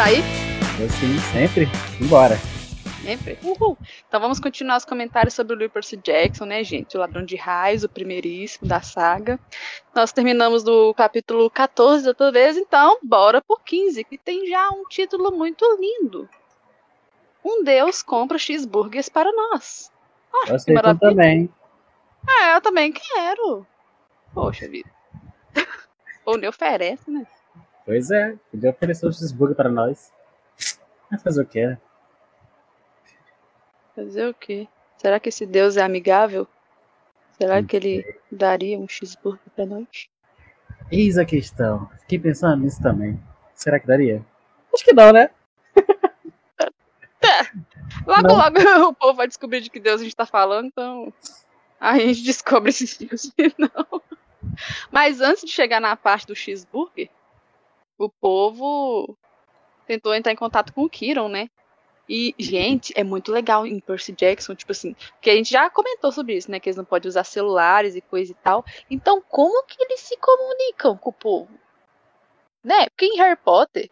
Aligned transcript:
tá 0.00 0.06
aí? 0.06 0.22
Eu 0.80 0.88
sim, 0.88 1.18
sempre. 1.30 1.68
Embora. 2.00 2.34
Sempre. 3.02 3.38
Uhul. 3.42 3.76
Então 4.08 4.18
vamos 4.18 4.40
continuar 4.40 4.78
os 4.78 4.84
comentários 4.86 5.34
sobre 5.34 5.52
o 5.52 5.58
Louis 5.58 5.70
Percy 5.70 5.98
Jackson, 5.98 6.46
né, 6.46 6.64
gente? 6.64 6.96
O 6.96 7.00
Ladrão 7.00 7.22
de 7.22 7.36
Raios, 7.36 7.84
o 7.84 7.88
primeiríssimo 7.88 8.66
da 8.66 8.80
saga. 8.80 9.38
Nós 9.94 10.10
terminamos 10.10 10.64
do 10.64 10.94
capítulo 10.94 11.50
14 11.50 12.08
outra 12.08 12.32
vez, 12.32 12.56
então 12.56 12.98
bora 13.02 13.42
por 13.42 13.60
15, 13.62 14.02
que 14.04 14.16
tem 14.16 14.48
já 14.48 14.70
um 14.70 14.84
título 14.88 15.32
muito 15.32 15.66
lindo. 15.78 16.26
Um 17.44 17.62
Deus 17.62 18.02
compra 18.02 18.38
cheeseburgers 18.38 19.10
para 19.10 19.30
nós. 19.30 19.92
Ah, 20.32 20.48
eu 20.48 20.54
aceito 20.54 20.98
também. 20.98 21.52
Ah, 22.26 22.54
eu 22.54 22.62
também 22.62 22.90
quero. 22.90 23.66
Poxa 24.32 24.66
vida. 24.66 24.90
Ou 26.24 26.38
nem 26.38 26.48
oferece, 26.48 27.10
né? 27.10 27.26
Pois 27.90 28.08
é, 28.12 28.36
podia 28.52 28.70
oferecer 28.70 29.04
um 29.04 29.10
cheeseburger 29.10 29.56
para 29.56 29.68
nós. 29.68 30.12
Vai 31.10 31.18
fazer 31.18 31.42
o 31.42 31.44
quê, 31.44 31.66
né? 31.66 31.78
Fazer 33.96 34.28
o 34.28 34.32
quê? 34.32 34.68
Será 34.96 35.18
que 35.18 35.28
esse 35.28 35.44
Deus 35.44 35.76
é 35.76 35.82
amigável? 35.82 36.46
Será 37.36 37.60
que 37.64 37.74
ele 37.74 38.20
daria 38.30 38.78
um 38.78 38.86
cheeseburger 38.86 39.42
para 39.56 39.66
nós? 39.66 40.08
Eis 40.88 41.18
a 41.18 41.24
questão. 41.24 41.90
Fiquei 42.02 42.20
pensando 42.20 42.62
nisso 42.62 42.80
também. 42.80 43.20
Será 43.56 43.80
que 43.80 43.88
daria? 43.88 44.24
Acho 44.72 44.84
que 44.84 44.92
não, 44.92 45.12
né? 45.12 45.28
É. 45.76 47.42
Logo, 48.06 48.28
não. 48.28 48.36
logo 48.36 48.86
o 48.90 48.94
povo 48.94 49.14
vai 49.14 49.26
descobrir 49.26 49.62
de 49.62 49.68
que 49.68 49.80
Deus 49.80 50.00
a 50.00 50.04
gente 50.04 50.14
tá 50.14 50.24
falando, 50.24 50.66
então 50.68 51.12
a 51.80 51.98
gente 51.98 52.22
descobre 52.22 52.70
esses 52.70 52.96
dias 52.96 53.32
não. 53.58 54.00
Mas 54.92 55.20
antes 55.20 55.42
de 55.42 55.50
chegar 55.50 55.80
na 55.80 55.96
parte 55.96 56.28
do 56.28 56.36
cheeseburger, 56.36 57.10
o 58.00 58.08
povo 58.08 59.16
tentou 59.86 60.14
entrar 60.14 60.32
em 60.32 60.36
contato 60.36 60.72
com 60.72 60.84
o 60.84 60.88
Kiron, 60.88 61.28
né? 61.28 61.50
E, 62.08 62.34
gente, 62.38 62.92
é 62.96 63.04
muito 63.04 63.30
legal 63.30 63.66
em 63.66 63.78
Percy 63.78 64.12
Jackson, 64.12 64.54
tipo 64.54 64.72
assim, 64.72 64.96
que 65.20 65.30
a 65.30 65.34
gente 65.34 65.50
já 65.50 65.70
comentou 65.70 66.10
sobre 66.10 66.34
isso, 66.34 66.50
né? 66.50 66.58
Que 66.58 66.68
eles 66.68 66.76
não 66.76 66.84
podem 66.84 67.08
usar 67.08 67.22
celulares 67.24 67.94
e 67.94 68.00
coisa 68.00 68.32
e 68.32 68.34
tal. 68.34 68.64
Então, 68.90 69.22
como 69.28 69.64
que 69.64 69.76
eles 69.80 70.00
se 70.00 70.16
comunicam 70.16 70.96
com 70.96 71.10
o 71.10 71.12
povo? 71.12 71.50
Né? 72.64 72.88
Porque 72.88 73.06
em 73.06 73.16
Harry 73.18 73.36
Potter 73.36 73.90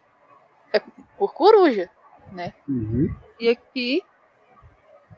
é 0.73 0.81
por 1.17 1.33
coruja, 1.33 1.89
né? 2.31 2.53
Uhum. 2.67 3.15
E 3.39 3.47
aqui 3.47 4.03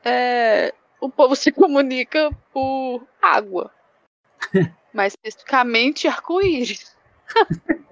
é, 0.04 0.74
o 1.00 1.10
povo 1.10 1.36
se 1.36 1.52
comunica 1.52 2.30
por 2.54 3.08
água. 3.22 3.72
Mais 4.94 5.14
especificamente 5.14 6.08
arco-íris. 6.08 6.96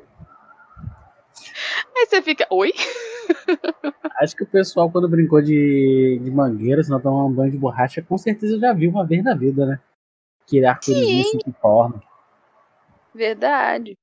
Aí 1.95 2.05
você 2.05 2.21
fica, 2.21 2.47
oi? 2.49 2.73
Acho 4.19 4.35
que 4.35 4.43
o 4.43 4.47
pessoal, 4.47 4.91
quando 4.91 5.07
brincou 5.07 5.41
de, 5.41 6.19
de 6.21 6.31
mangueira, 6.31 6.83
se 6.83 6.89
não 6.89 6.99
tomar 6.99 7.25
um 7.25 7.31
banho 7.31 7.51
de 7.51 7.57
borracha, 7.57 8.01
com 8.01 8.17
certeza 8.17 8.59
já 8.59 8.73
viu 8.73 8.89
uma 8.89 9.05
vez 9.05 9.23
na 9.23 9.33
vida, 9.33 9.65
né? 9.65 9.79
Que 10.45 10.63
arco-íris 10.65 11.29
se 11.29 11.55
forma. 11.61 12.01
Verdade. 13.13 13.97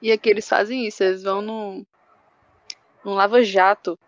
E 0.00 0.12
aqui 0.12 0.28
eles 0.28 0.48
fazem 0.48 0.86
isso, 0.86 1.02
eles 1.02 1.22
vão 1.22 1.40
num, 1.40 1.84
num 3.04 3.14
lava-jato. 3.14 3.98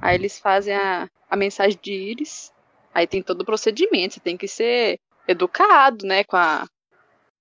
Aí 0.00 0.14
eles 0.16 0.38
fazem 0.38 0.74
a, 0.74 1.08
a 1.28 1.36
mensagem 1.36 1.78
de 1.80 1.92
íris. 1.92 2.52
Aí 2.92 3.06
tem 3.06 3.22
todo 3.22 3.42
o 3.42 3.44
procedimento, 3.44 4.14
você 4.14 4.20
tem 4.20 4.36
que 4.36 4.48
ser 4.48 4.98
educado, 5.28 6.04
né, 6.04 6.24
com 6.24 6.36
a, 6.36 6.66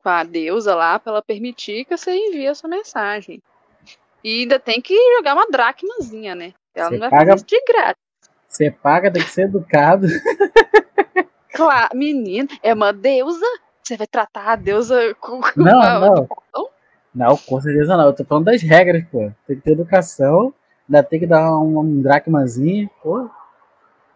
com 0.04 0.10
a 0.10 0.24
deusa 0.24 0.76
lá, 0.76 1.00
para 1.00 1.14
ela 1.14 1.22
permitir 1.24 1.86
que 1.86 1.98
você 1.98 2.14
envie 2.14 2.48
a 2.48 2.54
sua 2.54 2.70
mensagem. 2.70 3.42
E 4.24 4.42
ainda 4.42 4.60
tem 4.60 4.82
que 4.82 4.96
jogar 5.18 5.34
uma 5.34 5.48
dracmazinha, 5.48 6.36
né? 6.36 6.54
Ela 6.76 6.88
Você 6.90 6.94
não 6.94 7.00
vai 7.00 7.10
paga- 7.10 7.32
fazer 7.32 7.36
isso 7.36 7.46
de 7.46 7.64
grátis. 7.74 8.02
Você 8.48 8.72
paga, 8.72 9.12
tem 9.12 9.24
que 9.24 9.30
ser 9.32 9.44
educado. 9.44 10.08
Claro, 11.52 11.98
menina, 11.98 12.48
é 12.64 12.74
uma 12.74 12.94
deusa. 12.94 13.46
Você 13.84 13.98
vai 13.98 14.08
tratar 14.08 14.52
a 14.52 14.56
deusa 14.56 15.14
com. 15.20 15.42
Não, 15.58 15.82
a- 15.82 16.00
não. 16.00 16.30
Não, 17.14 17.36
com 17.38 17.60
certeza 17.60 17.98
não. 17.98 18.06
Eu 18.06 18.14
tô 18.14 18.24
falando 18.24 18.46
das 18.46 18.62
regras, 18.62 19.04
pô. 19.12 19.30
Tem 19.46 19.56
que 19.58 19.62
ter 19.64 19.72
educação, 19.72 20.54
ainda 20.88 21.04
tem 21.04 21.20
que 21.20 21.28
dar 21.28 21.52
um, 21.60 21.80
um 21.80 22.02
dracmazinho. 22.02 22.90
Pô, 23.04 23.30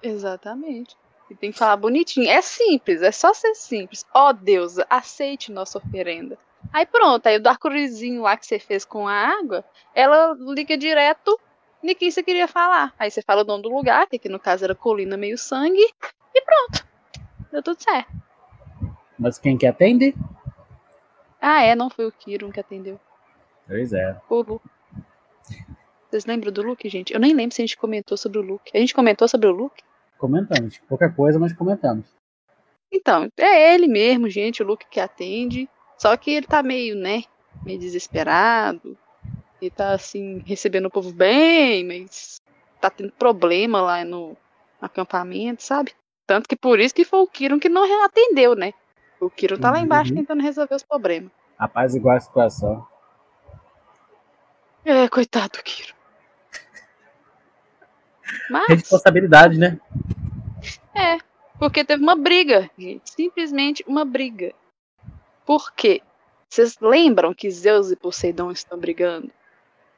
Exatamente. 0.02 0.96
E 1.30 1.36
tem 1.36 1.52
que 1.52 1.58
falar 1.58 1.76
bonitinho. 1.76 2.30
É 2.30 2.42
simples, 2.42 3.02
é 3.02 3.12
só 3.12 3.34
ser 3.34 3.56
simples. 3.56 4.06
Ó 4.14 4.32
deusa, 4.32 4.86
aceite 4.90 5.52
nossa 5.52 5.80
oferenda. 5.80 6.38
Aí 6.74 6.88
pronto, 6.88 7.28
aí 7.28 7.38
o 7.38 7.48
arco-írisinho 7.48 8.24
lá 8.24 8.36
que 8.36 8.48
você 8.48 8.58
fez 8.58 8.84
com 8.84 9.08
a 9.08 9.14
água, 9.14 9.64
ela 9.94 10.36
liga 10.40 10.76
direto 10.76 11.40
de 11.84 11.94
quem 11.94 12.10
você 12.10 12.24
queria 12.24 12.48
falar. 12.48 12.94
Aí 12.98 13.12
você 13.12 13.22
fala 13.22 13.44
o 13.44 13.46
nome 13.46 13.62
do 13.62 13.70
lugar, 13.70 14.08
que 14.08 14.16
aqui 14.16 14.28
no 14.28 14.40
caso 14.40 14.64
era 14.64 14.74
Colina 14.74 15.16
Meio 15.16 15.38
Sangue, 15.38 15.88
e 16.34 16.42
pronto. 16.42 16.88
Deu 17.52 17.62
tudo 17.62 17.80
certo. 17.80 18.12
mas 19.20 19.38
quem 19.38 19.56
que 19.56 19.68
atende? 19.68 20.16
Ah, 21.40 21.62
é, 21.62 21.76
não 21.76 21.90
foi 21.90 22.08
o 22.08 22.12
Kiron 22.12 22.52
que 22.52 22.60
atendeu. 22.60 23.00
Pois 23.68 23.94
é. 23.94 24.20
O 24.30 24.42
Luke. 24.42 24.66
Vocês 26.10 26.26
lembram 26.26 26.52
do 26.52 26.64
Luke, 26.64 26.88
gente? 26.90 27.14
Eu 27.14 27.20
nem 27.20 27.34
lembro 27.34 27.56
se 27.56 27.62
a 27.62 27.66
gente 27.66 27.78
comentou 27.78 28.18
sobre 28.18 28.40
o 28.40 28.42
Luke. 28.42 28.72
A 28.74 28.80
gente 28.80 28.94
comentou 28.94 29.28
sobre 29.28 29.48
o 29.48 29.52
Luke? 29.52 29.84
Comentamos. 30.18 30.80
Pouca 30.88 31.12
coisa, 31.12 31.38
mas 31.38 31.54
comentamos. 31.54 32.06
Então, 32.92 33.30
é 33.38 33.74
ele 33.74 33.88
mesmo, 33.88 34.30
gente, 34.30 34.64
o 34.64 34.66
Luke 34.66 34.86
que 34.90 35.00
atende. 35.00 35.68
Só 35.98 36.16
que 36.18 36.32
ele 36.32 36.48
tá 36.48 36.62
meio, 36.64 36.96
né? 36.96 37.24
Meio 37.66 37.80
desesperado. 37.80 38.98
Ele 39.62 39.72
tá, 39.72 39.94
assim, 39.94 40.40
recebendo 40.46 40.88
o 40.88 40.92
povo 40.92 41.14
bem, 41.14 41.86
mas 41.86 42.42
tá 42.82 42.90
tendo 42.90 43.12
problema 43.14 43.82
lá 43.82 44.04
no 44.04 44.36
acampamento, 44.82 45.64
sabe? 45.64 45.94
Tanto 46.28 46.48
que 46.50 46.56
por 46.56 46.80
isso 46.80 46.94
que 46.94 47.06
foi 47.06 47.20
o 47.20 47.28
Kiron 47.28 47.60
que 47.60 47.70
não 47.70 48.04
atendeu, 48.04 48.56
né? 48.56 48.74
O 49.22 49.30
Kiron 49.30 49.58
tá 49.58 49.72
lá 49.72 49.80
embaixo 49.80 50.12
Uhum. 50.12 50.18
tentando 50.20 50.42
resolver 50.44 50.76
os 50.76 50.84
problemas. 50.84 51.32
Apaziguar 51.58 52.18
a 52.18 52.20
situação. 52.20 52.86
É, 54.84 55.08
coitado 55.08 55.58
do 55.58 55.64
Kiron. 55.64 55.94
Mas, 58.50 58.68
Responsabilidade, 58.84 59.58
né? 59.58 59.80
é, 60.94 61.18
porque 61.58 61.86
teve 61.86 62.04
uma 62.04 62.16
briga, 62.16 62.70
gente. 62.78 63.10
Simplesmente 63.12 63.84
uma 63.88 64.04
briga. 64.04 64.54
Por 65.46 65.74
quê? 65.74 66.02
Vocês 66.50 66.78
lembram 66.80 67.34
que 67.34 67.50
Zeus 67.50 67.92
e 67.92 67.96
Poseidon 67.96 68.52
estão 68.52 68.78
brigando? 68.78 69.32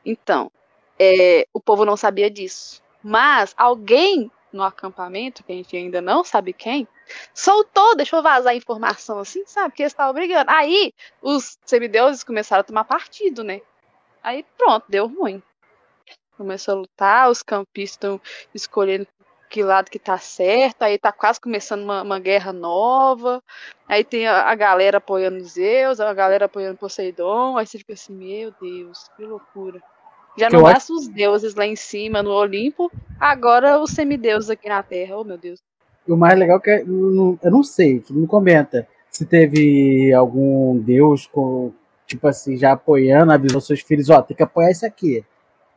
Então, 0.06 0.52
é, 0.98 1.48
o 1.54 1.60
povo 1.60 1.84
não 1.86 1.98
sabia 1.98 2.30
disso. 2.30 2.82
Mas 3.04 3.54
alguém 3.58 4.32
no 4.56 4.64
acampamento, 4.64 5.44
que 5.44 5.52
a 5.52 5.56
gente 5.56 5.76
ainda 5.76 6.02
não 6.02 6.24
sabe 6.24 6.54
quem, 6.54 6.88
soltou, 7.34 7.96
deixou 7.96 8.24
vazar 8.24 8.54
a 8.54 8.56
informação 8.56 9.20
assim, 9.20 9.44
sabe? 9.46 9.76
Que 9.76 9.84
eles 9.84 9.92
estavam 9.92 10.14
brigando. 10.14 10.50
Aí 10.50 10.94
os 11.22 11.60
semideuses 11.66 12.24
começaram 12.24 12.62
a 12.62 12.64
tomar 12.64 12.86
partido, 12.86 13.44
né? 13.44 13.62
Aí 14.24 14.46
pronto, 14.58 14.86
deu 14.88 15.08
ruim. 15.08 15.44
Começou 16.38 16.74
a 16.74 16.78
lutar, 16.78 17.30
os 17.30 17.44
campistas 17.44 17.96
estão 17.96 18.22
escolhendo 18.54 19.08
que 19.50 19.64
lado 19.64 19.90
que 19.90 20.00
tá 20.00 20.18
certo, 20.18 20.84
aí 20.84 20.98
tá 20.98 21.12
quase 21.12 21.40
começando 21.40 21.82
uma, 21.84 22.02
uma 22.02 22.20
guerra 22.20 22.52
nova, 22.52 23.42
aí 23.88 24.04
tem 24.04 24.28
a, 24.28 24.50
a 24.50 24.56
galera 24.56 24.98
apoiando 24.98 25.44
Zeus, 25.44 26.00
a 26.00 26.14
galera 26.14 26.46
apoiando 26.46 26.78
Poseidon, 26.78 27.58
aí 27.58 27.66
você 27.66 27.78
fica 27.78 27.94
assim, 27.94 28.14
meu 28.14 28.52
Deus, 28.62 29.10
que 29.16 29.24
loucura. 29.24 29.82
Já 30.38 30.48
Que 30.48 30.54
não 30.54 30.60
eu 30.62 30.66
acho- 30.68 30.74
basta 30.76 30.94
os 30.94 31.08
deuses 31.08 31.56
lá 31.56 31.66
em 31.66 31.76
cima, 31.76 32.22
no 32.22 32.32
Olimpo, 32.32 32.92
agora 33.20 33.80
os 33.80 33.92
semideuses 33.92 34.50
aqui 34.50 34.68
na 34.68 34.84
Terra, 34.84 35.18
oh 35.18 35.24
meu 35.24 35.38
Deus. 35.38 35.60
E 36.08 36.12
o 36.12 36.18
mais 36.18 36.38
legal 36.38 36.58
é 36.58 36.62
que 36.62 36.70
eu 36.70 36.86
não, 36.88 37.40
eu 37.42 37.52
não 37.52 37.64
sei, 37.64 38.00
tu 38.00 38.14
não 38.14 38.28
comenta 38.28 38.88
se 39.10 39.26
teve 39.26 40.14
algum 40.14 40.78
deus 40.78 41.26
com, 41.28 41.72
tipo 42.06 42.28
assim, 42.28 42.58
já 42.58 42.74
apoiando, 42.74 43.32
avisou 43.32 43.62
seus 43.62 43.80
filhos, 43.82 44.10
ó, 44.10 44.22
tem 44.22 44.36
que 44.36 44.44
apoiar 44.44 44.70
isso 44.72 44.86
aqui. 44.86 45.24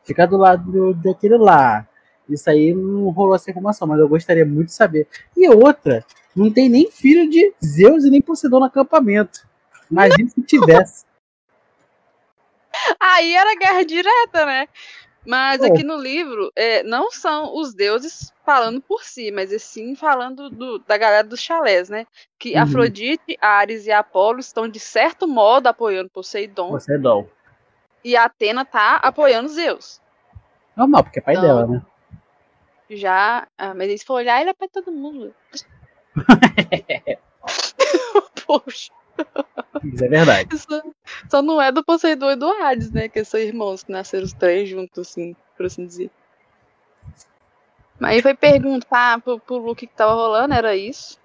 Fica 0.03 0.27
do 0.27 0.35
lado 0.37 0.69
do- 0.69 0.93
daquele 0.93 1.37
lá. 1.37 1.87
Isso 2.29 2.49
aí 2.49 2.73
não 2.73 3.09
rolou 3.09 3.35
essa 3.35 3.49
informação, 3.49 3.87
mas 3.87 3.99
eu 3.99 4.07
gostaria 4.07 4.45
muito 4.45 4.67
de 4.67 4.73
saber. 4.73 5.07
E 5.35 5.49
outra, 5.49 6.05
não 6.35 6.51
tem 6.51 6.69
nem 6.69 6.89
filho 6.91 7.29
de 7.29 7.53
Zeus 7.63 8.05
e 8.05 8.09
nem 8.09 8.21
Poseidon 8.21 8.59
no 8.59 8.65
acampamento. 8.65 9.47
Imagina 9.89 10.29
se 10.29 10.41
tivesse. 10.43 11.05
Aí 12.99 13.35
era 13.35 13.55
guerra 13.55 13.83
direta, 13.83 14.45
né? 14.45 14.67
Mas 15.25 15.59
Pô. 15.59 15.65
aqui 15.65 15.83
no 15.83 15.97
livro, 15.97 16.51
é, 16.55 16.81
não 16.83 17.11
são 17.11 17.55
os 17.55 17.73
deuses 17.73 18.31
falando 18.45 18.81
por 18.81 19.03
si, 19.03 19.31
mas 19.31 19.51
e 19.51 19.59
sim 19.59 19.93
falando 19.93 20.49
do- 20.49 20.79
da 20.79 20.97
galera 20.97 21.27
dos 21.27 21.41
chalés, 21.41 21.89
né? 21.89 22.07
Que 22.39 22.55
Uhum. 22.55 22.61
Afrodite, 22.63 23.37
Ares 23.41 23.85
e 23.85 23.91
Apolo 23.91 24.39
estão, 24.39 24.67
de 24.67 24.79
certo 24.79 25.27
modo, 25.27 25.67
apoiando 25.67 26.09
Poseidon. 26.09 26.69
Poseidon. 26.69 27.27
E 28.03 28.15
a 28.15 28.25
Atena 28.25 28.63
tá 28.63 28.95
apoiando 28.95 29.49
Zeus. 29.49 29.99
Normal, 30.75 31.03
porque 31.03 31.19
é 31.19 31.21
pai 31.21 31.35
Não. 31.35 31.41
dela, 31.41 31.67
né? 31.67 31.81
Já. 32.89 33.47
ah, 33.57 33.73
mas 33.73 33.99
se 33.99 34.05
for 34.05 34.15
olhar, 34.15 34.41
ele 34.41 34.49
é 34.49 34.53
pra 34.53 34.67
todo 34.67 34.91
mundo. 34.91 35.33
Poxa, 38.45 38.91
Isso 39.83 40.03
é 40.03 40.07
verdade. 40.07 40.57
só, 40.57 40.81
Só 41.29 41.41
não 41.41 41.61
é 41.61 41.71
do 41.71 41.83
Poseidon 41.83 42.31
e 42.31 42.35
do 42.35 42.49
Hades, 42.49 42.91
né? 42.91 43.07
Que 43.07 43.23
são 43.23 43.39
irmãos 43.39 43.83
que 43.83 43.91
nasceram 43.91 44.25
os 44.25 44.33
três 44.33 44.67
juntos, 44.67 45.09
assim, 45.09 45.35
por 45.55 45.65
assim 45.65 45.85
dizer. 45.85 46.09
Mas 47.99 48.15
aí 48.15 48.21
foi 48.21 48.33
perguntar 48.33 49.21
pro, 49.21 49.39
pro 49.39 49.57
Luke 49.57 49.85
que 49.85 49.93
tava 49.93 50.13
rolando, 50.13 50.53
era 50.53 50.75
isso. 50.75 51.19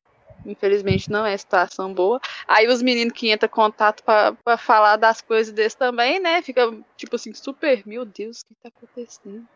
Infelizmente 0.44 1.10
não 1.10 1.24
é 1.24 1.36
situação 1.36 1.94
boa. 1.94 2.20
Aí 2.46 2.66
os 2.68 2.82
meninos 2.82 3.14
que 3.14 3.32
entram 3.32 3.46
em 3.46 3.50
contato 3.50 4.02
pra, 4.02 4.32
pra 4.44 4.58
falar 4.58 4.96
das 4.96 5.22
coisas 5.22 5.52
desse 5.52 5.76
também, 5.76 6.20
né? 6.20 6.42
Fica 6.42 6.70
tipo 6.96 7.16
assim, 7.16 7.32
super, 7.32 7.82
meu 7.86 8.04
Deus, 8.04 8.40
o 8.40 8.46
que 8.46 8.54
tá 8.62 8.68
acontecendo? 8.68 9.46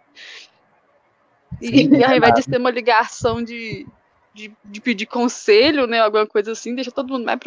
E, 1.61 1.67
Sim, 1.69 1.95
e 1.97 2.05
ao 2.05 2.15
invés 2.17 2.35
de 2.35 2.43
ser 2.43 2.59
uma 2.59 2.71
ligação 2.71 3.43
de, 3.43 3.87
de, 4.35 4.53
de 4.65 4.81
pedir 4.81 5.07
conselho, 5.07 5.87
né? 5.87 6.01
Alguma 6.01 6.27
coisa 6.27 6.53
assim, 6.53 6.75
deixa 6.75 6.91
todo 6.91 7.13
mundo 7.13 7.25
mais 7.25 7.39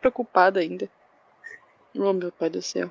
preocupado 0.00 0.58
ainda. 0.58 0.88
Oh, 1.96 2.12
meu 2.12 2.32
pai 2.32 2.50
do 2.50 2.62
céu. 2.62 2.90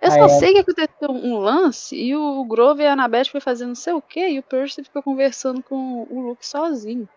Eu 0.00 0.08
Ah, 0.08 0.10
só 0.10 0.24
é. 0.24 0.28
sei 0.28 0.52
que 0.52 0.58
aconteceu 0.60 1.10
um 1.10 1.38
lance 1.38 1.96
e 1.96 2.14
o 2.14 2.44
Grover 2.44 2.84
e 2.84 2.88
a 2.88 2.92
Annabeth 2.92 3.26
foi 3.30 3.40
fazer 3.40 3.66
não 3.66 3.74
sei 3.74 3.92
o 3.94 4.02
que 4.02 4.28
e 4.28 4.38
o 4.38 4.42
Percy 4.42 4.84
ficou 4.84 5.02
conversando 5.02 5.62
com 5.62 6.06
o 6.10 6.20
Luke 6.28 6.46
sozinho. 6.46 7.08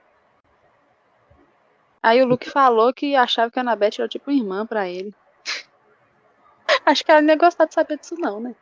Aí 2.02 2.22
o 2.22 2.26
Luke 2.26 2.50
falou 2.50 2.94
que 2.94 3.16
achava 3.16 3.52
que 3.52 3.60
a 3.60 3.62
Annabeth 3.62 4.00
era 4.00 4.08
tipo 4.08 4.32
uma 4.32 4.38
irmã 4.38 4.66
pra 4.66 4.88
ele. 4.88 5.14
Acho 6.86 7.04
que 7.04 7.12
ela 7.12 7.22
não 7.22 7.30
ia 7.30 7.36
gostar 7.36 7.66
de 7.66 7.74
saber 7.74 7.98
disso 7.98 8.16
não, 8.18 8.40
né? 8.40 8.56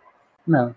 Não. 0.46 0.75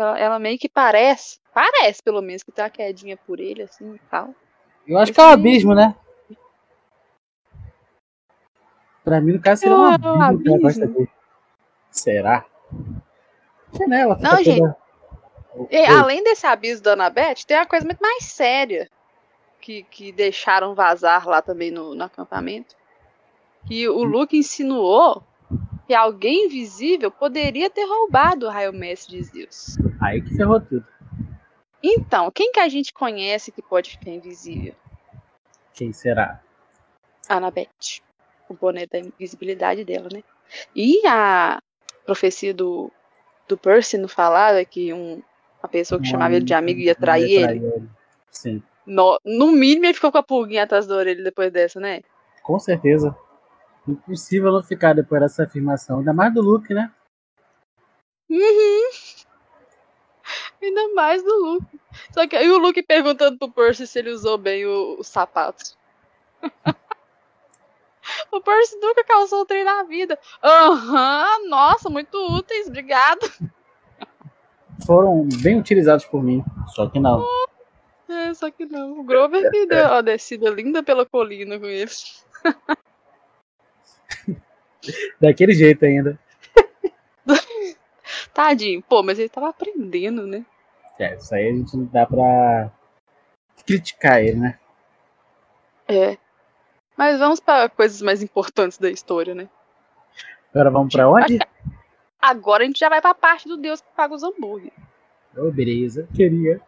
Que 0.00 0.02
Ela, 0.02 0.18
ela 0.18 0.38
meio 0.38 0.58
que 0.58 0.66
parece, 0.66 1.38
parece 1.52 2.02
pelo 2.02 2.22
menos 2.22 2.42
que 2.42 2.50
tem 2.50 2.64
uma 2.64 2.70
quedinha 2.70 3.18
por 3.18 3.38
ele 3.38 3.64
assim 3.64 3.94
e 3.96 3.98
tal. 4.10 4.34
Eu 4.86 4.96
acho 4.96 5.12
que 5.12 5.20
é 5.20 5.24
um 5.24 5.28
abismo, 5.28 5.74
né? 5.74 5.94
Pra 9.04 9.20
mim, 9.20 9.32
no 9.32 9.40
caso, 9.42 9.60
seria 9.60 9.76
um 9.76 9.90
É, 9.90 9.94
abismo, 9.94 10.10
um 10.14 10.16
que 10.16 10.22
ela 10.22 10.28
abismo. 10.56 10.60
gosta 10.62 10.86
dele. 10.86 11.10
Será? 11.90 12.46
Sei 13.76 13.86
né, 13.86 14.00
ela 14.00 14.16
Não, 14.18 14.30
toda- 14.30 14.42
gente. 14.42 14.74
E, 15.70 15.84
além 15.84 16.24
desse 16.24 16.46
aviso 16.46 16.82
da 16.82 16.92
Annabeth, 16.92 17.44
tem 17.46 17.58
uma 17.58 17.66
coisa 17.66 17.84
muito 17.84 18.00
mais 18.00 18.24
séria 18.24 18.88
que, 19.60 19.82
que 19.82 20.12
deixaram 20.12 20.74
vazar 20.74 21.26
lá 21.28 21.42
também 21.42 21.70
no, 21.70 21.94
no 21.94 22.04
acampamento. 22.04 22.74
Que 23.66 23.86
o 23.88 24.02
Luke 24.02 24.34
insinuou 24.36 25.22
que 25.90 25.94
alguém 25.96 26.46
invisível 26.46 27.10
poderia 27.10 27.68
ter 27.68 27.84
roubado 27.84 28.46
o 28.46 28.48
raio 28.48 28.72
mestre 28.72 29.16
de 29.16 29.24
Zeus. 29.24 29.76
Aí 30.00 30.22
que 30.22 30.36
ferrou 30.36 30.60
tudo. 30.60 30.86
Então, 31.82 32.30
quem 32.30 32.52
que 32.52 32.60
a 32.60 32.68
gente 32.68 32.92
conhece 32.92 33.50
que 33.50 33.60
pode 33.60 33.90
ficar 33.90 34.10
invisível? 34.12 34.72
Quem 35.74 35.92
será? 35.92 36.40
A 37.28 37.38
Annabeth. 37.38 38.02
O 38.48 38.54
boné 38.54 38.86
da 38.86 39.00
invisibilidade 39.00 39.84
dela, 39.84 40.08
né? 40.12 40.22
E 40.76 41.04
a 41.08 41.60
profecia 42.06 42.54
do, 42.54 42.88
do 43.48 43.58
Percy 43.58 43.98
não 43.98 44.06
falava 44.06 44.64
que 44.64 44.92
um, 44.92 45.20
uma 45.60 45.68
pessoa 45.68 46.00
que 46.00 46.06
chamava 46.06 46.36
ele 46.36 46.44
de 46.44 46.54
amigo 46.54 46.78
ia 46.78 46.94
trair 46.94 47.32
ele? 47.32 47.90
Sim, 48.30 48.62
No, 48.86 49.18
no 49.24 49.50
mínimo 49.50 49.86
ele 49.86 49.94
ficou 49.94 50.12
com 50.12 50.18
a 50.18 50.22
pulguinha 50.22 50.62
atrás 50.62 50.86
da 50.86 50.94
orelha 50.94 51.24
depois 51.24 51.52
dessa, 51.52 51.80
né? 51.80 52.02
com 52.44 52.60
certeza. 52.60 53.12
Impossível 53.90 54.52
não 54.52 54.62
ficar 54.62 54.94
depois 54.94 55.20
dessa 55.20 55.44
afirmação. 55.44 55.98
Ainda 55.98 56.12
mais 56.12 56.32
do 56.32 56.40
Luke, 56.40 56.72
né? 56.72 56.90
Uhum. 58.28 58.90
Ainda 60.62 60.94
mais 60.94 61.22
do 61.22 61.34
Luke. 61.34 61.80
Só 62.12 62.26
que 62.26 62.36
aí 62.36 62.50
o 62.50 62.58
Luke 62.58 62.82
perguntando 62.82 63.38
pro 63.38 63.50
Percy 63.50 63.86
se 63.86 63.98
ele 63.98 64.10
usou 64.10 64.38
bem 64.38 64.66
os 64.66 65.06
sapatos. 65.06 65.76
o 68.30 68.40
Percy 68.40 68.76
nunca 68.76 69.04
calçou 69.04 69.40
o 69.40 69.46
trem 69.46 69.64
na 69.64 69.82
vida. 69.84 70.18
Aham, 70.42 71.48
nossa, 71.48 71.88
muito 71.88 72.16
úteis, 72.36 72.68
obrigado. 72.68 73.20
Foram 74.86 75.28
bem 75.42 75.58
utilizados 75.58 76.04
por 76.04 76.22
mim. 76.22 76.44
Só 76.74 76.88
que 76.88 77.00
não. 77.00 77.26
É, 78.08 78.34
só 78.34 78.50
que 78.50 78.66
não. 78.66 78.98
O 78.98 79.04
Grover 79.04 79.50
que 79.50 79.66
deu 79.66 79.86
uma 79.86 80.02
descida 80.02 80.50
linda 80.50 80.82
pela 80.82 81.06
colina 81.06 81.58
com 81.58 81.66
eles. 81.66 82.24
Daquele 85.20 85.52
jeito 85.52 85.84
ainda. 85.84 86.18
Tadinho, 88.34 88.82
pô, 88.82 89.02
mas 89.02 89.18
ele 89.18 89.28
tava 89.28 89.48
aprendendo, 89.48 90.26
né? 90.26 90.44
É, 90.98 91.16
isso 91.16 91.34
aí 91.34 91.48
a 91.48 91.52
gente 91.52 91.76
não 91.76 91.84
dá 91.86 92.06
pra 92.06 92.70
criticar 93.64 94.22
ele, 94.22 94.36
né? 94.36 94.58
É. 95.88 96.16
Mas 96.96 97.18
vamos 97.18 97.40
para 97.40 97.68
coisas 97.68 98.02
mais 98.02 98.22
importantes 98.22 98.78
da 98.78 98.90
história, 98.90 99.34
né? 99.34 99.48
Agora 100.52 100.70
vamos 100.70 100.92
pra 100.92 101.08
onde? 101.08 101.38
Agora 102.20 102.62
a 102.62 102.66
gente 102.66 102.78
já 102.78 102.88
vai 102.88 103.00
pra 103.00 103.14
parte 103.14 103.48
do 103.48 103.56
Deus 103.56 103.80
que 103.80 103.88
paga 103.96 104.14
os 104.14 104.22
hambúrguer. 104.22 104.72
Ô, 105.36 105.50
beleza. 105.50 106.08
Queria. 106.14 106.60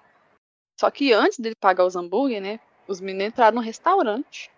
Só 0.81 0.91
que 0.91 1.13
antes 1.13 1.39
dele 1.39 1.55
pagar 1.55 1.85
os 1.85 1.97
hambúrguer, 1.97 2.41
né? 2.41 2.59
Os 2.89 3.01
meninos 3.01 3.29
entraram 3.29 3.57
no 3.57 3.61
restaurante, 3.61 4.51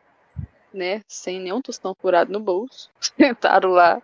né? 0.75 1.03
Sem 1.07 1.41
nenhum 1.41 1.63
tostão 1.63 1.95
furado 1.95 2.33
no 2.33 2.41
bolso. 2.41 2.91
Sentaram 3.01 3.71
lá 3.71 4.03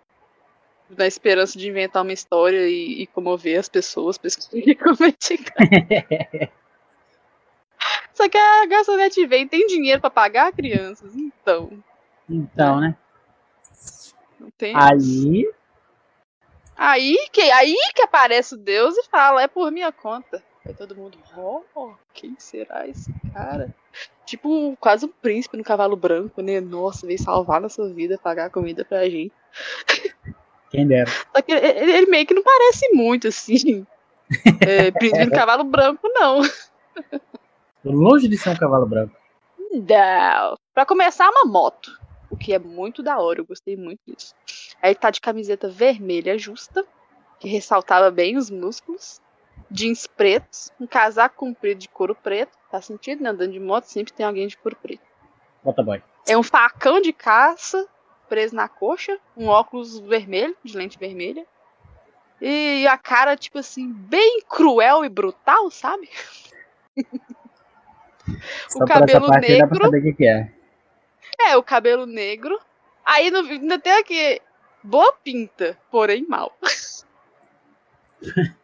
na 0.89 1.07
esperança 1.07 1.59
de 1.59 1.69
inventar 1.69 2.03
uma 2.03 2.13
história 2.13 2.69
e, 2.69 3.03
e 3.03 3.07
comover 3.09 3.59
as 3.59 3.69
pessoas 3.69 4.19
comer 4.19 5.15
de 5.19 5.37
graça. 5.37 6.51
Só 8.13 8.29
que 8.29 8.37
a 8.37 8.67
garçonete 8.67 9.25
vem, 9.27 9.49
tem 9.49 9.67
dinheiro 9.67 10.01
pra 10.01 10.11
pagar 10.11 10.53
crianças, 10.53 11.15
então. 11.15 11.83
Então, 12.29 12.81
né? 12.81 12.95
Não 14.39 14.51
tem. 14.51 14.75
Aí. 14.77 15.51
Aí 16.77 17.29
que, 17.33 17.43
aí 17.43 17.77
que 17.95 18.03
aparece 18.03 18.55
o 18.55 18.59
Deus 18.59 18.97
e 18.97 19.09
fala, 19.09 19.43
é 19.43 19.49
por 19.49 19.71
minha 19.71 19.93
conta. 19.93 20.43
Aí 20.67 20.75
todo 20.75 20.95
mundo, 20.95 21.19
oh, 21.37 21.95
quem 22.13 22.37
será 22.39 22.87
esse 22.87 23.13
cara? 23.33 23.75
Tipo, 24.27 24.77
quase 24.79 25.07
um 25.07 25.09
príncipe 25.09 25.57
no 25.57 25.65
cavalo 25.65 25.97
branco, 25.97 26.43
né? 26.43 26.61
Nossa, 26.61 27.07
veio 27.07 27.19
salvar 27.19 27.61
nossa 27.61 27.89
vida, 27.89 28.19
pagar 28.19 28.51
comida 28.51 28.85
pra 28.85 29.09
gente. 29.09 29.33
Quem 30.71 30.87
dera. 30.87 31.11
Só 31.11 31.43
que 31.43 31.51
ele, 31.51 31.93
ele 31.93 32.07
meio 32.07 32.27
que 32.27 32.35
não 32.35 32.43
parece 32.43 32.89
muito, 32.93 33.29
assim. 33.29 33.87
É, 34.61 34.93
príncipe 34.93 35.25
no 35.25 35.33
cavalo 35.33 35.65
branco, 35.65 36.09
não. 36.15 36.43
Longe 37.85 38.29
de 38.29 38.39
ser 38.39 38.51
um 38.51 38.57
cavalo 38.57 38.87
branco. 38.87 39.17
Não. 39.73 40.57
Pra 40.73 40.87
começar, 40.87 41.29
uma 41.29 41.51
moto. 41.51 41.99
O 42.31 42.37
que 42.37 42.53
é 42.53 42.59
muito 42.61 43.03
da 43.03 43.19
hora, 43.19 43.41
eu 43.41 43.45
gostei 43.45 43.77
muito 43.77 43.99
disso. 44.07 44.33
Aí 44.81 44.95
tá 44.95 45.11
de 45.11 45.21
camiseta 45.21 45.69
vermelha 45.69 46.39
justa, 46.39 46.87
que 47.41 47.49
ressaltava 47.49 48.09
bem 48.09 48.37
os 48.37 48.51
músculos. 48.51 49.21
Jeans 49.71 50.07
pretos, 50.07 50.73
um 50.81 50.87
casaco 50.87 51.37
comprido 51.37 51.81
de 51.81 51.89
couro 51.89 52.15
preto. 52.15 52.59
Tá 52.71 52.81
sentido, 52.81 53.23
né? 53.23 53.31
Andando 53.31 53.53
de 53.53 53.61
moto 53.61 53.85
sempre 53.85 54.13
tem 54.13 54.27
alguém 54.27 54.47
de 54.47 54.57
couro 54.57 54.77
preto. 54.81 55.03
Bota 55.63 55.83
boy. 55.83 56.03
É 56.27 56.37
um 56.37 56.43
facão 56.43 57.01
de 57.01 57.13
caça 57.13 57.87
preso 58.29 58.55
na 58.55 58.69
coxa, 58.69 59.19
um 59.37 59.49
óculos 59.49 59.99
vermelho, 59.99 60.57
de 60.63 60.77
lente 60.77 60.97
vermelha. 60.99 61.45
E 62.41 62.87
a 62.87 62.97
cara, 62.97 63.37
tipo 63.37 63.59
assim, 63.59 63.93
bem 63.93 64.41
cruel 64.49 65.05
e 65.05 65.09
brutal, 65.09 65.71
sabe? 65.71 66.09
O 68.77 68.85
cabelo 68.87 69.29
negro. 69.29 69.91
que 70.17 70.27
é. 70.27 70.53
É, 71.41 71.57
o 71.57 71.63
cabelo 71.63 72.07
negro. 72.07 72.59
Aí 73.05 73.31
no, 73.31 73.41
ainda 73.41 73.79
tem 73.79 73.93
aqui. 73.93 74.41
Boa 74.83 75.13
pinta, 75.13 75.77
porém 75.91 76.25
mal. 76.27 76.57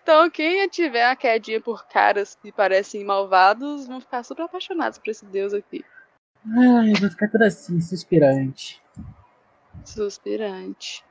então, 0.00 0.30
quem 0.30 0.68
tiver 0.68 1.06
uma 1.06 1.16
quedinha 1.16 1.60
por 1.60 1.86
caras 1.86 2.36
que 2.40 2.52
parecem 2.52 3.04
malvados, 3.04 3.86
vão 3.86 4.00
ficar 4.00 4.22
super 4.22 4.42
apaixonados 4.42 4.98
por 4.98 5.10
esse 5.10 5.24
deus 5.26 5.52
aqui. 5.52 5.84
Ai, 6.46 6.92
vai 7.00 7.10
ficar 7.10 7.28
tudo 7.28 7.42
assim, 7.42 7.80
suspirante. 7.80 8.82
Suspirante. 9.84 11.04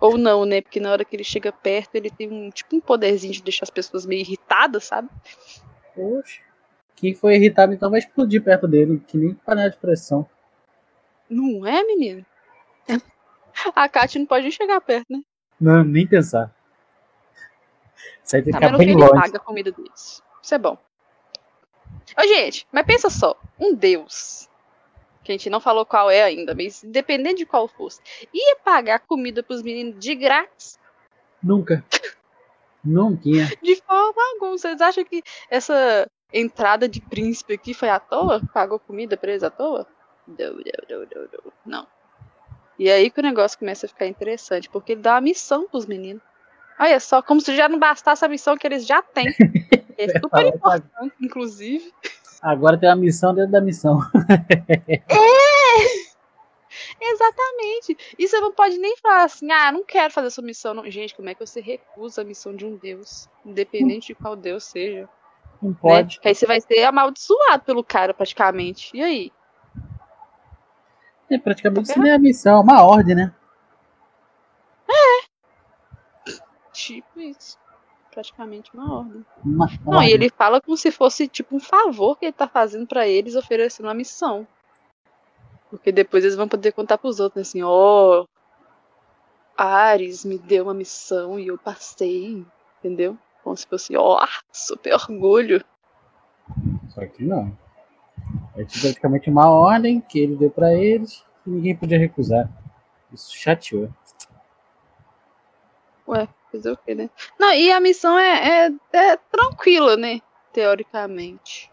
Ou 0.00 0.18
não, 0.18 0.44
né? 0.44 0.60
Porque 0.60 0.80
na 0.80 0.90
hora 0.90 1.04
que 1.04 1.16
ele 1.16 1.24
chega 1.24 1.52
perto, 1.52 1.94
ele 1.94 2.10
tem 2.10 2.30
um 2.30 2.50
tipo 2.50 2.76
um 2.76 2.80
poderzinho 2.80 3.32
de 3.32 3.42
deixar 3.42 3.64
as 3.64 3.70
pessoas 3.70 4.04
meio 4.04 4.20
irritadas, 4.20 4.84
sabe? 4.84 5.08
Poxa. 5.94 6.42
Quem 6.96 7.14
foi 7.14 7.34
irritado 7.34 7.72
então 7.72 7.90
vai 7.90 7.98
explodir 7.98 8.42
perto 8.42 8.68
dele, 8.68 9.02
que 9.06 9.16
nem 9.16 9.34
panela 9.34 9.70
de 9.70 9.76
pressão. 9.76 10.28
Não 11.28 11.66
é, 11.66 11.82
menino? 11.84 12.24
A 13.74 13.88
Kátia 13.88 14.18
não 14.18 14.26
pode 14.26 14.42
nem 14.42 14.50
chegar 14.50 14.80
perto, 14.80 15.06
né? 15.10 15.20
Não, 15.60 15.84
nem 15.84 16.06
pensar. 16.06 16.54
Tem 18.28 18.42
que 18.42 18.50
Tá 18.50 18.76
bem 18.76 18.90
ele 18.90 18.94
longe. 18.94 19.12
paga 19.12 19.36
a 19.36 19.40
comida 19.40 19.70
deles. 19.70 20.22
Isso 20.42 20.54
é 20.54 20.58
bom. 20.58 20.78
Ô, 22.18 22.22
gente, 22.26 22.66
mas 22.72 22.84
pensa 22.86 23.10
só. 23.10 23.36
Um 23.58 23.74
deus, 23.74 24.48
que 25.22 25.32
a 25.32 25.34
gente 25.34 25.48
não 25.50 25.60
falou 25.60 25.86
qual 25.86 26.10
é 26.10 26.22
ainda, 26.22 26.54
mas 26.54 26.82
independente 26.84 27.38
de 27.38 27.46
qual 27.46 27.68
fosse, 27.68 28.00
ia 28.32 28.56
pagar 28.64 29.00
comida 29.00 29.42
pros 29.42 29.62
meninos 29.62 29.98
de 29.98 30.14
grátis? 30.14 30.78
Nunca. 31.42 31.84
Nunca. 32.82 33.22
De 33.62 33.76
forma 33.82 34.22
alguma. 34.34 34.58
Vocês 34.58 34.80
acham 34.80 35.04
que 35.04 35.22
essa 35.50 36.08
entrada 36.32 36.88
de 36.88 37.00
príncipe 37.00 37.54
aqui 37.54 37.72
foi 37.72 37.88
à 37.88 37.98
toa? 37.98 38.40
Pagou 38.52 38.78
comida 38.78 39.16
pra 39.16 39.30
eles 39.30 39.42
à 39.42 39.50
toa? 39.50 39.86
Não, 40.26 40.36
não, 40.36 40.62
não, 40.90 40.98
não, 41.00 41.28
não. 41.32 41.52
Não. 41.64 41.86
E 42.78 42.90
aí 42.90 43.10
que 43.10 43.20
o 43.20 43.22
negócio 43.22 43.58
começa 43.58 43.86
a 43.86 43.88
ficar 43.88 44.06
interessante, 44.06 44.68
porque 44.68 44.92
ele 44.92 45.00
dá 45.02 45.14
uma 45.14 45.20
missão 45.20 45.68
pros 45.68 45.86
meninos. 45.86 46.22
Olha 46.78 46.98
só, 47.00 47.22
como 47.22 47.40
se 47.40 47.56
já 47.56 47.68
não 47.68 47.78
bastasse 47.78 48.24
a 48.24 48.28
missão 48.28 48.56
que 48.56 48.66
eles 48.66 48.86
já 48.86 49.02
têm. 49.02 49.26
É 49.96 50.08
super 50.08 50.46
importante, 50.46 51.14
inclusive. 51.22 51.92
Agora 52.42 52.76
tem 52.76 52.88
a 52.88 52.96
missão 52.96 53.32
dentro 53.32 53.52
da 53.52 53.60
missão. 53.60 54.00
É! 55.08 56.04
Exatamente. 57.00 57.96
E 58.18 58.26
você 58.26 58.40
não 58.40 58.52
pode 58.52 58.78
nem 58.78 58.96
falar 58.96 59.24
assim, 59.24 59.50
ah, 59.52 59.70
não 59.70 59.84
quero 59.84 60.12
fazer 60.12 60.28
essa 60.28 60.42
missão. 60.42 60.74
Não. 60.74 60.90
Gente, 60.90 61.14
como 61.14 61.28
é 61.28 61.34
que 61.34 61.46
você 61.46 61.60
recusa 61.60 62.22
a 62.22 62.24
missão 62.24 62.54
de 62.54 62.66
um 62.66 62.76
Deus? 62.76 63.28
Independente 63.44 64.08
de 64.08 64.14
qual 64.14 64.34
Deus 64.34 64.64
seja. 64.64 65.08
Não 65.62 65.72
pode. 65.72 66.16
Né? 66.16 66.22
Aí 66.24 66.34
você 66.34 66.46
vai 66.46 66.60
ser 66.60 66.82
amaldiçoado 66.84 67.64
pelo 67.64 67.84
cara, 67.84 68.12
praticamente. 68.12 68.90
E 68.96 69.02
aí? 69.02 69.32
É, 71.30 71.38
praticamente 71.38 71.90
isso 71.90 71.98
não 71.98 72.06
é 72.06 72.14
a 72.14 72.18
missão, 72.18 72.56
é 72.56 72.60
uma 72.60 72.82
ordem, 72.82 73.14
né? 73.14 73.32
Tipo 76.74 77.20
isso. 77.20 77.56
Praticamente 78.10 78.70
uma 78.74 78.98
ordem. 78.98 79.24
Uma 79.44 79.68
Não, 79.84 80.02
e 80.02 80.12
ele 80.12 80.28
fala 80.28 80.60
como 80.60 80.76
se 80.76 80.90
fosse 80.90 81.26
tipo 81.26 81.56
um 81.56 81.60
favor 81.60 82.18
que 82.18 82.26
ele 82.26 82.32
tá 82.32 82.46
fazendo 82.46 82.86
pra 82.86 83.08
eles, 83.08 83.34
oferecendo 83.34 83.86
uma 83.86 83.94
missão. 83.94 84.46
Porque 85.70 85.90
depois 85.90 86.24
eles 86.24 86.36
vão 86.36 86.46
poder 86.46 86.72
contar 86.72 86.98
pros 86.98 87.18
outros, 87.18 87.48
assim, 87.48 87.62
ó. 87.62 88.22
Oh, 88.22 88.26
Ares 89.56 90.24
me 90.24 90.36
deu 90.36 90.64
uma 90.64 90.74
missão 90.74 91.38
e 91.38 91.46
eu 91.46 91.56
passei, 91.56 92.44
entendeu? 92.78 93.16
Como 93.42 93.56
se 93.56 93.66
fosse, 93.66 93.96
ó, 93.96 94.20
oh, 94.22 94.26
super 94.52 94.94
orgulho. 94.94 95.64
Só 96.90 97.06
que 97.06 97.24
não. 97.24 97.56
É 98.56 98.64
tipo, 98.64 98.82
praticamente 98.82 99.30
uma 99.30 99.48
ordem 99.48 100.00
que 100.00 100.18
ele 100.18 100.36
deu 100.36 100.50
pra 100.50 100.72
eles 100.74 101.24
e 101.46 101.50
ninguém 101.50 101.76
podia 101.76 101.98
recusar. 101.98 102.48
Isso 103.12 103.34
chateou. 103.36 103.90
Ué, 106.06 106.28
fazer 106.56 106.72
o 106.72 106.76
quê, 106.76 106.94
né? 106.94 107.10
Não, 107.38 107.52
e 107.52 107.70
a 107.72 107.80
missão 107.80 108.18
é, 108.18 108.66
é, 108.66 108.72
é 108.92 109.16
tranquila, 109.30 109.96
né? 109.96 110.20
Teoricamente. 110.52 111.70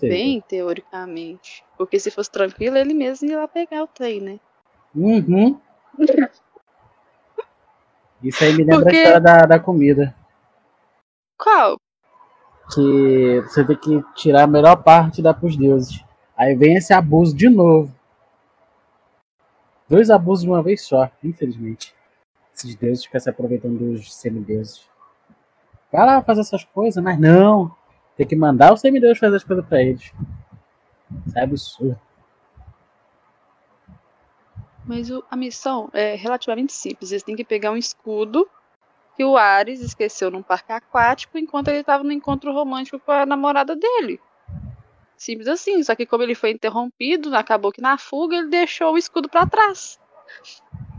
Bem 0.00 0.40
teoricamente. 0.40 1.64
Porque 1.76 1.98
se 1.98 2.10
fosse 2.10 2.30
tranquilo, 2.30 2.76
ele 2.76 2.94
mesmo 2.94 3.28
ia 3.28 3.40
lá 3.40 3.48
pegar 3.48 3.82
o 3.82 3.86
trem, 3.88 4.20
né? 4.20 4.40
Uhum. 4.94 5.58
Isso 8.22 8.44
aí 8.44 8.52
me 8.52 8.58
lembra 8.64 8.84
Porque- 8.84 8.96
a 8.96 9.00
história 9.00 9.20
da, 9.20 9.38
da 9.46 9.58
comida. 9.58 10.14
Qual? 11.36 11.76
Que 12.72 13.40
você 13.40 13.64
tem 13.64 13.76
que 13.76 14.02
tirar 14.14 14.44
a 14.44 14.46
melhor 14.46 14.76
parte 14.76 15.18
e 15.18 15.22
dar 15.22 15.34
pros 15.34 15.56
deuses. 15.56 16.04
Aí 16.36 16.54
vem 16.54 16.76
esse 16.76 16.92
abuso 16.92 17.36
de 17.36 17.48
novo. 17.48 17.92
Dois 19.88 20.08
abusos 20.08 20.44
de 20.44 20.50
uma 20.50 20.62
vez 20.62 20.82
só, 20.82 21.10
infelizmente. 21.22 21.94
Esses 22.62 22.76
deuses 22.76 23.04
ficam 23.04 23.20
se 23.20 23.28
aproveitando 23.28 23.76
dos 23.76 24.14
semideuses. 24.14 24.88
Vai 25.90 26.06
lá 26.06 26.22
fazer 26.22 26.42
essas 26.42 26.64
coisas, 26.64 27.02
mas 27.02 27.18
não. 27.18 27.74
Tem 28.16 28.24
que 28.26 28.36
mandar 28.36 28.72
os 28.72 28.80
semideuses 28.80 29.18
fazer 29.18 29.36
as 29.36 29.42
coisas 29.44 29.66
pra 29.66 29.82
eles. 29.82 30.12
Isso 31.26 31.38
é 31.38 31.42
absurdo. 31.42 32.00
Mas 34.86 35.10
o- 35.10 35.24
a 35.28 35.36
missão 35.36 35.90
é 35.92 36.14
relativamente 36.14 36.72
simples. 36.72 37.10
Eles 37.10 37.22
têm 37.24 37.34
que 37.34 37.44
pegar 37.44 37.72
um 37.72 37.76
escudo 37.76 38.48
que 39.16 39.24
o 39.24 39.36
Ares 39.36 39.80
esqueceu 39.80 40.30
num 40.30 40.42
parque 40.42 40.72
aquático 40.72 41.36
enquanto 41.36 41.68
ele 41.68 41.78
estava 41.80 42.04
no 42.04 42.12
encontro 42.12 42.52
romântico 42.52 42.98
com 43.00 43.10
a 43.12 43.26
namorada 43.26 43.74
dele. 43.74 44.20
Simples 45.16 45.48
assim. 45.48 45.82
Só 45.82 45.96
que 45.96 46.06
como 46.06 46.22
ele 46.22 46.34
foi 46.34 46.50
interrompido, 46.52 47.34
acabou 47.34 47.72
que 47.72 47.80
na 47.80 47.98
fuga 47.98 48.36
ele 48.36 48.48
deixou 48.48 48.94
o 48.94 48.98
escudo 48.98 49.28
pra 49.28 49.46
trás. 49.46 50.00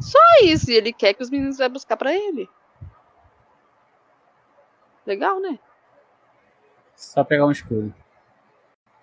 Só 0.02 0.20
isso. 0.44 0.70
E 0.72 0.76
ele 0.76 0.92
quer 0.94 1.14
que 1.14 1.24
os 1.24 1.30
meninos 1.30 1.58
vão 1.58 1.70
buscar 1.70 1.98
pra 1.98 2.14
ele. 2.14 2.50
Legal, 5.06 5.40
né? 5.40 5.60
Só 6.96 7.24
pegar 7.24 7.46
um 7.46 7.52
escudo. 7.52 7.94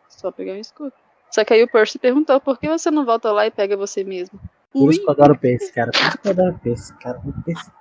Só 0.09 0.31
pegar 0.33 0.53
um 0.53 0.57
escudo. 0.61 0.93
Só 1.31 1.45
que 1.45 1.53
aí 1.55 1.63
o 1.63 1.69
Percy 1.71 1.99
perguntou 1.99 2.41
por 2.41 2.59
que 2.59 2.69
você 2.69 2.91
não 2.91 3.05
volta 3.05 3.31
lá 3.31 3.47
e 3.47 3.51
pega 3.51 3.77
você 3.77 4.03
mesmo? 4.03 4.41
Por 4.73 4.91
isso 4.91 5.01
que 5.01 5.07
eu 5.09 5.13
adoro 5.13 5.39
peixe, 5.39 5.71
cara. 5.73 5.91
Por 5.93 6.01
isso 6.01 6.19
que 6.19 6.29
eu 6.29 6.33
adoro 6.33 6.61
peixe, 6.63 6.93
cara. 7.01 7.19
O 7.25 7.33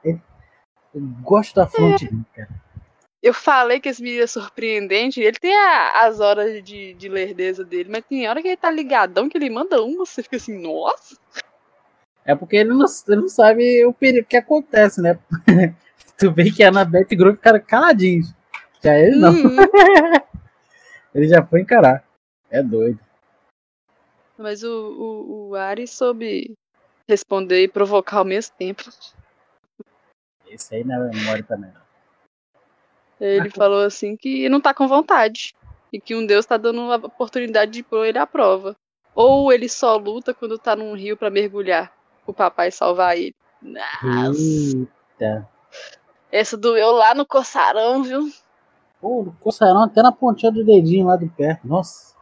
ele- 0.07 0.21
Eu 0.93 1.01
gosto 1.21 1.55
da 1.55 1.67
fonte 1.67 2.05
dele, 2.05 2.25
cara. 2.35 2.49
eu 3.21 3.33
falei 3.33 3.79
que 3.79 3.89
esse 3.89 4.01
menino 4.01 4.23
é 4.23 4.27
surpreendente. 4.27 5.21
Ele 5.21 5.37
tem 5.37 5.55
a- 5.55 6.05
as 6.05 6.19
horas 6.19 6.63
de, 6.63 6.93
de 6.95 7.07
lerdeza 7.09 7.63
dele, 7.63 7.89
mas 7.89 8.03
tem 8.05 8.27
hora 8.27 8.41
que 8.41 8.47
ele 8.47 8.57
tá 8.57 8.69
ligadão 8.71 9.29
que 9.29 9.37
ele 9.37 9.49
manda 9.49 9.81
uma, 9.83 10.05
você 10.05 10.21
fica 10.23 10.37
assim, 10.37 10.59
nossa. 10.61 11.17
É 12.29 12.35
porque 12.35 12.57
ele 12.57 12.69
não, 12.69 12.85
ele 13.07 13.21
não 13.21 13.27
sabe 13.27 13.83
o 13.85 13.91
perigo 13.91 14.27
que 14.27 14.37
acontece, 14.37 15.01
né? 15.01 15.17
tu 16.15 16.31
vê 16.31 16.51
que 16.51 16.61
a 16.61 16.67
Anabeth 16.67 17.07
e 17.09 17.15
o 17.15 17.17
grupo 17.17 17.37
ficaram 17.37 17.59
caladinhos. 17.59 18.31
Já 18.83 18.95
ele 18.95 19.15
não. 19.15 19.31
Uhum. 19.33 19.55
Ele 21.15 21.27
já 21.27 21.43
foi 21.43 21.61
encarar. 21.61 22.07
É 22.51 22.61
doido. 22.61 22.99
Mas 24.37 24.61
o, 24.63 24.69
o, 24.69 25.49
o 25.49 25.55
Ares 25.55 25.89
soube 25.89 26.53
responder 27.09 27.63
e 27.63 27.67
provocar 27.67 28.19
ao 28.19 28.25
mesmo 28.25 28.55
tempo. 28.55 28.83
Esse 30.47 30.75
aí 30.75 30.83
não 30.83 31.07
é 31.07 31.09
memória 31.09 31.43
também. 31.43 31.73
Ele 33.19 33.49
falou 33.49 33.83
assim 33.83 34.15
que 34.15 34.47
não 34.49 34.61
tá 34.61 34.71
com 34.71 34.87
vontade. 34.87 35.55
E 35.91 35.99
que 35.99 36.13
um 36.13 36.23
deus 36.23 36.45
tá 36.45 36.57
dando 36.57 36.91
a 36.91 36.97
oportunidade 36.97 37.71
de 37.71 37.81
pôr 37.81 38.05
ele 38.05 38.19
à 38.19 38.27
prova. 38.27 38.75
Ou 39.15 39.51
ele 39.51 39.67
só 39.67 39.97
luta 39.97 40.31
quando 40.31 40.59
tá 40.59 40.75
num 40.75 40.93
rio 40.93 41.17
pra 41.17 41.31
mergulhar. 41.31 41.91
O 42.29 42.33
papai 42.33 42.69
salvar 42.69 43.17
ele. 43.17 43.35
Nossa. 43.59 44.39
Eita. 44.39 45.49
Essa 46.31 46.55
doeu 46.55 46.91
lá 46.91 47.15
no 47.15 47.25
coçarão, 47.25 48.03
viu? 48.03 48.31
Pô, 49.01 49.33
coçarão 49.39 49.85
até 49.85 50.03
na 50.03 50.11
pontinha 50.11 50.51
do 50.51 50.63
dedinho 50.63 51.07
lá 51.07 51.15
do 51.15 51.27
pé. 51.27 51.59
Nossa. 51.63 52.15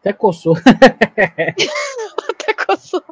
Até 0.00 0.12
coçou. 0.12 0.56
Até 2.28 2.54
coçou. 2.54 3.04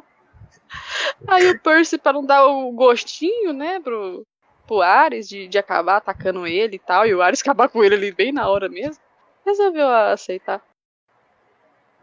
Aí 1.25 1.49
o 1.51 1.59
Percy, 1.61 1.97
pra 1.97 2.11
não 2.11 2.25
dar 2.25 2.45
o 2.45 2.69
gostinho, 2.73 3.53
né, 3.53 3.79
pro, 3.79 4.27
pro 4.67 4.81
Ares 4.81 5.29
de, 5.29 5.47
de 5.47 5.57
acabar 5.57 5.95
atacando 5.95 6.45
ele 6.45 6.75
e 6.75 6.79
tal, 6.79 7.07
e 7.07 7.15
o 7.15 7.21
Ares 7.21 7.39
acabar 7.43 7.69
com 7.69 7.81
ele 7.81 7.95
ali 7.95 8.11
bem 8.11 8.33
na 8.33 8.49
hora 8.49 8.67
mesmo, 8.67 9.01
resolveu 9.45 9.87
aceitar. 9.87 10.61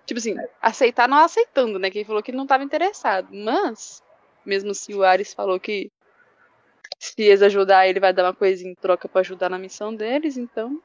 Tipo 0.06 0.18
assim, 0.18 0.36
aceitar 0.60 1.06
não 1.06 1.18
aceitando, 1.18 1.78
né? 1.78 1.90
Que 1.90 1.98
ele 1.98 2.06
falou 2.06 2.22
que 2.22 2.30
ele 2.30 2.38
não 2.38 2.46
tava 2.46 2.64
interessado. 2.64 3.28
Mas, 3.30 4.02
mesmo 4.44 4.70
assim, 4.70 4.94
o 4.94 5.02
Ares 5.02 5.32
falou 5.34 5.58
que 5.60 5.90
se 6.98 7.14
eles 7.22 7.42
ajudar, 7.42 7.86
ele 7.88 7.98
vai 8.00 8.12
dar 8.12 8.24
uma 8.24 8.34
coisinha 8.34 8.70
em 8.70 8.74
troca 8.74 9.08
pra 9.08 9.20
ajudar 9.20 9.48
na 9.48 9.58
missão 9.58 9.94
deles, 9.94 10.36
então. 10.36 10.80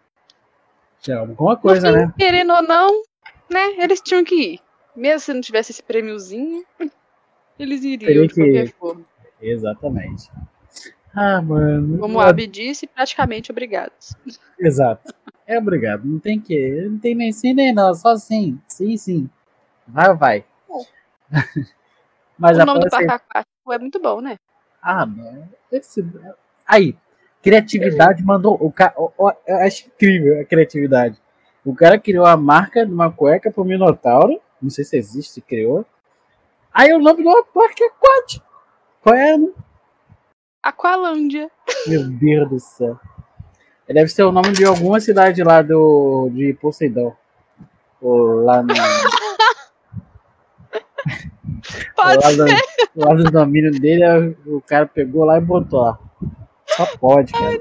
Já, 1.02 1.20
alguma 1.20 1.56
coisa, 1.56 1.88
fim, 1.92 1.94
né? 1.98 2.14
Querendo 2.18 2.54
ou 2.54 2.62
não, 2.64 3.04
né? 3.50 3.76
Eles 3.78 4.02
tinham 4.02 4.24
que 4.24 4.36
ir. 4.54 4.60
Mesmo 4.96 5.20
se 5.20 5.34
não 5.34 5.42
tivesse 5.42 5.72
esse 5.72 5.84
prêmiozinho, 5.84 6.66
eles 7.60 7.84
iriam 7.84 8.08
Teria 8.08 8.28
de 8.28 8.34
qualquer 8.34 8.66
que- 8.72 8.74
forma. 8.80 9.06
Exatamente. 9.40 10.32
Ah, 11.16 11.40
mano. 11.42 12.00
Como 12.00 12.18
o 12.18 12.22
Abby 12.22 12.48
disse, 12.48 12.88
praticamente 12.88 13.52
obrigados. 13.52 14.16
Exato. 14.60 15.14
É 15.46 15.58
obrigado. 15.60 16.04
Não 16.06 16.20
tem 16.20 16.40
que. 16.40 16.72
Não 16.90 16.98
tem 17.00 17.14
nem 17.16 17.32
sim 17.32 17.54
nem 17.54 17.74
não. 17.74 17.94
Só 17.94 18.16
sim. 18.16 18.60
Sim, 18.68 18.98
sim. 18.98 19.30
Vai, 19.88 20.16
vai. 20.16 20.46
Mas 22.38 22.58
o 22.58 22.66
nome 22.66 22.82
do 22.82 22.90
parque 22.90 23.12
aquático 23.12 23.74
é 23.74 23.80
muito 23.80 24.00
bom, 24.00 24.22
né? 24.22 24.38
Ah, 24.82 25.06
mano. 25.06 25.50
Esse... 25.72 26.06
Aí. 26.66 26.96
Criatividade 27.42 28.24
mandou. 28.24 28.58
O 28.60 28.72
ca... 28.72 28.94
Eu 28.98 29.58
acho 29.58 29.88
incrível 29.88 30.42
a 30.42 30.46
criatividade. 30.46 31.18
O 31.64 31.76
cara 31.76 32.00
criou 32.00 32.26
a 32.26 32.38
marca 32.38 32.86
de 32.86 32.94
uma 32.94 33.12
cueca 33.12 33.52
pro 33.52 33.66
Minotauro. 33.66 34.42
Não 34.62 34.70
sei 34.70 34.84
se 34.84 34.98
existe, 34.98 35.42
criou. 35.42 35.86
Aí 36.74 36.94
o 36.94 37.00
nome 37.00 37.24
do 37.24 37.46
parque 37.54 37.84
aquático. 37.84 38.46
Qual 39.02 39.16
é? 39.16 39.38
né? 39.38 39.48
Aqualândia. 40.62 41.50
Meu 41.88 42.04
Deus 42.10 42.50
do 42.50 42.60
céu. 42.60 43.00
Deve 43.88 44.10
ser 44.10 44.24
o 44.24 44.32
nome 44.32 44.52
de 44.52 44.66
alguma 44.66 45.00
cidade 45.00 45.44
lá 45.44 45.62
do 45.62 46.30
de 46.34 46.54
Poseidon. 46.54 47.16
Ou 48.02 48.44
lá 48.44 48.62
no, 48.62 48.74
Pode 52.16 52.38
lá, 52.38 52.48
ser. 52.48 52.62
lá 52.96 53.14
no 53.14 53.24
domínio 53.32 53.72
dele, 53.72 54.36
o 54.46 54.62
cara 54.62 54.86
pegou 54.86 55.26
lá 55.26 55.38
e 55.38 55.42
botou 55.42 55.82
lá. 55.82 56.00
Só 56.66 56.86
pode, 56.98 57.34
cara. 57.34 57.58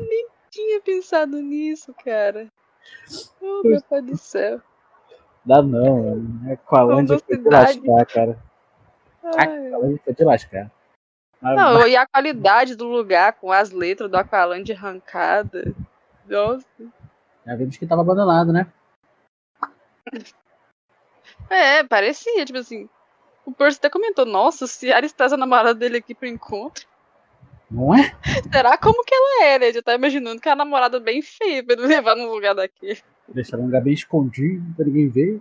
tinha 0.50 0.80
pensado 0.80 1.40
nisso, 1.40 1.94
cara. 2.04 2.48
Oh, 3.40 3.62
meu 3.64 3.80
pai 3.82 4.02
do 4.02 4.16
céu. 4.16 4.60
Dá 5.44 5.62
não, 5.62 6.02
mano. 6.02 6.50
É 6.50 6.54
Aqualândia 6.54 7.14
Uma 7.14 7.20
foi 7.20 7.36
de 7.38 7.48
lascar, 7.48 8.06
cara. 8.06 8.38
Ai. 9.36 9.68
Aqualândia 9.68 10.00
foi 10.04 10.14
de 10.14 10.24
lascar. 10.24 10.70
Mas- 11.40 11.56
Não, 11.56 11.86
e 11.86 11.96
a 11.96 12.06
qualidade 12.06 12.74
do 12.74 12.86
lugar 12.86 13.34
com 13.34 13.52
as 13.52 13.70
letras 13.70 14.10
do 14.10 14.16
Aqualândia 14.16 14.74
arrancada. 14.74 15.74
Nossa. 16.26 16.66
Já 17.46 17.54
vimos 17.54 17.76
que 17.76 17.86
tava 17.86 18.00
abandonado, 18.00 18.52
né? 18.52 18.66
É, 21.48 21.84
parecia, 21.84 22.44
tipo 22.44 22.58
assim. 22.58 22.88
O 23.46 23.52
Percy 23.52 23.78
até 23.78 23.88
comentou, 23.88 24.26
nossa, 24.26 24.66
se 24.66 24.92
Ares 24.92 25.12
traz 25.12 25.32
a 25.32 25.36
namorada 25.36 25.72
dele 25.72 25.98
aqui 25.98 26.16
pro 26.16 26.26
encontro. 26.26 26.84
Não 27.70 27.94
é? 27.94 28.12
Será 28.52 28.76
como 28.76 29.04
que 29.04 29.14
ela 29.14 29.44
é, 29.44 29.58
né? 29.60 29.72
Já 29.72 29.80
tá 29.80 29.94
imaginando 29.94 30.40
que 30.40 30.48
é 30.48 30.52
a 30.52 30.56
namorada 30.56 30.98
bem 30.98 31.22
feia 31.22 31.64
pra 31.64 31.74
ele 31.74 31.86
levar 31.86 32.16
num 32.16 32.28
lugar 32.28 32.56
daqui. 32.56 33.00
Deixar 33.28 33.58
um 33.58 33.66
lugar 33.66 33.82
bem 33.82 33.92
escondido 33.92 34.64
pra 34.74 34.84
ninguém 34.84 35.08
ver. 35.08 35.40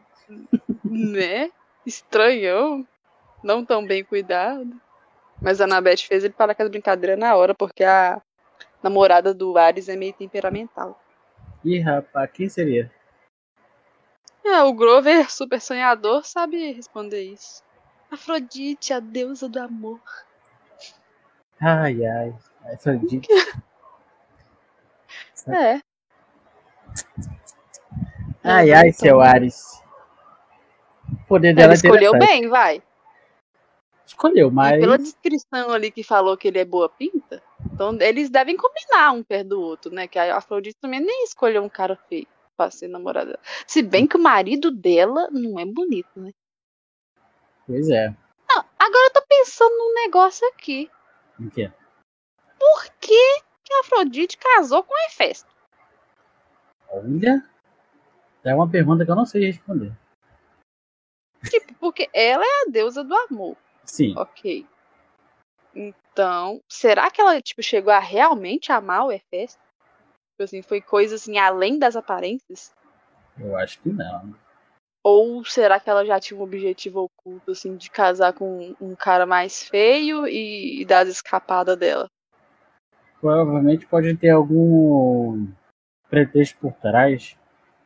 Né? 0.83 1.50
Estranhão. 1.83 2.85
Não 3.43 3.65
tão 3.65 3.85
bem 3.85 4.03
cuidado. 4.03 4.69
Mas 5.41 5.59
a 5.59 5.65
Anabeth 5.65 5.97
fez 6.07 6.24
ele 6.24 6.33
parar 6.33 6.53
com 6.53 6.63
as 6.63 6.69
brincadeiras 6.69 7.19
na 7.19 7.35
hora, 7.35 7.53
porque 7.53 7.83
a 7.83 8.21
namorada 8.81 9.33
do 9.33 9.57
Ares 9.57 9.89
é 9.89 9.95
meio 9.95 10.13
temperamental. 10.13 11.00
Ih, 11.63 11.79
rapaz, 11.79 12.29
quem 12.31 12.47
seria? 12.47 12.91
É, 14.43 14.62
o 14.62 14.74
Grover, 14.74 15.31
super 15.31 15.59
sonhador, 15.59 16.24
sabe 16.24 16.71
responder 16.71 17.24
isso. 17.24 17.64
Afrodite, 18.15 18.93
a 18.93 19.00
deusa 19.00 19.48
do 19.48 19.60
amor. 19.60 20.01
Ai, 21.62 22.05
ai. 22.05 22.36
Afrodite. 22.74 23.27
É. 25.48 25.79
Ai, 28.43 28.72
ai, 28.72 28.91
seu 28.91 29.22
Ares. 29.22 29.79
O 31.12 31.27
poder 31.27 31.50
Ele 31.50 31.55
dela 31.57 31.74
é 31.74 31.75
escolheu 31.75 32.17
bem, 32.17 32.50
vai. 32.50 32.81
Escolheu, 34.07 34.48
E 34.48 34.51
mas. 34.51 34.79
pela 34.79 34.98
descrição 34.98 35.72
ali 35.72 35.91
que 35.91 36.03
falou 36.03 36.36
que 36.38 36.48
ele 36.48 36.60
é 36.60 36.65
boa 36.65 36.89
pinta, 36.89 37.43
então 37.74 37.95
eles 38.01 38.29
devem 38.29 38.55
combinar 38.57 39.12
um 39.12 39.24
perto 39.24 39.50
do 39.50 39.62
outro, 39.62 39.91
né? 39.91 40.07
Que 40.07 40.17
a 40.17 40.38
Afrodite 40.38 40.77
também 40.79 41.00
nem 41.00 41.24
escolheu 41.24 41.63
um 41.63 41.69
cara 41.69 41.95
feio 42.07 42.27
pra 42.55 42.72
ser 42.72 42.88
namorada. 42.88 43.39
Se 43.67 43.81
bem 43.84 44.07
que 44.07 44.17
o 44.17 44.22
marido 44.22 44.72
dela 44.72 45.27
não 45.31 45.60
é 45.60 45.65
bonito, 45.65 46.10
né? 46.19 46.31
Pois 47.67 47.89
é. 47.89 48.10
Não, 48.50 48.63
agora 48.79 49.07
eu 49.07 49.13
tô 49.13 49.22
pensando 49.27 49.75
num 49.75 49.93
negócio 49.95 50.48
aqui. 50.50 50.89
O 51.39 51.50
quê? 51.50 51.72
Por 52.60 52.86
que, 53.00 53.41
que 53.63 53.74
Afrodite 53.81 54.38
casou 54.38 54.84
com 54.84 54.93
Hefesto? 55.07 55.50
Olha. 56.89 57.43
É 58.43 58.53
uma 58.53 58.69
pergunta 58.69 59.03
que 59.03 59.12
eu 59.12 59.15
não 59.15 59.25
sei 59.25 59.48
responder. 59.48 59.91
Tipo, 61.50 61.74
porque 61.75 62.10
ela 62.13 62.43
é 62.43 62.67
a 62.67 62.72
deusa 62.72 63.03
do 63.03 63.15
amor. 63.15 63.57
Sim. 63.84 64.13
Ok. 64.17 64.67
Então, 65.74 66.62
será 66.69 67.10
que 67.12 67.19
ela 67.19 67.41
tipo, 67.41 67.62
chegou 67.62 67.91
a 67.91 68.00
realmente 68.00 68.72
amar 68.72 69.05
o 69.05 69.12
Hefesto? 69.12 69.60
Tipo 70.31 70.43
assim, 70.43 70.62
foi 70.62 70.81
coisa 70.81 71.15
assim, 71.15 71.38
além 71.38 71.79
das 71.79 71.95
aparências? 71.95 72.74
Eu 73.38 73.55
acho 73.57 73.79
que 73.81 73.89
não. 73.89 74.36
Ou 75.07 75.45
será 75.45 75.79
que 75.79 75.88
ela 75.88 76.03
já 76.03 76.19
tinha 76.19 76.39
um 76.39 76.41
objetivo 76.41 77.01
oculto, 77.01 77.51
assim, 77.51 77.77
de 77.77 77.91
casar 77.91 78.33
com 78.33 78.75
um 78.81 78.95
cara 78.95 79.24
mais 79.24 79.62
feio 79.62 80.25
e, 80.25 80.81
e 80.81 80.85
dar 80.85 81.03
as 81.03 81.09
escapadas 81.09 81.77
dela? 81.77 82.09
Provavelmente 83.21 83.85
pode 83.85 84.17
ter 84.17 84.31
algum 84.31 85.47
pretexto 86.09 86.57
por 86.57 86.74
trás. 86.74 87.38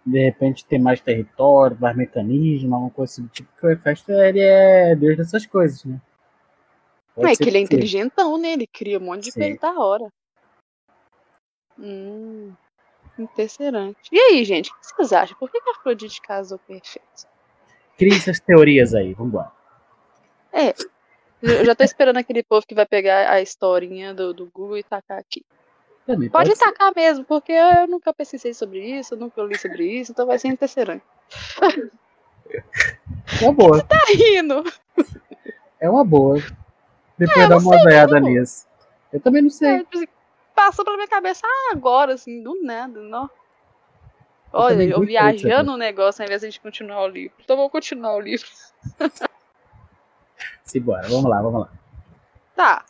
De 0.06 0.18
repente 0.18 0.66
ter 0.66 0.80
mais 0.80 1.02
território, 1.02 1.78
mais 1.78 1.94
mecanismo, 1.94 2.74
alguma 2.74 2.90
coisa 2.90 3.12
assim 3.12 3.24
do 3.24 3.28
tipo. 3.28 3.52
Porque 3.52 3.68
o 3.68 3.70
Hefesto 3.70 4.14
ele 4.14 4.40
é 4.40 4.96
deus 4.96 5.18
dessas 5.18 5.46
coisas, 5.46 5.84
né? 5.84 6.00
Pode 7.14 7.34
é 7.34 7.36
que 7.36 7.50
ele 7.50 7.58
é 7.58 7.62
inteligentão, 7.62 8.38
né? 8.38 8.54
Ele 8.54 8.66
cria 8.66 8.98
um 8.98 9.04
monte 9.04 9.26
de 9.26 9.32
Sim. 9.34 9.42
coisa 9.42 9.60
da 9.60 9.78
hora. 9.78 10.08
Hum, 11.78 12.54
interessante. 13.22 13.98
E 14.12 14.20
aí, 14.20 14.44
gente, 14.44 14.72
o 14.72 14.74
que 14.76 14.96
vocês 14.96 15.14
acham? 15.14 15.38
Por 15.38 15.52
que 15.52 15.60
que 15.62 15.70
a 15.70 15.74
Afrodite 15.74 16.22
casou 16.22 16.60
com 16.60 16.74
o 16.74 16.76
Hefesto? 16.76 17.28
Crie 17.98 18.16
essas 18.16 18.40
teorias 18.40 18.94
aí, 18.94 19.14
vambora. 19.14 19.52
Eu 21.42 21.66
já 21.66 21.74
tô 21.74 21.84
esperando 21.84 22.18
aquele 22.18 22.44
povo 22.44 22.66
que 22.66 22.76
vai 22.76 22.86
pegar 22.86 23.30
a 23.32 23.42
historinha 23.42 24.14
do, 24.14 24.34
do 24.34 24.46
Google 24.48 24.78
e 24.78 24.84
tacar 24.84 25.20
aqui. 25.20 25.46
Também 26.06 26.30
Pode 26.30 26.56
ser. 26.56 26.66
tacar 26.66 26.92
mesmo, 26.96 27.24
porque 27.24 27.52
eu 27.52 27.88
nunca 27.88 28.14
pesquisei 28.14 28.54
sobre 28.54 28.80
isso, 29.00 29.14
eu 29.14 29.18
nunca 29.20 29.42
li 29.44 29.58
sobre 29.58 29.86
isso, 29.86 30.12
então 30.12 30.26
vai 30.26 30.40
ser 30.40 30.48
interessante. 30.48 31.04
É 33.42 33.44
uma 33.44 33.54
boa. 33.54 33.84
Tá 33.84 33.98
rindo? 34.10 34.64
É 35.80 35.90
uma 35.90 36.04
boa. 36.04 36.42
Depois 37.18 37.46
É, 37.46 37.48
dá 37.48 37.58
uma 37.58 37.82
olhada 37.84 38.20
nisso. 38.20 38.68
Eu 39.14 39.20
também 39.20 39.42
não 39.44 39.50
sei. 39.50 39.70
É, 39.70 39.86
passou 40.60 40.84
pela 40.84 40.98
minha 40.98 41.08
cabeça 41.08 41.48
agora, 41.72 42.14
assim, 42.16 42.44
do 42.44 42.62
nada, 42.62 43.00
não. 43.00 43.30
Olha, 44.52 44.84
eu 44.84 44.98
aqui. 44.98 45.06
viajando 45.06 45.72
no 45.72 45.78
negócio 45.78 46.22
ao 46.22 46.26
invés 46.26 46.42
de 46.42 46.48
a 46.48 46.50
gente 46.50 46.60
continuar 46.60 47.04
o 47.04 47.08
livro. 47.08 47.38
Então 47.42 47.56
vou 47.56 47.70
continuar 47.70 48.16
o 48.16 48.20
livro. 48.20 48.48
Simbora, 50.64 51.08
vamos 51.08 51.30
lá, 51.30 51.42
vamos 51.42 51.62
lá. 51.62 51.70
Tá. 52.56 52.86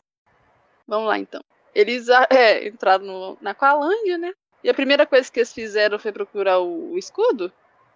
Vamos 0.88 1.08
lá 1.08 1.20
então. 1.20 1.42
Eles 1.76 2.10
ah, 2.10 2.28
é, 2.30 2.68
entraram 2.68 3.06
no, 3.06 3.38
na 3.40 3.52
Aqualândia, 3.52 4.18
né? 4.18 4.34
E 4.64 4.70
a 4.70 4.74
primeira 4.74 5.06
coisa 5.06 5.32
que 5.32 5.40
eles 5.40 5.54
fizeram 5.54 6.00
foi 6.00 6.12
procurar 6.12 6.60
o, 6.60 6.94
o 6.94 6.98
escudo? 6.98 7.52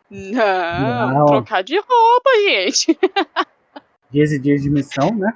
Não, 0.10 1.12
Não. 1.12 1.26
trocar 1.26 1.64
de 1.64 1.76
roupa, 1.78 2.30
gente. 2.46 3.00
Dias 4.12 4.32
e 4.32 4.38
dias 4.38 4.62
de 4.62 4.70
missão, 4.70 5.10
né? 5.16 5.36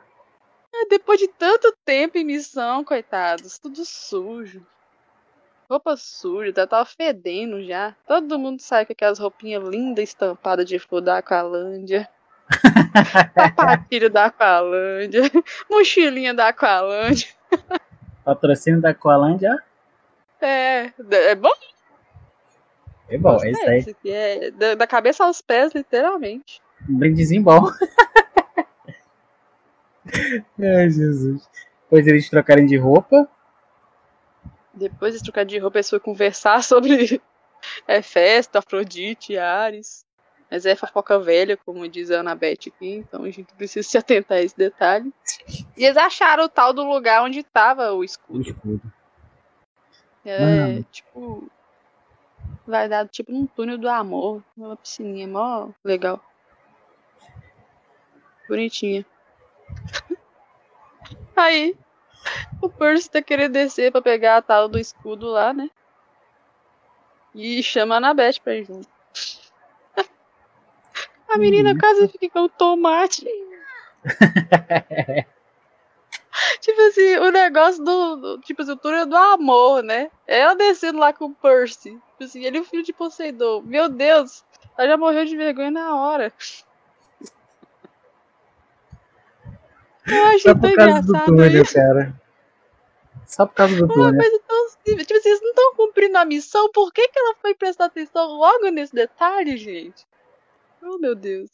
Depois 0.90 1.20
de 1.20 1.28
tanto 1.28 1.76
tempo 1.84 2.18
em 2.18 2.24
missão, 2.24 2.84
coitados, 2.84 3.58
tudo 3.58 3.84
sujo. 3.86 4.66
Roupa 5.70 5.98
suja, 5.98 6.54
tá, 6.54 6.66
tava 6.66 6.86
fedendo 6.86 7.62
já. 7.64 7.94
Todo 8.08 8.40
mundo 8.40 8.62
sai 8.62 8.86
com 8.86 8.94
aquelas 8.94 9.20
roupinhas 9.20 9.64
lindas 9.68 10.04
estampadas 10.04 10.66
de 10.66 10.80
flor 10.80 11.02
da 11.02 11.18
Aqualândia. 11.18 12.08
Sapatilho 13.38 14.10
da 14.10 14.26
Aqualândia. 14.26 15.24
Mochilinha 15.70 16.34
da 16.34 16.48
Aqualândia. 16.48 17.28
Patrocínio 18.24 18.82
da 18.82 18.94
Coalândia. 18.94 19.62
É, 20.42 20.92
é 21.12 21.36
bom. 21.36 21.54
É 23.10 23.18
bom, 23.18 23.38
é 23.42 23.52
isso 23.52 23.70
aí. 23.70 23.96
É 24.06 24.52
da, 24.52 24.76
da 24.76 24.88
cabeça 24.88 25.26
aos 25.26 25.42
pés, 25.42 25.74
literalmente. 25.74 26.62
Um 26.90 26.98
brindezinho 26.98 27.42
bom. 27.42 27.62
Ai, 30.60 30.90
Jesus. 30.90 31.48
Depois 31.84 32.08
eles 32.08 32.30
trocarem 32.30 32.66
de 32.66 32.78
roupa. 32.78 33.30
Depois 34.74 35.16
de 35.16 35.24
trocar 35.24 35.46
de 35.46 35.58
roupa, 35.58 35.78
eles 35.78 35.90
foram 35.90 36.04
conversar 36.04 36.62
sobre 36.64 37.22
é, 37.88 38.02
festa, 38.02 38.60
Afrodite, 38.60 39.38
Ares. 39.38 40.06
Mas 40.50 40.66
é 40.66 40.76
fofoca 40.76 41.20
velha, 41.20 41.58
como 41.58 41.88
diz 41.90 42.10
a 42.10 42.22
Anabete 42.22 42.70
aqui, 42.70 42.90
então 42.90 43.26
a 43.26 43.30
gente 43.30 43.54
precisa 43.56 43.86
se 43.88 43.98
atentar 43.98 44.38
a 44.38 44.42
esse 44.42 44.56
detalhe. 44.56 45.14
E 45.76 45.84
eles 45.84 45.98
acharam 45.98 46.46
o 46.46 46.50
tal 46.50 46.72
do 46.72 46.84
lugar 46.86 47.22
onde 47.22 47.44
tava 47.44 47.92
o 47.92 47.98
O 47.98 48.04
escudo. 48.04 48.42
escudo. 48.42 48.82
É, 50.24 50.40
Mano. 50.40 50.86
tipo. 50.92 51.52
Vai 52.66 52.88
dar 52.88 53.08
tipo 53.10 53.32
num 53.32 53.46
túnel 53.46 53.78
do 53.78 53.90
amor. 53.90 54.42
Uma 54.56 54.78
piscininha 54.78 55.28
mó 55.28 55.70
legal. 55.84 56.24
Bonitinha. 58.48 59.06
Aí, 61.36 61.76
o 62.62 62.68
Percy 62.70 63.10
tá 63.10 63.22
querendo 63.22 63.54
descer 63.54 63.92
pra 63.92 64.02
pegar 64.02 64.38
a 64.38 64.42
tal 64.42 64.68
do 64.68 64.80
escudo 64.80 65.28
lá, 65.28 65.54
né? 65.54 65.70
E 67.36 67.62
chama 67.62 67.96
a 67.96 67.98
Anabeth 67.98 68.40
pra 68.44 68.56
ir 68.56 68.66
junto. 68.66 68.88
A 71.30 71.38
menina 71.38 71.72
Uhum. 71.72 71.78
quase 71.78 72.08
fica 72.08 72.30
com 72.30 72.40
o 72.46 72.50
tomate. 72.50 73.26
tipo 76.62 76.82
assim, 76.82 77.18
o 77.18 77.30
negócio 77.32 77.84
do, 77.84 78.16
do- 78.16 78.40
Tipo 78.42 78.62
assim, 78.62 78.72
o 78.72 78.78
túnel 78.78 79.06
do 79.06 79.16
amor, 79.16 79.84
né? 79.84 80.10
Ela 80.26 80.56
descendo 80.56 81.00
lá 81.00 81.12
com 81.14 81.26
o 81.26 81.36
Percy. 81.36 81.92
Tipo 81.92 82.24
assim, 82.24 82.44
ele 82.46 82.58
é 82.58 82.62
o 82.62 82.66
filho 82.66 82.84
de 82.84 82.94
Poseidon. 82.94 83.62
Meu 83.62 83.90
Deus! 83.90 84.44
Ela 84.78 84.88
já 84.90 84.98
morreu 84.98 85.26
de 85.26 85.36
vergonha 85.36 85.72
na 85.72 85.96
hora. 85.96 86.32
Eu 90.08 90.26
achei 90.28 90.40
Só 90.40 90.54
tão 90.54 90.62
por 90.62 90.76
causa 90.76 91.02
do 91.02 91.08
engraçado 91.10 91.26
túnel, 91.26 91.62
isso. 91.64 91.74
cara. 91.74 92.22
Só 93.26 93.46
por 93.46 93.54
causa 93.56 93.76
do 93.76 93.86
Uma 93.86 93.94
túnel. 93.94 94.22
coisa 94.22 94.40
tão 94.48 94.70
simples. 94.70 95.08
Tipo, 95.08 95.20
vocês 95.22 95.42
não 95.42 95.50
estão 95.50 95.76
cumprindo 95.76 96.18
a 96.18 96.26
missão, 96.26 96.72
por 96.72 96.94
que, 96.94 97.08
que 97.10 97.20
ela 97.20 97.36
foi 97.42 97.54
prestar 97.54 97.86
atenção 97.86 98.26
logo 98.38 98.70
nesse 98.70 98.96
detalhe, 98.96 99.58
gente? 99.58 100.06
Oh, 100.82 100.98
meu 100.98 101.14
Deus. 101.16 101.50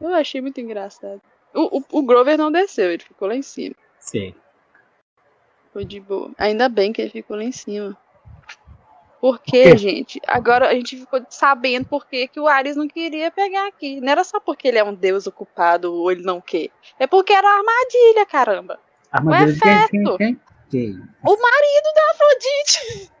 Eu 0.00 0.14
achei 0.14 0.40
muito 0.40 0.60
engraçado. 0.60 1.20
O, 1.54 1.78
o, 1.78 1.84
o 1.92 2.02
Grover 2.02 2.36
não 2.36 2.52
desceu, 2.52 2.90
ele 2.92 3.02
ficou 3.02 3.28
lá 3.28 3.34
em 3.34 3.42
cima. 3.42 3.74
Sim. 3.98 4.34
Foi 5.72 5.84
de 5.84 6.00
boa. 6.00 6.30
Ainda 6.36 6.68
bem 6.68 6.92
que 6.92 7.00
ele 7.00 7.10
ficou 7.10 7.36
lá 7.36 7.44
em 7.44 7.52
cima. 7.52 7.96
Por 9.20 9.38
Por 9.38 9.42
quê? 9.44 9.64
quê, 9.64 9.76
gente? 9.76 10.20
Agora 10.26 10.68
a 10.68 10.74
gente 10.74 10.96
ficou 10.96 11.20
sabendo 11.28 11.86
por 11.86 12.06
que, 12.06 12.26
que 12.26 12.40
o 12.40 12.48
Ares 12.48 12.74
não 12.74 12.88
queria 12.88 13.30
pegar 13.30 13.66
aqui. 13.68 14.00
Não 14.00 14.10
era 14.10 14.24
só 14.24 14.40
porque 14.40 14.66
ele 14.68 14.78
é 14.78 14.84
um 14.84 14.94
deus 14.94 15.26
ocupado 15.26 15.92
ou 15.92 16.10
ele 16.10 16.22
não 16.22 16.40
quer. 16.40 16.70
É 16.98 17.06
porque 17.06 17.32
era 17.32 17.46
uma 17.46 17.58
armadilha, 17.58 18.26
caramba. 18.26 18.80
Armadilha? 19.12 19.58
Quem? 19.60 19.72
Hefesto. 19.72 20.18
Quem? 20.18 20.40
Quem? 20.70 20.90
O 21.22 21.36
marido 21.36 21.94
da 21.94 22.10
Afrodite. 22.12 23.12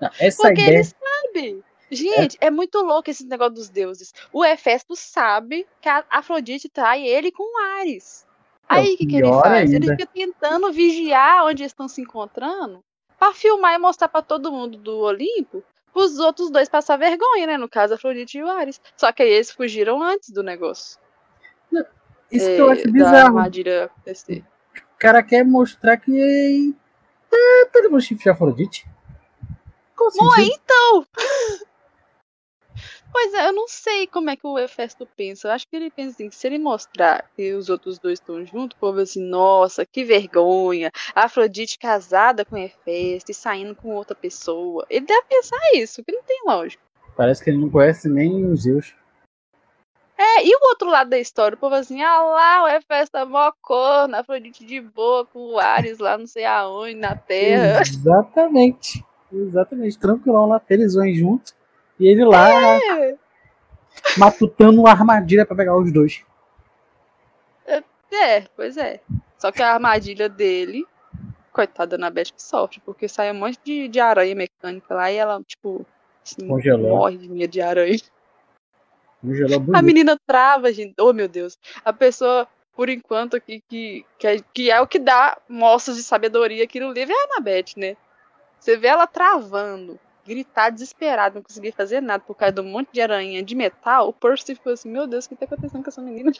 Não, 0.00 0.10
essa 0.20 0.42
Porque 0.42 0.60
ideia. 0.62 0.76
ele 0.76 0.84
sabe 0.84 1.64
Gente, 1.90 2.38
é. 2.40 2.46
é. 2.46 2.50
muito 2.50 2.78
louco 2.82 3.10
esse 3.10 3.26
negócio 3.26 3.54
dos 3.54 3.68
deuses. 3.68 4.12
O 4.32 4.44
Hefesto 4.44 4.94
sabe 4.94 5.66
que 5.80 5.88
a 5.88 6.04
Afrodite 6.10 6.68
trai 6.68 7.02
ele 7.04 7.32
com 7.32 7.42
Ares. 7.80 8.24
É, 8.70 8.74
Aí 8.74 8.94
o 8.94 8.96
que, 8.98 9.06
que 9.06 9.16
ele 9.16 9.28
faz? 9.32 9.72
Ainda. 9.72 9.76
Ele 9.76 9.96
fica 9.96 10.06
tentando 10.06 10.70
vigiar 10.70 11.46
onde 11.46 11.64
estão 11.64 11.88
se 11.88 12.00
encontrando 12.00 12.84
para 13.18 13.34
filmar 13.34 13.74
e 13.74 13.78
mostrar 13.78 14.08
para 14.08 14.22
todo 14.22 14.52
mundo 14.52 14.78
do 14.78 14.98
Olimpo 14.98 15.62
os 15.94 16.18
outros 16.18 16.50
dois 16.50 16.68
passar 16.68 16.96
vergonha, 16.96 17.46
né? 17.46 17.56
No 17.56 17.68
caso, 17.68 17.94
Afrodite 17.94 18.38
e 18.38 18.42
o 18.42 18.48
Ares. 18.48 18.80
Só 18.96 19.10
que 19.10 19.22
aí 19.22 19.30
eles 19.30 19.50
fugiram 19.50 20.02
antes 20.02 20.30
do 20.30 20.42
negócio. 20.42 20.98
Isso 22.30 22.48
é, 22.48 22.54
que 22.54 22.60
eu 22.60 22.70
acho 22.70 22.92
bizarro. 22.92 23.38
armadilha 23.38 23.84
acontecer. 23.86 24.44
O 24.76 24.98
cara 24.98 25.22
quer 25.22 25.44
mostrar 25.44 25.96
que 25.96 26.74
tá, 27.30 27.36
tá 27.72 27.80
levando 27.80 28.00
chifre 28.00 28.30
Afrodite. 28.30 28.86
Bom, 29.96 30.30
então! 30.38 31.06
Pois 33.10 33.34
é, 33.34 33.48
eu 33.48 33.52
não 33.52 33.66
sei 33.66 34.06
como 34.06 34.30
é 34.30 34.36
que 34.36 34.46
o 34.46 34.58
Hefesto 34.58 35.06
pensa. 35.16 35.48
Eu 35.48 35.52
acho 35.52 35.66
que 35.66 35.74
ele 35.74 35.90
pensa 35.90 36.10
assim, 36.10 36.28
que 36.28 36.36
se 36.36 36.46
ele 36.46 36.58
mostrar 36.58 37.24
que 37.34 37.52
os 37.54 37.68
outros 37.68 37.98
dois 37.98 38.18
estão 38.18 38.44
juntos, 38.44 38.76
o 38.76 38.80
povo 38.80 39.00
assim, 39.00 39.22
nossa, 39.22 39.84
que 39.84 40.04
vergonha. 40.04 40.90
A 41.14 41.24
Afrodite 41.24 41.78
casada 41.78 42.44
com 42.44 42.56
Hefesto 42.56 43.30
e 43.30 43.34
saindo 43.34 43.74
com 43.74 43.94
outra 43.94 44.14
pessoa. 44.14 44.86
Ele 44.90 45.06
deve 45.06 45.22
pensar 45.28 45.58
isso, 45.74 46.04
que 46.04 46.12
não 46.12 46.22
tem 46.22 46.42
lógica. 46.46 46.82
Parece 47.16 47.42
que 47.42 47.50
ele 47.50 47.58
não 47.58 47.70
conhece 47.70 48.08
nem 48.08 48.44
os 48.44 48.62
Zeus. 48.62 48.94
É, 50.16 50.44
e 50.44 50.54
o 50.54 50.58
outro 50.68 50.90
lado 50.90 51.10
da 51.10 51.18
história, 51.18 51.54
o 51.54 51.58
povo 51.58 51.76
assim, 51.76 52.02
ah 52.02 52.20
lá, 52.22 52.64
o 52.64 52.68
Hefesto 52.68 53.16
é 53.16 53.24
mó 53.24 53.52
corno, 53.62 54.16
Afrodite 54.16 54.64
de 54.64 54.80
boa, 54.80 55.24
com 55.24 55.54
o 55.54 55.58
Ares 55.58 55.98
lá 55.98 56.18
não 56.18 56.26
sei 56.26 56.44
aonde, 56.44 56.96
na 56.96 57.14
Terra. 57.14 57.80
Exatamente. 57.82 59.04
Exatamente. 59.32 59.98
Tranquilão 59.98 60.46
lá, 60.46 60.60
vão 60.68 61.14
juntos. 61.14 61.57
E 61.98 62.06
ele 62.06 62.24
lá 62.24 62.50
é. 62.50 63.16
matutando 64.16 64.80
uma 64.80 64.90
armadilha 64.90 65.44
para 65.44 65.56
pegar 65.56 65.76
os 65.76 65.92
dois. 65.92 66.24
É, 67.66 67.82
é, 68.12 68.40
pois 68.56 68.76
é. 68.76 69.00
Só 69.36 69.50
que 69.50 69.62
a 69.62 69.74
armadilha 69.74 70.28
dele, 70.28 70.86
coitada 71.52 71.98
da 71.98 72.10
Beth 72.10 72.32
que 72.34 72.42
sofre, 72.42 72.80
porque 72.84 73.08
sai 73.08 73.30
um 73.32 73.34
monte 73.34 73.58
de, 73.64 73.88
de 73.88 74.00
aranha 74.00 74.34
mecânica 74.34 74.94
lá 74.94 75.10
e 75.10 75.16
ela, 75.16 75.42
tipo, 75.42 75.84
assim, 76.24 76.46
morre 76.46 77.16
de 77.16 77.46
de 77.46 77.60
aranha. 77.60 77.98
Congelou 79.20 79.74
a 79.74 79.82
menina 79.82 80.16
trava, 80.26 80.72
gente. 80.72 80.94
Oh, 81.00 81.12
meu 81.12 81.28
Deus. 81.28 81.58
A 81.84 81.92
pessoa, 81.92 82.46
por 82.74 82.88
enquanto, 82.88 83.36
aqui, 83.36 83.62
que, 83.68 84.06
que, 84.16 84.26
é, 84.26 84.36
que 84.54 84.70
é 84.70 84.80
o 84.80 84.86
que 84.86 84.98
dá 84.98 85.36
mostras 85.48 85.96
de 85.96 86.04
sabedoria 86.04 86.62
aqui 86.62 86.78
no 86.78 86.92
livro 86.92 87.12
é 87.12 87.16
a 87.16 87.34
Anabeth, 87.34 87.74
né? 87.76 87.96
Você 88.60 88.76
vê 88.76 88.88
ela 88.88 89.06
travando 89.06 89.98
gritar 90.28 90.70
desesperado, 90.70 91.36
não 91.36 91.42
conseguia 91.42 91.72
fazer 91.72 92.02
nada 92.02 92.22
por 92.22 92.36
causa 92.36 92.52
de 92.52 92.60
um 92.60 92.70
monte 92.70 92.90
de 92.92 93.00
aranha 93.00 93.42
de 93.42 93.54
metal, 93.54 94.08
o 94.08 94.12
Percy 94.12 94.54
ficou 94.54 94.74
assim, 94.74 94.90
meu 94.90 95.06
Deus, 95.06 95.24
o 95.24 95.28
que 95.30 95.36
tá 95.36 95.46
acontecendo 95.46 95.82
com 95.82 95.88
essa 95.88 96.02
menina? 96.02 96.30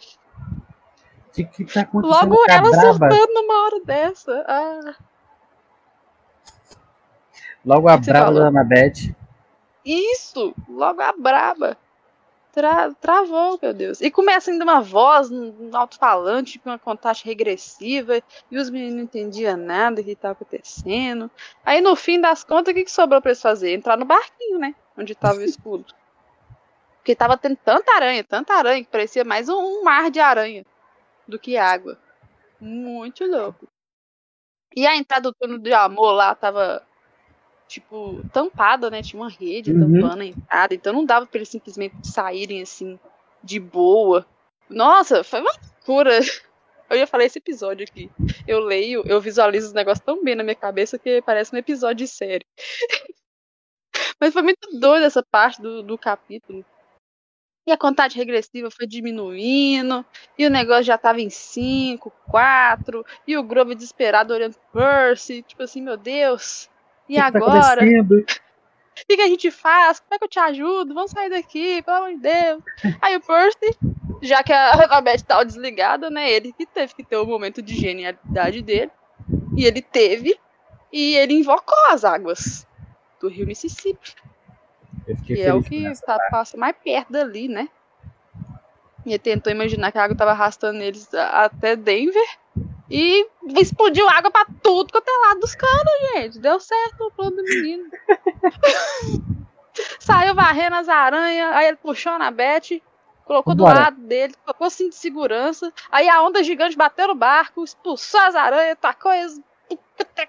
Que 1.33 1.45
que 1.45 1.65
tá 1.65 1.81
acontecendo 1.81 2.31
Logo 2.31 2.45
ela 2.49 2.67
surtando 2.67 3.35
numa 3.35 3.65
hora 3.65 3.85
dessa. 3.85 4.45
Ah. 4.47 4.95
Logo 7.65 7.89
a 7.89 7.97
braba 7.97 8.33
da 8.33 8.49
Anabeth. 8.49 9.15
Isso! 9.85 10.55
Logo 10.69 11.01
a 11.01 11.13
braba 11.13 11.77
tra 12.59 12.93
travou, 12.95 13.57
meu 13.63 13.73
Deus. 13.73 14.01
E 14.01 14.11
começa 14.11 14.51
ainda 14.51 14.65
uma 14.65 14.81
voz 14.81 15.31
no 15.31 15.77
alto-falante, 15.77 16.53
tipo 16.53 16.69
uma 16.69 16.79
contagem 16.79 17.25
regressiva, 17.25 18.21
e 18.51 18.59
os 18.59 18.69
meninos 18.69 18.95
não 18.97 19.03
entendiam 19.05 19.57
nada 19.57 20.03
que 20.03 20.11
estava 20.11 20.33
acontecendo. 20.33 21.31
Aí 21.65 21.81
no 21.81 21.95
fim 21.95 22.21
das 22.21 22.43
contas, 22.43 22.73
o 22.73 22.75
que, 22.75 22.85
que 22.85 22.91
sobrou 22.91 23.23
para 23.23 23.31
eles 23.31 23.41
fazer? 23.41 23.73
Entrar 23.73 23.97
no 23.97 24.05
barquinho, 24.05 24.59
né? 24.59 24.75
Onde 24.97 25.13
estava 25.13 25.39
o 25.39 25.43
escudo. 25.43 25.87
Porque 26.99 27.15
tava 27.15 27.39
tendo 27.39 27.57
tanta 27.65 27.95
aranha, 27.95 28.25
tanta 28.25 28.55
aranha, 28.55 28.83
que 28.83 28.91
parecia 28.91 29.25
mais 29.25 29.49
um, 29.49 29.55
um 29.57 29.85
mar 29.85 30.11
de 30.11 30.19
aranha 30.19 30.67
do 31.29 31.39
que 31.39 31.57
água. 31.57 31.97
Muito 32.61 33.25
louco. 33.25 33.69
E 34.75 34.85
a 34.85 34.97
entrada 34.97 35.31
do 35.31 35.35
túnel 35.35 35.59
de 35.59 35.73
amor 35.73 36.13
lá 36.13 36.35
tava 36.35 36.85
tipo, 37.69 38.25
tampada, 38.33 38.91
né? 38.91 39.03
Tinha 39.03 39.23
uma 39.23 39.31
rede 39.31 39.73
uhum. 39.73 40.01
tampando 40.01 40.23
a 40.23 40.25
entrada, 40.25 40.75
então 40.75 40.93
não 40.93 41.05
dava 41.05 41.27
pra 41.27 41.39
eles 41.39 41.49
simplesmente 41.49 41.95
saírem 42.07 42.63
assim, 42.63 42.99
de 43.45 43.61
boa. 43.61 44.27
Nossa, 44.69 45.23
foi 45.23 45.41
uma 45.41 45.53
loucura. 45.53 46.19
Eu 46.91 46.97
ia 46.97 47.07
falar 47.07 47.25
esse 47.25 47.39
episódio 47.39 47.87
aqui. 47.87 48.11
Eu 48.47 48.61
leio, 48.61 49.03
eu 49.05 49.21
visualizo 49.21 49.67
os 49.67 49.73
negócios 49.75 50.03
tão 50.03 50.25
bem 50.25 50.35
na 50.35 50.43
minha 50.43 50.55
cabeça 50.55 50.99
que 50.99 51.21
parece 51.21 51.55
um 51.55 51.59
episódio 51.59 51.97
de 51.97 52.09
série. 52.09 52.47
Mas 54.19 54.33
foi 54.33 54.41
muito 54.41 54.71
doido 54.81 55.05
essa 55.05 55.23
parte 55.23 55.61
do, 55.61 55.83
do 55.83 55.99
capítulo. 55.99 56.65
E 57.67 57.71
a 57.71 57.77
contagem 57.77 58.17
regressiva 58.17 58.71
foi 58.71 58.87
diminuindo, 58.87 60.03
e 60.39 60.47
o 60.47 60.51
negócio 60.51 60.85
já 60.85 60.97
tava 60.97 61.21
em 61.21 61.29
5, 61.29 62.11
4, 62.27 63.05
e 63.27 63.37
o 63.37 63.43
Grove 63.43 63.75
desesperado 63.75 64.33
olhando 64.33 64.57
Percy, 64.73 65.43
tipo 65.43 65.63
assim, 65.63 65.83
meu 65.83 65.99
Deus, 65.99 66.71
e 67.09 67.15
que 67.15 67.21
agora? 67.21 67.85
o 67.85 69.07
que, 69.07 69.17
que 69.17 69.23
a 69.23 69.29
gente 69.29 69.51
faz? 69.51 70.01
Como 70.01 70.15
é 70.15 70.19
que 70.19 70.25
eu 70.25 70.29
te 70.29 70.39
ajudo? 70.39 70.95
Vamos 70.95 71.11
sair 71.11 71.31
daqui, 71.31 71.83
pelo 71.83 71.97
amor 71.97 72.11
de 72.11 72.19
Deus. 72.19 72.63
Aí 73.01 73.17
o 73.17 73.21
Percy, 73.21 73.79
já 74.23 74.43
que 74.43 74.53
a 74.53 74.73
Elizabeth 74.79 75.23
tava 75.27 75.45
desligada, 75.45 76.11
né? 76.11 76.31
Ele 76.31 76.53
que 76.53 76.67
teve 76.67 76.95
que 76.95 77.05
ter 77.05 77.17
o 77.17 77.27
momento 77.27 77.63
de 77.63 77.75
genialidade 77.75 78.63
dele. 78.63 78.91
E 79.57 79.65
ele 79.65 79.83
teve. 79.83 80.39
E 80.93 81.17
ele 81.17 81.35
invocou 81.35 81.79
as 81.91 82.05
águas 82.05 82.67
do 83.21 83.29
rio 83.29 83.47
Mississippi. 83.47 84.15
Que 85.25 85.41
é 85.41 85.55
o 85.55 85.63
que 85.63 85.85
tá, 86.05 86.19
passa 86.31 86.57
mais 86.57 86.75
perto 86.83 87.13
dali, 87.13 87.49
né? 87.49 87.69
E 89.07 89.11
ele 89.11 89.19
tentou 89.19 89.51
imaginar 89.51 89.91
que 89.91 89.99
a 89.99 90.05
água 90.05 90.17
tava 90.17 90.33
arrastando 90.33 90.83
eles 90.83 91.13
até 91.15 91.77
Denver. 91.77 92.29
E 92.91 93.27
explodiu 93.57 94.09
água 94.09 94.31
pra 94.31 94.47
tudo 94.63 94.93
quanto 94.93 95.09
é 95.09 95.29
lado 95.29 95.41
dos 95.41 95.55
caras, 95.55 95.93
gente. 96.15 96.39
Deu 96.39 96.59
certo 96.59 97.05
o 97.05 97.11
plano 97.11 97.37
do 97.37 97.43
menino. 97.43 97.85
Saiu 100.01 100.35
varrendo 100.35 100.77
as 100.77 100.89
aranhas, 100.89 101.53
aí 101.55 101.69
ele 101.69 101.77
puxou 101.77 102.19
na 102.19 102.31
Beth, 102.31 102.81
colocou 103.25 103.55
Bora. 103.55 103.75
do 103.75 103.81
lado 103.81 104.01
dele, 104.01 104.35
colocou 104.45 104.71
cinto 104.71 104.91
de 104.91 104.97
segurança. 104.97 105.73
Aí 105.91 106.09
a 106.09 106.23
onda 106.23 106.43
gigante 106.43 106.77
bateu 106.77 107.09
no 107.09 107.15
barco, 107.15 107.63
expulsou 107.63 108.21
as 108.21 108.35
aranhas, 108.35 108.79
tacou 108.81 109.13
eles 109.13 109.41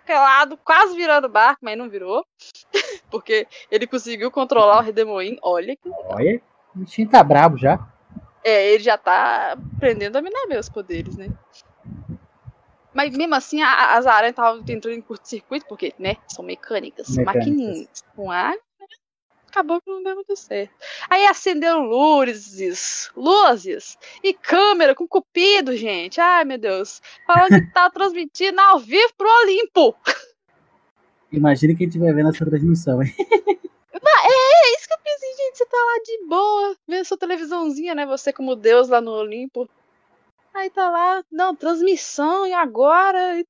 lado, 0.07 0.57
quase 0.57 0.95
virando 0.95 1.25
o 1.25 1.29
barco, 1.29 1.59
mas 1.61 1.77
não 1.77 1.89
virou. 1.89 2.25
Porque 3.09 3.47
ele 3.71 3.87
conseguiu 3.87 4.31
controlar 4.31 4.79
o 4.79 4.83
Redemoinho. 4.83 5.37
Olha 5.41 5.75
que. 5.75 5.89
Olha, 6.05 6.41
o 6.75 6.79
bichinho 6.79 7.09
tá 7.09 7.23
brabo 7.23 7.57
já. 7.57 7.79
É, 8.43 8.71
ele 8.71 8.83
já 8.83 8.97
tá 8.97 9.57
aprendendo 9.75 10.17
a 10.17 10.21
dominar 10.21 10.47
meus 10.47 10.69
poderes, 10.69 11.17
né? 11.17 11.29
Mas 12.93 13.15
mesmo 13.15 13.35
assim, 13.35 13.61
a, 13.61 13.97
as 13.97 14.07
aranhas 14.07 14.31
estavam 14.31 14.63
entrando 14.67 14.97
em 14.97 15.01
curto-circuito, 15.01 15.65
porque, 15.67 15.93
né, 15.99 16.15
são 16.27 16.43
mecânicas, 16.43 17.09
mecânicas. 17.09 17.35
maquininhas 17.35 18.03
com 18.15 18.31
ar, 18.31 18.55
acabou 19.49 19.81
que 19.81 19.89
não 19.89 20.01
deu 20.01 20.15
muito 20.15 20.35
certo. 20.35 20.73
Aí 21.09 21.25
acenderam 21.25 21.83
luzes, 21.83 23.11
luzes 23.15 23.97
e 24.23 24.33
câmera 24.33 24.95
com 24.95 25.07
cupido, 25.07 25.75
gente. 25.75 26.21
Ai, 26.21 26.45
meu 26.45 26.57
Deus. 26.57 27.01
Falando 27.25 27.49
que 27.49 27.73
tá 27.73 27.89
transmitindo 27.91 28.59
ao 28.59 28.79
vivo 28.79 29.13
pro 29.17 29.27
Olimpo. 29.43 29.95
Imagina 31.31 31.75
quem 31.75 31.87
estiver 31.87 32.13
vendo 32.13 32.29
essa 32.29 32.45
transmissão, 32.45 33.03
hein? 33.03 33.13
É, 34.01 34.27
é, 34.31 34.77
isso 34.77 34.87
que 34.87 34.93
eu 34.93 34.97
pensei, 35.03 35.29
gente. 35.35 35.57
Você 35.57 35.65
tá 35.65 35.77
lá 35.77 36.01
de 36.03 36.27
boa, 36.27 36.77
vendo 36.87 37.05
sua 37.05 37.17
televisãozinha, 37.17 37.93
né? 37.93 38.05
Você 38.05 38.31
como 38.31 38.55
Deus 38.55 38.87
lá 38.87 39.01
no 39.01 39.11
Olimpo. 39.11 39.69
Aí 40.53 40.69
tá 40.69 40.89
lá, 40.89 41.23
não, 41.31 41.55
transmissão, 41.55 42.45
e 42.45 42.53
agora 42.53 43.43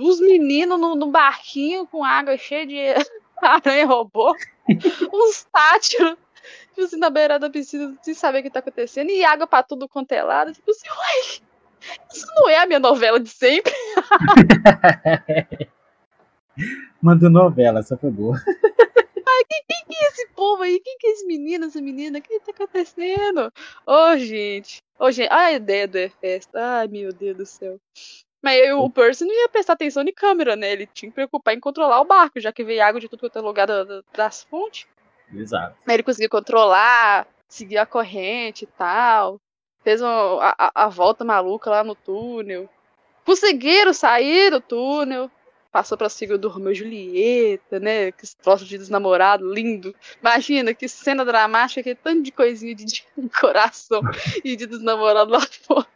os 0.00 0.20
meninos 0.20 0.80
no, 0.80 0.94
no 0.94 1.10
barquinho 1.10 1.86
com 1.86 2.02
água 2.02 2.36
cheia 2.36 2.66
de 2.66 2.76
aranha 3.42 3.86
robô, 3.86 4.34
uns 5.12 5.44
tátios, 5.44 6.16
tipo 6.70 6.82
assim, 6.82 6.96
na 6.96 7.10
beira 7.10 7.38
da 7.38 7.50
piscina, 7.50 7.96
sem 8.02 8.14
saber 8.14 8.40
o 8.40 8.42
que 8.42 8.50
tá 8.50 8.60
acontecendo, 8.60 9.10
e 9.10 9.24
água 9.24 9.46
pra 9.46 9.62
tudo 9.62 9.88
quanto 9.88 10.12
é 10.12 10.22
lado, 10.22 10.52
tipo 10.52 10.70
assim, 10.70 10.88
uai, 10.88 11.40
isso 12.12 12.26
não 12.36 12.48
é 12.48 12.58
a 12.58 12.66
minha 12.66 12.80
novela 12.80 13.20
de 13.20 13.28
sempre. 13.28 13.72
Manda 17.00 17.30
novela, 17.30 17.80
essa 17.80 17.96
foi 17.96 18.10
boa. 18.10 18.36
Quem, 19.50 19.84
que 19.88 19.96
é 19.96 20.08
esse 20.08 20.28
povo 20.28 20.62
aí? 20.62 20.78
Quem 20.80 20.96
que 20.98 21.06
é 21.08 21.10
esse 21.10 21.26
menino, 21.26 21.66
essa 21.66 21.80
menina? 21.80 22.18
O 22.18 22.22
que 22.22 22.38
tá 22.40 22.52
acontecendo? 22.52 23.52
Ô, 23.86 23.92
oh, 23.92 24.16
gente. 24.16 24.80
Ô, 24.98 25.06
oh, 25.06 25.10
gente, 25.10 25.32
a 25.32 25.52
ideia 25.52 25.88
do 25.88 25.98
festa. 26.20 26.58
Ai, 26.78 26.88
meu 26.88 27.12
Deus 27.12 27.36
do 27.36 27.46
céu. 27.46 27.80
Mas 28.42 28.58
eu, 28.66 28.80
o 28.80 28.90
Percy 28.90 29.24
não 29.24 29.34
ia 29.34 29.48
prestar 29.48 29.74
atenção 29.74 30.02
em 30.02 30.12
câmera, 30.12 30.56
né? 30.56 30.72
Ele 30.72 30.86
tinha 30.86 31.10
que 31.10 31.14
preocupar 31.14 31.54
em 31.54 31.60
controlar 31.60 32.00
o 32.00 32.06
barco, 32.06 32.40
já 32.40 32.50
que 32.52 32.64
veio 32.64 32.82
água 32.82 33.00
de 33.00 33.08
tudo 33.08 33.20
quanto 33.20 33.38
é 33.38 33.42
lugar 33.42 33.68
das 34.14 34.44
fontes. 34.44 34.86
Exato. 35.32 35.76
Mas 35.84 35.94
ele 35.94 36.02
conseguiu 36.02 36.30
controlar, 36.30 37.26
seguir 37.48 37.78
a 37.78 37.86
corrente 37.86 38.64
e 38.64 38.66
tal. 38.66 39.38
Fez 39.82 40.00
uma, 40.00 40.54
a, 40.58 40.84
a 40.86 40.88
volta 40.88 41.24
maluca 41.24 41.70
lá 41.70 41.84
no 41.84 41.94
túnel. 41.94 42.68
Conseguiram 43.24 43.92
sair 43.92 44.50
do 44.50 44.60
túnel. 44.60 45.30
Passou 45.70 45.96
pra 45.96 46.08
seguir 46.08 46.36
do 46.36 46.48
Romeu 46.48 46.72
e 46.72 46.74
Julieta, 46.74 47.78
né? 47.78 48.12
Que 48.12 48.26
troço 48.36 48.64
de 48.64 48.76
desnamorado, 48.76 49.52
lindo. 49.52 49.94
Imagina 50.20 50.74
que 50.74 50.88
cena 50.88 51.24
dramática, 51.24 51.82
que 51.82 51.94
tanto 51.94 52.22
de 52.22 52.32
coisinha 52.32 52.74
de, 52.74 52.84
de 52.84 53.04
coração 53.40 54.00
e 54.44 54.56
de 54.56 54.66
desnamorado 54.66 55.30
lá 55.30 55.40
fora. 55.40 55.86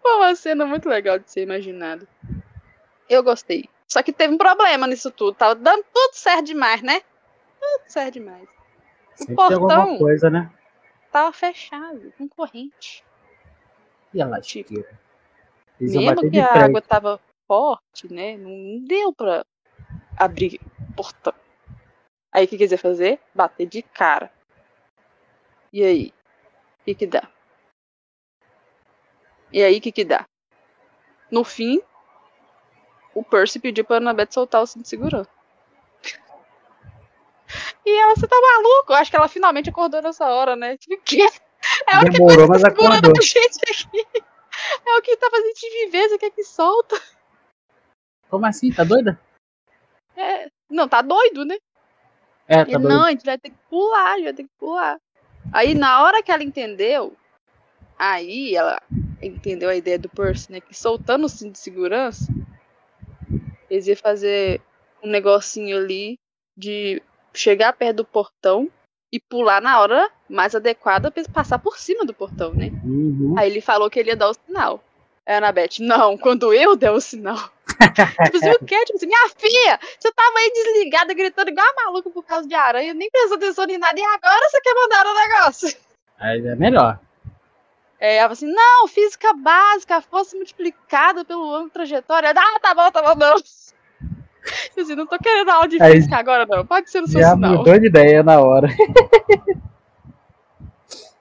Foi 0.00 0.16
uma 0.16 0.34
cena 0.34 0.66
muito 0.66 0.88
legal 0.88 1.18
de 1.18 1.30
ser 1.30 1.42
imaginado. 1.42 2.06
Eu 3.08 3.22
gostei. 3.22 3.68
Só 3.88 4.02
que 4.02 4.12
teve 4.12 4.34
um 4.34 4.38
problema 4.38 4.86
nisso 4.86 5.10
tudo. 5.10 5.34
Tava 5.34 5.54
dando 5.54 5.84
tudo 5.92 6.14
certo 6.14 6.46
demais, 6.46 6.82
né? 6.82 7.00
Tudo 7.60 7.82
certo 7.86 8.14
demais. 8.14 8.48
O 9.14 9.18
Sempre 9.18 9.42
alguma 9.42 9.68
portão 9.68 9.98
coisa, 9.98 10.28
né? 10.30 10.50
tava 11.10 11.32
fechado, 11.32 12.12
com 12.18 12.28
corrente. 12.28 13.04
E 14.12 14.20
a 14.20 14.26
lasqueira. 14.26 14.98
Eles 15.80 15.94
iam 15.94 16.02
Mesmo 16.02 16.30
que 16.30 16.40
a 16.40 16.48
frente. 16.48 16.64
água 16.64 16.82
tava 16.82 17.20
forte, 17.46 18.12
né? 18.12 18.36
Não 18.36 18.84
deu 18.84 19.12
pra 19.12 19.44
abrir 20.16 20.60
portão. 20.96 21.34
Aí 22.32 22.44
o 22.44 22.48
que 22.48 22.58
quiser 22.58 22.76
fazer? 22.76 23.20
Bater 23.34 23.66
de 23.66 23.82
cara. 23.82 24.30
E 25.72 25.84
aí? 25.84 26.12
O 26.80 26.84
que 26.84 26.94
que 26.94 27.06
dá? 27.06 27.28
E 29.52 29.62
aí 29.62 29.78
o 29.78 29.80
que 29.80 29.92
que 29.92 30.04
dá? 30.04 30.26
No 31.30 31.44
fim, 31.44 31.80
o 33.14 33.22
Percy 33.22 33.60
pediu 33.60 33.84
pra 33.84 33.96
Annabeth 33.96 34.32
soltar 34.32 34.62
o 34.62 34.66
cinto 34.66 34.82
de 34.82 34.88
segurança. 34.88 35.30
E 37.86 38.00
ela, 38.00 38.16
você 38.16 38.26
tá 38.26 38.34
maluco? 38.40 38.92
Eu 38.92 38.96
acho 38.96 39.10
que 39.10 39.16
ela 39.16 39.28
finalmente 39.28 39.68
acordou 39.68 40.00
nessa 40.02 40.26
hora, 40.26 40.56
né? 40.56 40.76
Tipo, 40.78 41.00
que? 41.04 41.22
É 41.22 42.10
Demorou, 42.10 42.48
mas 42.48 42.62
que 42.62 42.68
tá 42.68 42.70
segurando 42.70 42.98
acordou. 42.98 43.14
gente 43.22 43.60
aqui. 43.68 44.06
É 44.86 44.98
o 44.98 45.02
que 45.02 45.16
tá 45.16 45.28
fazendo 45.30 45.54
de 45.54 45.70
viver, 45.70 46.08
você 46.08 46.18
quer 46.18 46.30
que 46.30 46.42
solta? 46.44 47.00
Como 48.28 48.46
assim? 48.46 48.72
Tá 48.72 48.84
doida? 48.84 49.18
É, 50.16 50.48
não, 50.70 50.88
tá 50.88 51.02
doido, 51.02 51.44
né? 51.44 51.56
É, 52.46 52.56
tá 52.56 52.70
Ele, 52.70 52.78
doida. 52.78 52.88
não, 52.88 53.04
a 53.04 53.10
gente 53.10 53.24
vai 53.24 53.38
ter 53.38 53.50
que 53.50 53.56
pular, 53.68 54.12
a 54.12 54.16
gente 54.16 54.24
vai 54.24 54.34
ter 54.34 54.42
que 54.44 54.50
pular. 54.58 54.98
Aí, 55.52 55.74
na 55.74 56.02
hora 56.02 56.22
que 56.22 56.32
ela 56.32 56.42
entendeu, 56.42 57.16
aí 57.98 58.54
ela 58.54 58.80
entendeu 59.22 59.68
a 59.68 59.76
ideia 59.76 59.98
do 59.98 60.08
Percy, 60.08 60.52
né? 60.52 60.60
Que 60.60 60.74
soltando 60.74 61.26
o 61.26 61.28
cinto 61.28 61.52
de 61.52 61.58
segurança, 61.58 62.26
eles 63.70 63.86
iam 63.86 63.96
fazer 63.96 64.60
um 65.02 65.08
negocinho 65.08 65.76
ali 65.76 66.18
de 66.56 67.02
chegar 67.32 67.72
perto 67.72 67.96
do 67.98 68.04
portão 68.04 68.70
e 69.12 69.20
pular 69.20 69.60
na 69.60 69.80
hora 69.80 70.10
mais 70.28 70.54
adequada 70.54 71.10
pra 71.10 71.22
passar 71.32 71.58
por 71.58 71.78
cima 71.78 72.04
do 72.04 72.14
portão, 72.14 72.52
né? 72.52 72.70
Uhum. 72.84 73.34
Aí 73.38 73.50
ele 73.50 73.60
falou 73.60 73.90
que 73.90 73.98
ele 73.98 74.10
ia 74.10 74.16
dar 74.16 74.30
o 74.30 74.34
sinal. 74.34 74.82
A 75.26 75.36
Anabeth, 75.36 75.80
não, 75.80 76.16
quando 76.18 76.52
eu 76.52 76.76
der 76.76 76.90
o 76.90 77.00
sinal. 77.00 77.50
tipo 78.24 78.36
assim, 78.38 78.50
o 78.50 78.58
quê? 78.64 78.84
Tipo 78.84 78.96
assim, 78.96 79.06
minha 79.06 79.28
filha, 79.36 79.80
você 79.98 80.12
tava 80.12 80.38
aí 80.38 80.50
desligada, 80.52 81.14
gritando 81.14 81.50
igual 81.50 81.66
a 81.66 81.84
maluca 81.84 82.10
por 82.10 82.24
causa 82.24 82.46
de 82.48 82.54
aranha, 82.54 82.94
nem 82.94 83.10
prestou 83.10 83.36
atenção 83.36 83.64
em 83.68 83.78
nada, 83.78 83.98
e 83.98 84.02
agora 84.04 84.48
você 84.50 84.60
quer 84.60 84.74
mandar 84.74 85.06
o 85.06 85.14
negócio? 85.14 85.76
Aí 86.18 86.46
é 86.46 86.54
melhor. 86.56 86.98
É, 88.00 88.16
ela 88.16 88.32
assim, 88.32 88.52
não, 88.52 88.86
física 88.88 89.32
básica, 89.32 90.00
força 90.00 90.36
multiplicada 90.36 91.24
pelo 91.24 91.54
ângulo 91.54 91.70
trajetória. 91.70 92.30
Ah, 92.36 92.60
tá 92.60 92.74
bom, 92.74 92.90
tá 92.90 93.02
bom, 93.02 93.14
não. 93.18 93.36
Tipo 93.36 93.54
assim, 94.80 94.94
não 94.94 95.06
tô 95.06 95.18
querendo 95.18 95.48
aula 95.50 95.66
de 95.68 95.80
Aí- 95.82 95.92
física 95.92 96.16
agora, 96.16 96.44
não. 96.44 96.66
Pode 96.66 96.90
ser 96.90 97.00
no 97.00 97.08
seu 97.08 97.20
Já 97.20 97.30
sinal. 97.34 97.58
mudou 97.58 97.78
de 97.78 97.86
ideia 97.86 98.22
na 98.22 98.40
hora. 98.40 98.68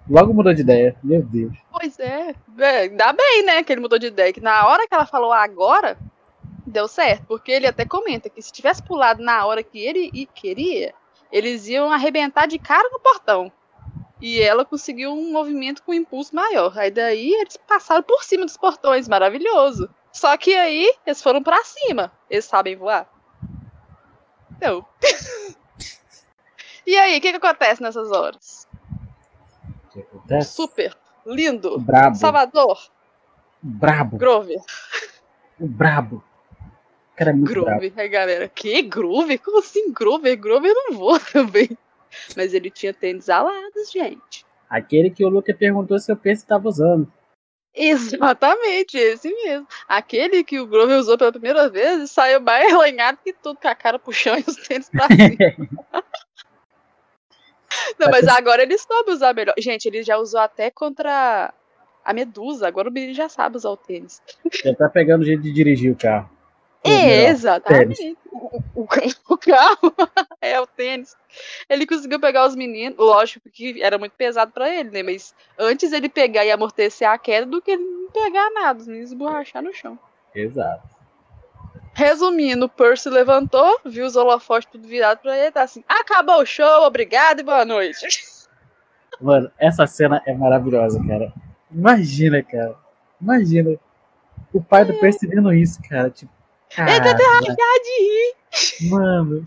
Logo 0.10 0.34
mudou 0.34 0.54
de 0.54 0.62
ideia. 0.62 0.96
Meu 1.02 1.22
Deus. 1.24 1.54
Pois 1.72 1.98
é. 2.00 2.36
é. 2.60 2.80
Ainda 2.82 3.14
bem, 3.14 3.46
né, 3.46 3.64
que 3.64 3.72
ele 3.72 3.82
mudou 3.82 3.98
de 3.98 4.08
ideia. 4.08 4.34
Que 4.34 4.42
na 4.42 4.68
hora 4.68 4.86
que 4.88 4.94
ela 4.94 5.06
falou 5.06 5.32
agora, 5.32 5.98
deu 6.74 6.88
certo. 6.88 7.26
Porque 7.28 7.52
ele 7.52 7.68
até 7.68 7.86
comenta 7.86 8.30
que 8.30 8.42
se 8.42 8.52
tivesse 8.52 8.84
pulado 8.84 9.24
na 9.24 9.46
hora 9.46 9.64
que 9.64 9.80
ele 9.80 10.28
queria, 10.34 10.94
eles 11.32 11.68
iam 11.68 11.92
arrebentar 11.92 12.48
de 12.48 12.60
cara 12.60 12.90
no 12.90 13.00
portão. 13.00 13.52
E 14.20 14.42
ela 14.42 14.66
conseguiu 14.66 15.14
um 15.14 15.32
movimento 15.32 15.84
com 15.84 15.94
impulso 15.94 16.36
maior. 16.36 16.78
Aí 16.78 16.92
daí 16.92 17.34
eles 17.34 17.58
passaram 17.58 18.04
por 18.04 18.24
cima 18.24 18.46
dos 18.46 18.58
portões, 18.58 19.08
maravilhoso. 19.08 19.90
Só 20.12 20.36
que 20.38 20.54
aí 20.54 20.94
eles 21.06 21.22
foram 21.22 21.42
pra 21.42 21.64
cima. 21.64 22.12
Eles 22.30 22.46
sabem 22.46 22.76
voar? 22.76 23.08
Não. 24.62 24.86
e 26.86 26.96
aí, 26.96 27.18
o 27.18 27.22
que, 27.22 27.32
que 27.32 27.38
acontece 27.38 27.82
nessas 27.82 28.12
horas? 28.12 28.68
O 29.86 29.90
que 29.92 30.00
acontece? 30.00 30.54
Super, 30.54 30.96
lindo, 31.26 31.80
Brabo. 31.80 32.16
Salvador, 32.16 32.80
Brabo. 33.64 34.18
Grover. 34.18 34.62
O 35.58 35.68
brabo. 35.68 36.24
Cara 37.16 37.32
é 37.32 37.34
muito. 37.34 37.52
Groove, 37.52 37.94
aí 37.96 38.10
galera, 38.10 38.48
que 38.48 38.82
Groove? 38.82 39.38
Como 39.38 39.60
assim 39.60 39.92
Groove? 39.92 40.36
Groove 40.36 40.68
eu 40.68 40.76
não 40.76 40.98
vou 40.98 41.20
também. 41.32 41.70
Mas 42.36 42.54
ele 42.54 42.70
tinha 42.70 42.94
tênis 42.94 43.30
alados, 43.30 43.92
gente. 43.92 44.46
Aquele 44.70 45.10
que 45.10 45.24
o 45.24 45.30
Luca 45.30 45.54
perguntou 45.54 46.00
se 46.00 46.12
o 46.12 46.18
Percy 46.18 46.46
tava 46.46 46.68
usando. 46.68 47.12
Exatamente, 47.76 48.98
esse 48.98 49.34
mesmo. 49.34 49.68
Aquele 49.88 50.44
que 50.44 50.60
o 50.60 50.68
Groove 50.68 50.94
usou 50.94 51.18
pela 51.18 51.32
primeira 51.32 51.70
vez 51.70 52.04
e 52.04 52.08
saiu 52.08 52.40
mais 52.40 52.72
alanhado 52.72 53.18
que 53.24 53.34
tudo, 53.34 53.60
com 53.60 53.68
a 53.68 53.76
cara 53.76 53.98
pro 53.98 54.12
chão 54.12 54.38
e 54.38 54.44
os 54.48 54.56
tênis 54.56 54.90
pra 54.90 55.08
cima. 55.08 55.20
não, 58.00 58.12
mas 58.12 58.28
agora 58.28 58.62
ele 58.62 58.78
soube 58.78 59.12
usar 59.12 59.34
melhor. 59.34 59.56
Gente, 59.58 59.88
ele 59.88 60.04
já 60.04 60.18
usou 60.18 60.40
até 60.40 60.70
contra 60.70 61.52
a 62.06 62.14
Medusa. 62.14 62.68
Agora 62.68 62.90
o 62.90 62.92
menino 62.92 63.14
já 63.14 63.28
sabe 63.28 63.58
usar 63.58 63.70
o 63.70 63.78
tênis. 63.78 64.22
Já 64.64 64.76
tá 64.76 64.90
pegando 64.90 65.22
o 65.22 65.26
jeito 65.26 65.42
de 65.42 65.52
dirigir 65.52 65.92
o 65.92 65.96
carro. 65.96 66.30
É, 66.84 67.28
exatamente. 67.28 68.18
O, 68.32 68.58
o- 68.76 68.88
o 69.30 69.38
carro 69.38 69.94
é 70.42 70.60
o 70.60 70.68
tênis. 70.68 71.16
Ele 71.70 71.86
conseguiu 71.88 72.20
pegar 72.20 72.46
os 72.46 72.56
meninos, 72.56 72.98
lógico 72.98 73.50
que 73.50 73.82
era 73.82 73.98
muito 73.98 74.14
pesado 74.14 74.52
pra 74.52 74.70
ele, 74.70 74.90
né? 74.92 75.02
Mas 75.04 75.34
antes 75.58 75.92
ele 75.94 76.10
pegar 76.10 76.46
e 76.46 76.52
amortecer 76.52 77.10
a 77.10 77.18
queda 77.18 77.46
do 77.46 77.62
que 77.62 77.72
ele 77.72 77.84
não 77.84 78.12
pegar 78.12 78.50
nada, 78.52 78.80
os 78.80 78.88
meninos 78.88 79.12
esborrachar 79.12 79.62
no 79.64 79.74
chão. 79.74 79.98
Exato. 80.36 80.94
Resumindo, 81.96 82.66
o 82.66 82.70
Percy 82.70 83.08
levantou, 83.10 83.80
viu 83.86 84.06
os 84.06 84.16
holofotes 84.16 84.68
tudo 84.72 84.88
virado 84.88 85.20
pra 85.20 85.38
ele, 85.38 85.52
tá 85.52 85.62
assim: 85.62 85.84
acabou 85.88 86.42
o 86.42 86.46
show, 86.46 86.84
obrigado 86.84 87.40
e 87.40 87.44
boa 87.44 87.64
noite. 87.64 88.06
Mano, 89.22 89.52
essa 89.60 89.86
cena 89.86 90.22
é 90.26 90.34
maravilhosa, 90.34 91.00
cara. 91.08 91.32
Imagina, 91.72 92.42
cara. 92.42 92.76
Imagina. 93.22 93.78
O 94.52 94.62
pai 94.62 94.84
do 94.86 94.94
Percy 95.00 95.28
vendo 95.28 95.54
isso, 95.54 95.80
cara. 95.88 96.10
Tipo, 96.10 96.32
Ele 96.78 96.86
tá 97.00 97.00
cara, 97.00 97.12
até 97.12 97.24
de 97.80 98.02
rir. 98.02 98.90
mano. 98.90 99.46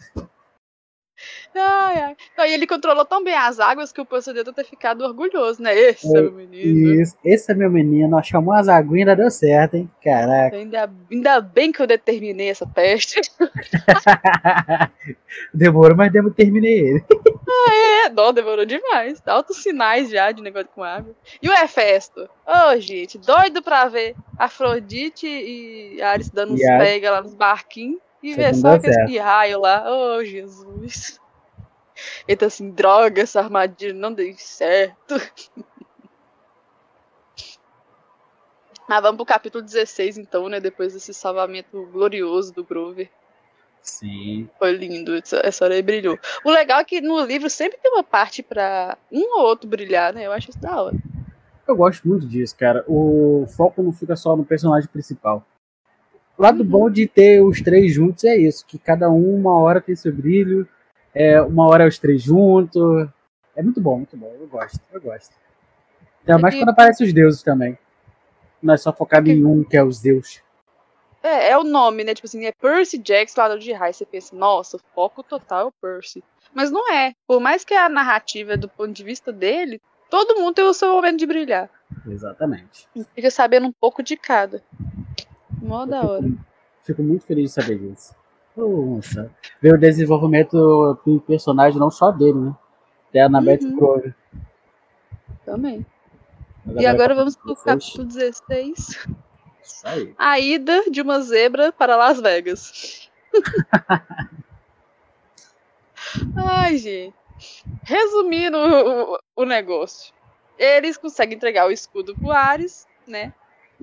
Ai, 1.58 1.98
ai. 2.00 2.16
Não, 2.36 2.46
e 2.46 2.52
ele 2.52 2.66
controlou 2.66 3.04
tão 3.04 3.22
bem 3.22 3.34
as 3.34 3.58
águas 3.58 3.92
que 3.92 4.00
o 4.00 4.04
Percy 4.04 4.32
deve 4.32 4.52
ter 4.52 4.64
ficado 4.64 5.02
orgulhoso, 5.02 5.62
né? 5.62 5.74
Esse 5.76 6.06
é, 6.06 6.18
É, 6.18 6.22
meu 6.22 6.32
menino. 6.32 7.02
Isso. 7.02 7.16
Esse 7.24 7.52
é 7.52 7.54
meu 7.54 7.70
menino. 7.70 8.16
ó, 8.16 8.22
Chamou 8.22 8.54
as 8.54 8.68
aguinhas, 8.68 9.08
ainda 9.08 9.22
deu 9.22 9.30
certo, 9.30 9.74
hein? 9.74 9.90
Caraca. 10.02 10.56
Ainda, 10.56 10.90
ainda 11.10 11.40
bem 11.40 11.72
que 11.72 11.80
eu 11.80 11.86
determinei 11.86 12.50
essa 12.50 12.66
peste. 12.66 13.20
Demorou, 15.52 15.96
mas 15.96 16.12
demo 16.12 16.30
terminei 16.30 16.78
ele. 16.78 17.04
É, 17.68 18.08
não, 18.10 18.32
demorou 18.32 18.64
demais. 18.64 19.22
Altos 19.26 19.62
sinais 19.62 20.10
já 20.10 20.30
de 20.32 20.42
negócio 20.42 20.68
com 20.74 20.82
água. 20.82 21.14
E 21.42 21.48
o 21.48 21.52
Hefesto? 21.52 22.28
Ô, 22.46 22.78
gente, 22.80 23.18
doido 23.18 23.62
pra 23.62 23.88
ver 23.88 24.14
Afrodite 24.38 25.26
e 25.26 26.00
Ares 26.02 26.30
dando 26.30 26.54
uns 26.54 26.60
pega 26.60 27.10
lá 27.10 27.22
nos 27.22 27.34
barquinhos 27.34 28.00
e 28.22 28.34
ver 28.34 28.54
só 28.54 28.74
aquele 28.74 29.18
raio 29.18 29.60
lá. 29.60 29.84
Ô, 29.88 30.24
Jesus. 30.24 31.20
Ele 32.26 32.36
tá 32.36 32.46
assim, 32.46 32.70
droga, 32.70 33.22
essa 33.22 33.40
armadilha 33.40 33.94
não 33.94 34.12
deu 34.12 34.32
certo. 34.36 35.14
Mas 38.88 39.00
vamos 39.02 39.16
pro 39.16 39.26
capítulo 39.26 39.62
16, 39.64 40.18
então, 40.18 40.48
né? 40.48 40.60
Depois 40.60 40.94
desse 40.94 41.12
salvamento 41.14 41.86
glorioso 41.92 42.52
do 42.52 42.64
Grover. 42.64 43.10
Sim. 43.82 44.48
Foi 44.58 44.72
lindo, 44.72 45.14
essa, 45.14 45.40
essa 45.44 45.64
hora 45.64 45.74
aí 45.74 45.82
brilhou. 45.82 46.18
O 46.44 46.50
legal 46.50 46.80
é 46.80 46.84
que 46.84 47.00
no 47.00 47.24
livro 47.24 47.48
sempre 47.48 47.78
tem 47.80 47.92
uma 47.92 48.02
parte 48.02 48.42
pra 48.42 48.98
um 49.12 49.38
ou 49.38 49.46
outro 49.46 49.68
brilhar, 49.68 50.12
né? 50.12 50.26
Eu 50.26 50.32
acho 50.32 50.50
isso 50.50 50.58
da 50.58 50.82
hora. 50.82 50.96
Eu 51.66 51.76
gosto 51.76 52.06
muito 52.06 52.26
disso, 52.26 52.56
cara. 52.56 52.84
O 52.88 53.46
foco 53.56 53.82
não 53.82 53.92
fica 53.92 54.16
só 54.16 54.36
no 54.36 54.44
personagem 54.44 54.88
principal. 54.88 55.44
O 56.36 56.42
lado 56.42 56.60
Uhum. 56.62 56.68
bom 56.68 56.90
de 56.90 57.06
ter 57.06 57.40
os 57.42 57.60
três 57.62 57.94
juntos 57.94 58.24
é 58.24 58.36
isso, 58.36 58.66
que 58.66 58.78
cada 58.78 59.10
um 59.10 59.36
uma 59.36 59.58
hora 59.58 59.80
tem 59.80 59.96
seu 59.96 60.12
brilho, 60.12 60.68
é, 61.16 61.40
uma 61.40 61.66
hora 61.66 61.84
é 61.84 61.88
os 61.88 61.98
três 61.98 62.22
juntos. 62.22 63.08
É 63.56 63.62
muito 63.62 63.80
bom, 63.80 63.96
muito 63.96 64.14
bom. 64.18 64.30
Eu 64.38 64.46
gosto, 64.46 64.78
eu 64.92 65.00
gosto. 65.00 65.34
Ainda 66.26 66.38
mais 66.38 66.54
quando 66.54 66.68
aparecem 66.68 67.06
os 67.06 67.12
deuses 67.12 67.42
também. 67.42 67.78
Não 68.62 68.74
é 68.74 68.76
só 68.76 68.92
focado 68.92 69.30
em 69.30 69.42
um, 69.42 69.64
que 69.64 69.78
é 69.78 69.82
os 69.82 69.98
Zeus. 69.98 70.42
É, 71.22 71.50
é 71.50 71.58
o 71.58 71.64
nome, 71.64 72.04
né? 72.04 72.14
Tipo 72.14 72.26
assim, 72.26 72.44
é 72.44 72.52
Percy 72.52 72.98
Jackson, 72.98 73.40
lado 73.40 73.58
de 73.58 73.72
raio. 73.72 73.94
Você 73.94 74.04
pensa, 74.04 74.36
nossa, 74.36 74.76
o 74.76 74.80
foco 74.94 75.22
total 75.22 75.60
é 75.60 75.64
o 75.64 75.72
Percy. 75.72 76.22
Mas 76.52 76.70
não 76.70 76.92
é. 76.92 77.14
Por 77.26 77.40
mais 77.40 77.64
que 77.64 77.72
a 77.72 77.88
narrativa 77.88 78.52
é 78.52 78.56
do 78.58 78.68
ponto 78.68 78.92
de 78.92 79.02
vista 79.02 79.32
dele, 79.32 79.80
todo 80.10 80.38
mundo 80.38 80.54
tem 80.54 80.64
o 80.64 80.74
seu 80.74 80.90
momento 80.92 81.18
de 81.18 81.26
brilhar. 81.26 81.70
Exatamente. 82.06 82.86
Fica 83.14 83.30
sabendo 83.30 83.68
um 83.68 83.72
pouco 83.72 84.02
de 84.02 84.18
cada. 84.18 84.62
Mó 85.62 85.86
da 85.86 86.02
hora. 86.02 86.26
Fico 86.82 87.02
muito 87.02 87.24
feliz 87.24 87.54
de 87.54 87.62
saber 87.62 87.78
disso. 87.78 88.14
Nossa. 88.56 89.30
Ver 89.60 89.74
o 89.74 89.78
desenvolvimento 89.78 90.98
do 91.04 91.20
personagem, 91.20 91.78
não 91.78 91.90
só 91.90 92.10
dele, 92.10 92.38
né? 92.38 92.54
Até 93.10 93.20
a 93.22 93.26
Annabeth 93.26 93.60
Uhum. 93.64 94.12
Também. 95.44 95.86
Mas 96.64 96.76
E 96.82 96.86
agora 96.86 97.14
vamos 97.14 97.36
capítulo 97.36 97.56
pro 97.56 97.76
16. 97.76 97.84
capítulo 97.96 98.08
16. 98.08 99.08
Isso 99.62 99.86
aí. 99.88 100.14
A 100.18 100.38
ida 100.40 100.90
de 100.90 101.00
uma 101.02 101.20
zebra 101.20 101.72
para 101.72 101.96
Las 101.96 102.20
Vegas. 102.20 103.10
Ai, 106.36 106.76
gente. 106.78 107.14
Resumindo 107.82 108.56
o, 108.56 109.14
o- 109.14 109.18
o 109.36 109.44
negócio. 109.44 110.12
Eles 110.58 110.96
conseguem 110.96 111.36
entregar 111.36 111.66
o 111.66 111.70
escudo 111.70 112.14
pro 112.16 112.30
Ares, 112.32 112.86
né? 113.06 113.32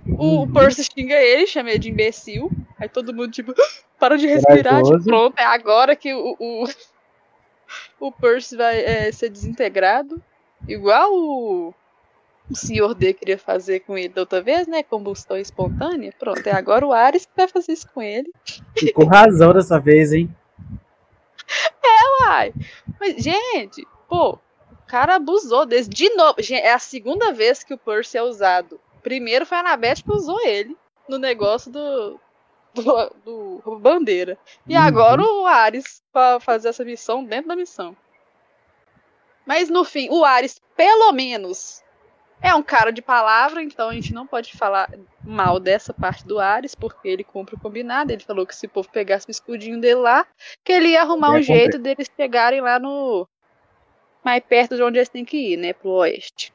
O 0.08 0.42
Uhum. 0.42 0.54
Percy 0.54 0.84
xinga 0.84 1.16
ele, 1.16 1.48
chama 1.48 1.70
ele 1.70 1.80
de 1.80 1.90
imbecil. 1.90 2.52
Aí 2.80 2.90
todo 2.90 3.14
mundo, 3.14 3.32
tipo, 3.32 3.54
para 4.00 4.18
de 4.18 4.28
respirar. 4.28 4.84
Tipo, 4.84 5.04
pronto, 5.04 5.38
é 5.38 5.46
agora 5.46 5.96
que 5.96 6.14
o, 6.14 6.36
o, 6.40 6.66
o 8.08 8.12
Percy 8.12 8.58
vai 8.58 8.80
é, 8.80 9.12
ser 9.12 9.30
desintegrado. 9.30 10.22
Igual 10.68 11.14
o, 11.14 11.74
o 12.50 12.56
senhor 12.56 12.94
D 12.94 13.14
queria 13.14 13.38
fazer 13.38 13.82
com 13.82 13.98
ele 13.98 14.10
da 14.10 14.22
outra 14.22 14.42
vez, 14.42 14.68
né? 14.68 14.84
Combustão 14.84 15.38
espontânea. 15.38 16.14
Pronto, 16.18 16.46
é 16.46 16.52
agora 16.52 16.86
o 16.86 16.94
Ares 16.94 17.26
que 17.26 17.32
vai 17.36 17.48
fazer 17.48 17.74
isso 17.74 17.88
com 17.94 18.02
ele. 18.02 18.32
E 18.82 18.92
com 18.92 19.06
razão 19.06 19.54
dessa 19.54 19.80
vez, 19.80 20.12
hein? 20.12 20.34
Ai, 22.26 22.54
mas, 23.00 23.22
gente, 23.22 23.86
pô, 24.08 24.34
o 24.34 24.88
cara 24.88 25.16
abusou 25.16 25.66
desse. 25.66 25.90
De 25.90 26.10
novo, 26.16 26.42
gente, 26.42 26.62
é 26.62 26.74
a 26.74 26.80
segunda 26.80 27.34
vez 27.34 27.64
que 27.64 27.74
o 27.74 27.78
Percy 27.78 28.18
é 28.18 28.24
usado. 28.24 28.80
Primeiro 29.04 29.46
foi 29.46 29.58
a 29.58 29.60
Anabeth 29.60 30.04
que 30.04 30.12
usou 30.12 30.40
ele 30.46 30.76
no 31.08 31.18
negócio 31.18 31.72
do, 31.72 32.20
do, 32.74 33.62
do 33.64 33.80
bandeira. 33.80 34.38
E 34.68 34.76
Uhum. 34.76 34.82
agora 34.82 35.22
o 35.22 35.46
Ares 35.46 36.02
pra 36.12 36.40
fazer 36.40 36.70
essa 36.70 36.84
missão 36.86 37.24
dentro 37.24 37.50
da 37.50 37.56
missão. 37.56 37.96
Mas 39.46 39.70
no 39.70 39.84
fim, 39.84 40.10
o 40.10 40.24
Ares, 40.24 40.60
pelo 40.76 41.12
menos, 41.12 41.84
é 42.42 42.56
um 42.56 42.64
cara 42.64 42.92
de 42.92 43.02
palavra, 43.02 43.62
então 43.62 43.90
a 43.90 43.94
gente 43.94 44.14
não 44.14 44.26
pode 44.26 44.56
falar 44.56 44.90
mal 45.24 45.60
dessa 45.60 45.94
parte 45.94 46.26
do 46.26 46.40
Ares, 46.40 46.74
porque 46.74 47.08
ele 47.08 47.24
cumpre 47.24 47.56
o 47.56 47.60
combinado. 47.60 48.12
Ele 48.12 48.24
falou 48.24 48.46
que 48.46 48.56
se 48.56 48.66
o 48.66 48.70
povo 48.70 48.90
pegasse 48.90 49.28
o 49.28 49.32
escudinho 49.32 49.80
dele 49.80 49.96
lá, 49.96 50.26
que 50.64 50.72
ele 50.72 50.90
ia 50.90 51.02
arrumar 51.02 51.32
um 51.32 51.36
ia 51.38 51.44
jeito 51.44 51.78
deles 51.78 52.10
chegarem 52.16 52.62
lá 52.62 52.80
no. 52.80 53.28
mais 54.24 54.42
perto 54.44 54.76
de 54.78 54.84
onde 54.84 54.98
eles 54.98 55.10
têm 55.10 55.26
que 55.26 55.38
ir, 55.38 55.58
né? 55.58 55.74
Pro 55.74 55.90
oeste. 55.92 56.54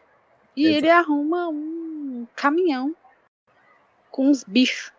E 0.57 0.63
Exato. 0.63 0.79
ele 0.79 0.91
arruma 0.91 1.49
um 1.49 1.78
caminhão 2.29 2.95
com 4.11 4.29
uns 4.29 4.45
bichos, 4.45 4.93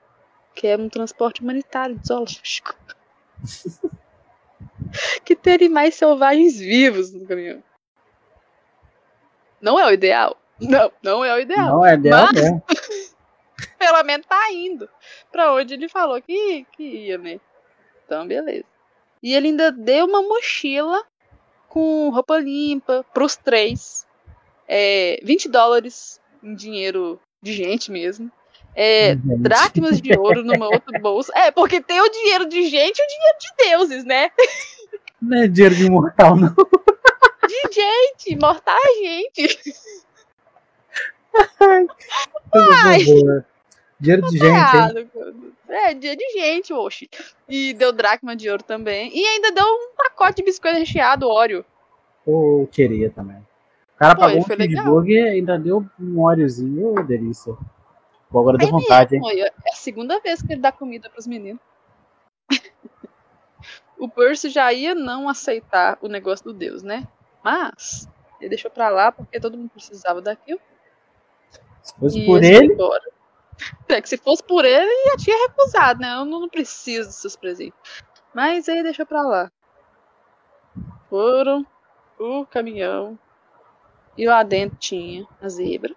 que 0.53 0.67
é 0.67 0.77
um 0.77 0.89
transporte 0.89 1.41
humanitário 1.41 1.99
zoológico. 2.05 2.75
que 5.23 5.35
tem 5.35 5.53
animais 5.53 5.95
selvagens 5.95 6.57
vivos 6.59 7.11
no 7.13 7.25
caminhão. 7.25 7.63
Não 9.61 9.79
é 9.79 9.85
o 9.85 9.91
ideal. 9.91 10.37
Não, 10.59 10.91
não 11.01 11.23
é 11.23 11.33
o 11.33 11.39
ideal. 11.39 11.67
Não 11.67 11.85
é 11.85 11.97
dela 11.97 12.29
Mas- 12.31 12.41
mesmo. 12.41 12.63
Pelo 13.77 14.03
menos 14.03 14.25
tá 14.25 14.51
indo 14.51 14.89
pra 15.31 15.53
onde 15.53 15.73
ele 15.73 15.87
falou 15.89 16.21
que, 16.21 16.65
que 16.71 16.83
ia, 16.83 17.17
né? 17.17 17.39
Então, 18.05 18.27
beleza. 18.27 18.65
E 19.21 19.33
ele 19.33 19.47
ainda 19.47 19.71
deu 19.71 20.05
uma 20.05 20.21
mochila 20.21 21.03
com 21.67 22.09
roupa 22.09 22.37
limpa 22.39 23.05
pros 23.13 23.35
três. 23.35 24.07
É, 24.67 25.19
20 25.23 25.49
dólares 25.49 26.21
em 26.43 26.55
dinheiro 26.55 27.19
de 27.41 27.53
gente 27.53 27.91
mesmo. 27.91 28.31
É, 28.75 29.09
Gente. 29.09 29.37
dracmas 29.39 29.99
de 29.99 30.17
ouro 30.17 30.43
numa 30.43 30.67
outra 30.67 30.99
bolsa. 30.99 31.33
É, 31.35 31.51
porque 31.51 31.81
tem 31.81 31.99
o 31.99 32.09
dinheiro 32.09 32.47
de 32.47 32.69
gente 32.69 32.99
e 32.99 33.03
o 33.03 33.07
dinheiro 33.07 33.37
de 33.39 33.65
deuses, 33.65 34.05
né? 34.05 34.29
Não 35.21 35.43
é 35.43 35.47
dinheiro 35.47 35.75
de 35.75 35.85
imortal, 35.85 36.35
não. 36.35 36.55
De 37.47 37.73
gente, 37.73 38.39
mortais 38.39 38.97
gente. 39.01 39.83
Coisa 42.51 42.73
Ai. 42.83 42.99
Dinheiro 43.99 44.21
de 44.29 44.37
gente, 44.37 44.77
hein? 44.77 45.51
É, 45.67 45.93
dia 45.93 46.15
de 46.15 46.29
gente, 46.31 46.73
oxe. 46.73 47.09
E 47.47 47.73
deu 47.73 47.91
dracma 47.91 48.35
de 48.35 48.49
ouro 48.49 48.63
também. 48.63 49.11
E 49.13 49.25
ainda 49.25 49.51
deu 49.51 49.65
um 49.65 49.93
pacote 49.95 50.37
de 50.37 50.43
biscoito 50.43 50.77
recheado. 50.77 51.27
Pô, 52.25 52.61
eu 52.61 52.69
queria 52.71 53.09
também. 53.09 53.45
O 53.99 54.01
cara 54.01 54.15
Pô, 54.15 54.21
pagou 54.21 54.39
um 54.39 54.43
foi 54.43 54.55
legal. 54.55 54.77
cheeseburger 54.77 55.25
e 55.25 55.29
ainda 55.39 55.59
deu 55.59 55.85
um 55.99 56.21
óleozinho. 56.21 56.93
Ô, 56.97 57.03
delícia. 57.03 57.53
Pô, 58.29 58.39
agora 58.39 58.57
deu 58.57 58.69
vontade, 58.69 59.17
hein? 59.17 59.21
Olha, 59.21 59.53
é 59.65 59.71
a 59.73 59.75
segunda 59.75 60.21
vez 60.21 60.41
que 60.41 60.53
ele 60.53 60.61
dá 60.61 60.71
comida 60.71 61.09
pros 61.09 61.27
meninos. 61.27 61.61
o 63.99 64.07
Percy 64.07 64.47
já 64.49 64.71
ia 64.71 64.95
não 64.95 65.27
aceitar 65.27 65.97
o 66.01 66.07
negócio 66.07 66.45
do 66.45 66.53
Deus, 66.53 66.81
né? 66.81 67.05
Mas 67.43 68.07
ele 68.39 68.51
deixou 68.51 68.71
pra 68.71 68.87
lá 68.87 69.11
porque 69.11 69.37
todo 69.37 69.57
mundo 69.57 69.69
precisava 69.71 70.21
daquilo. 70.21 70.61
Se 71.83 71.93
fosse 71.99 72.19
e 72.19 72.25
por 72.25 72.41
ele. 72.41 72.77
É 73.89 74.01
que 74.01 74.07
se 74.07 74.15
fosse 74.15 74.41
por 74.41 74.63
ele, 74.63 74.89
ele 74.89 75.09
já 75.09 75.17
tinha 75.17 75.47
recusado, 75.49 75.99
né? 75.99 76.13
Eu 76.13 76.23
não, 76.23 76.39
não 76.39 76.47
preciso 76.47 77.09
desses 77.09 77.35
presentes. 77.35 77.77
Mas 78.33 78.69
aí 78.69 78.81
deixou 78.81 79.05
pra 79.05 79.21
lá. 79.21 79.51
Foram 81.09 81.67
o 82.17 82.45
caminhão. 82.45 83.19
E 84.19 84.27
lá 84.27 84.43
dentro 84.43 84.77
tinha 84.77 85.25
a 85.41 85.47
zebra. 85.47 85.95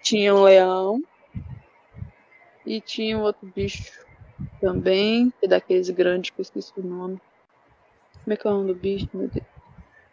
Tinha 0.00 0.32
um 0.32 0.44
leão. 0.44 1.02
E 2.64 2.80
tinha 2.80 3.18
um 3.18 3.22
outro 3.22 3.50
bicho 3.52 3.90
também. 4.60 5.30
Que 5.40 5.46
é 5.46 5.48
daqueles 5.48 5.90
grandes 5.90 6.30
que 6.30 6.40
eu 6.40 6.44
esqueci 6.44 6.72
o 6.76 6.86
nome. 6.86 7.20
Como 8.22 8.32
é 8.32 8.36
que 8.36 8.46
é 8.46 8.50
o 8.50 8.54
nome 8.54 8.72
do 8.72 8.78
bicho, 8.78 9.08
meu 9.12 9.26
Deus? 9.26 9.44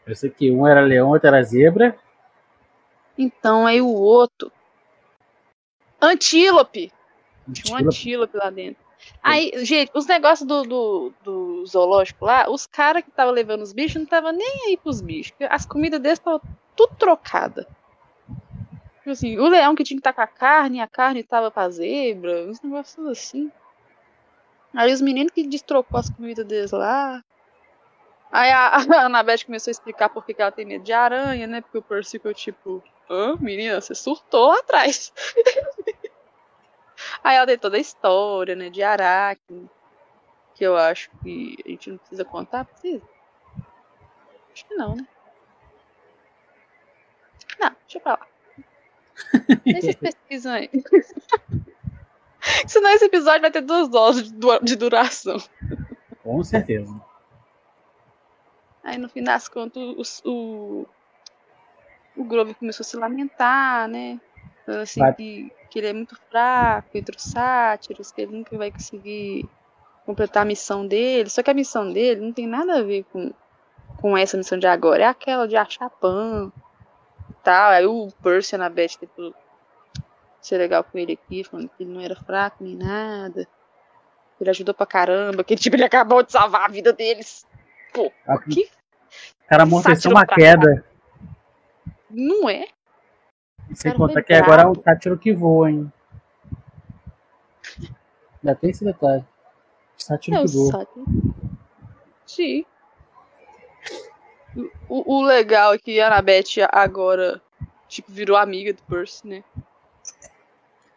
eu 0.08 0.16
sei 0.16 0.32
que 0.32 0.50
um 0.50 0.66
era 0.66 0.82
leão, 0.82 1.10
outro 1.10 1.28
era 1.28 1.44
zebra. 1.44 1.96
Então 3.16 3.68
aí 3.68 3.80
o 3.80 3.94
outro. 3.94 4.52
Antílope! 6.02 6.92
Tinha 7.54 7.76
um 7.76 7.78
Antílope. 7.78 7.86
antílope 7.86 8.38
lá 8.38 8.50
dentro. 8.50 8.83
Aí, 9.22 9.52
gente, 9.64 9.92
os 9.94 10.06
negócios 10.06 10.48
do, 10.48 10.64
do, 10.64 11.14
do 11.24 11.66
zoológico 11.66 12.26
lá, 12.26 12.50
os 12.50 12.68
caras 12.68 13.04
que 13.04 13.10
estavam 13.10 13.34
levando 13.34 13.62
os 13.62 13.72
bichos 13.72 13.96
não 13.96 14.04
estavam 14.04 14.32
nem 14.32 14.68
aí 14.68 14.78
pros 14.78 15.02
bichos. 15.02 15.34
As 15.50 15.66
comidas 15.66 16.00
deles 16.00 16.20
estavam 16.20 16.42
tudo 16.76 16.96
trocada. 16.98 17.68
Tipo 18.98 19.12
assim, 19.12 19.38
o 19.38 19.48
leão 19.48 19.76
que 19.76 19.84
tinha 19.84 19.98
que 19.98 20.02
estar 20.02 20.14
com 20.14 20.22
a 20.22 20.28
carne, 20.28 20.82
a 20.82 20.88
carne 20.88 21.24
tava 21.24 21.52
pra 21.52 21.70
zebra, 21.70 22.46
uns 22.46 22.62
negócios 22.62 23.06
assim. 23.08 23.52
Aí 24.74 24.92
os 24.92 25.02
meninos 25.02 25.32
que 25.32 25.48
destrocou 25.48 26.00
as 26.00 26.10
comidas 26.10 26.46
deles 26.46 26.72
lá. 26.72 27.24
Aí 28.32 28.50
a, 28.52 28.78
a 29.04 29.06
Anabeth 29.06 29.46
começou 29.46 29.70
a 29.70 29.74
explicar 29.74 30.10
por 30.10 30.26
que 30.26 30.36
ela 30.38 30.52
tem 30.52 30.66
medo 30.66 30.84
de 30.84 30.92
aranha, 30.92 31.46
né? 31.46 31.62
Porque 31.62 31.78
o 31.78 31.82
Percy 31.82 32.14
ficou 32.14 32.34
tipo, 32.34 32.84
hã, 33.10 33.38
menina, 33.40 33.80
você 33.80 33.94
surtou 33.94 34.48
lá 34.48 34.60
atrás. 34.60 35.14
Aí 37.24 37.38
ela 37.38 37.46
tem 37.48 37.58
toda 37.58 37.78
a 37.78 37.80
história, 37.80 38.56
né, 38.56 38.70
de 38.70 38.84
Aracne, 38.84 39.70
que 40.56 40.64
eu 40.64 40.76
acho 40.78 41.10
que 41.24 41.56
a 41.66 41.70
gente 41.70 41.90
não 41.92 41.98
precisa 41.98 42.26
contar, 42.26 42.66
precisa? 42.66 43.02
Acho 44.54 44.66
que 44.66 44.76
não, 44.76 44.96
né? 44.96 45.08
Não, 47.60 47.76
deixa 47.88 48.00
pra 48.00 48.14
lá. 48.14 48.28
Aí 49.66 49.82
vocês 49.82 49.96
pesquisam 49.96 50.54
aí. 50.54 50.70
Senão 52.68 52.90
esse 52.92 53.06
episódio 53.06 53.42
vai 53.42 53.52
ter 53.52 53.62
duas 53.62 53.94
horas 53.94 54.24
de 54.24 54.34
du- 54.34 54.60
de 54.60 54.76
duração. 54.76 55.38
Com 56.22 56.44
certeza. 56.44 56.94
Aí 58.84 58.98
no 58.98 59.08
fim 59.08 59.24
das 59.24 59.48
contas, 59.48 59.82
os- 59.98 60.22
o, 60.26 60.86
o 62.18 62.24
Grover 62.26 62.54
começou 62.56 62.84
a 62.84 62.88
se 62.88 62.98
lamentar, 62.98 63.88
né? 63.88 64.20
Assim, 64.68 65.00
Vai- 65.00 65.14
que, 65.14 65.52
que 65.74 65.80
ele 65.80 65.88
é 65.88 65.94
muito 65.94 66.16
fraco 66.30 66.96
entre 66.96 67.18
os 67.18 67.24
sátiros, 67.24 68.12
que 68.12 68.22
ele 68.22 68.38
nunca 68.38 68.56
vai 68.56 68.70
conseguir 68.70 69.50
completar 70.06 70.44
a 70.44 70.46
missão 70.46 70.86
dele. 70.86 71.32
Só 71.32 71.42
que 71.42 71.50
a 71.50 71.54
missão 71.54 71.92
dele 71.92 72.22
não 72.22 72.32
tem 72.32 72.46
nada 72.46 72.78
a 72.78 72.84
ver 72.84 73.04
com, 73.12 73.34
com 74.00 74.16
essa 74.16 74.38
missão 74.38 74.60
de 74.60 74.68
agora. 74.68 75.02
É 75.02 75.08
aquela 75.08 75.48
de 75.48 75.56
achar 75.56 75.90
pão 75.90 76.54
e 77.28 77.34
tal. 77.44 77.72
Aí 77.72 77.88
o 77.88 78.12
Percy 78.22 78.54
e 78.54 78.56
a 78.56 78.60
Annabeth 78.60 79.00
tentou 79.00 79.34
ser 80.40 80.60
legal 80.60 80.84
com 80.84 80.96
ele 80.96 81.14
aqui, 81.14 81.44
falando 81.44 81.70
que 81.70 81.82
ele 81.82 81.92
não 81.92 82.02
era 82.02 82.16
fraco 82.18 82.64
nem 82.64 82.76
nada. 82.76 83.48
Ele 84.40 84.50
ajudou 84.52 84.76
pra 84.76 84.86
caramba, 84.86 85.44
que 85.44 85.56
tipo, 85.56 85.76
ele 85.76 85.86
acabou 85.86 86.22
de 86.22 86.32
salvar 86.32 86.66
a 86.66 86.72
vida 86.72 86.94
deles. 86.94 87.48
Pô, 87.92 88.12
que 88.48 88.70
O 89.44 89.50
cara 89.50 89.64
uma 89.64 90.24
pra 90.24 90.36
queda. 90.36 90.86
não 92.12 92.48
é? 92.48 92.68
Sem 93.74 93.94
contar 93.94 94.22
que 94.24 94.34
agora 94.34 94.64
é 94.64 94.66
um 94.68 94.74
brabo. 94.74 94.84
sátiro 94.84 95.18
que 95.18 95.34
voa, 95.34 95.70
hein? 95.72 95.92
Ainda 98.44 98.56
tem 98.56 98.70
esse 98.70 98.84
detalhe. 98.84 99.24
Sátiro 99.98 100.38
É 100.38 100.40
o 100.42 100.46
que 100.46 100.52
voa. 100.52 100.72
Sátiro. 100.72 101.06
Sim. 102.26 102.66
O, 104.88 105.18
o 105.18 105.22
legal 105.24 105.74
é 105.74 105.78
que 105.78 106.00
a 106.00 106.08
Annabeth 106.08 106.62
agora, 106.72 107.42
tipo, 107.88 108.12
virou 108.12 108.38
amiga 108.38 108.74
do 108.74 108.84
Percy, 108.84 109.28
né? 109.28 109.44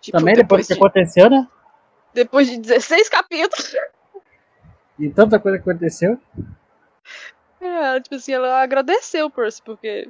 Tipo, 0.00 0.18
Também 0.18 0.34
depois 0.34 0.66
que 0.66 0.74
de- 0.74 0.78
aconteceu, 0.78 1.30
né? 1.30 1.48
Depois 2.12 2.48
de 2.48 2.58
16 2.58 3.08
capítulos. 3.08 3.74
E 4.98 5.08
tanta 5.10 5.38
coisa 5.38 5.58
que 5.58 5.68
aconteceu. 5.68 6.18
É, 7.60 8.00
tipo 8.00 8.14
assim, 8.14 8.32
ela 8.32 8.60
agradeceu 8.62 9.26
o 9.26 9.30
Percy, 9.30 9.62
porque 9.62 10.08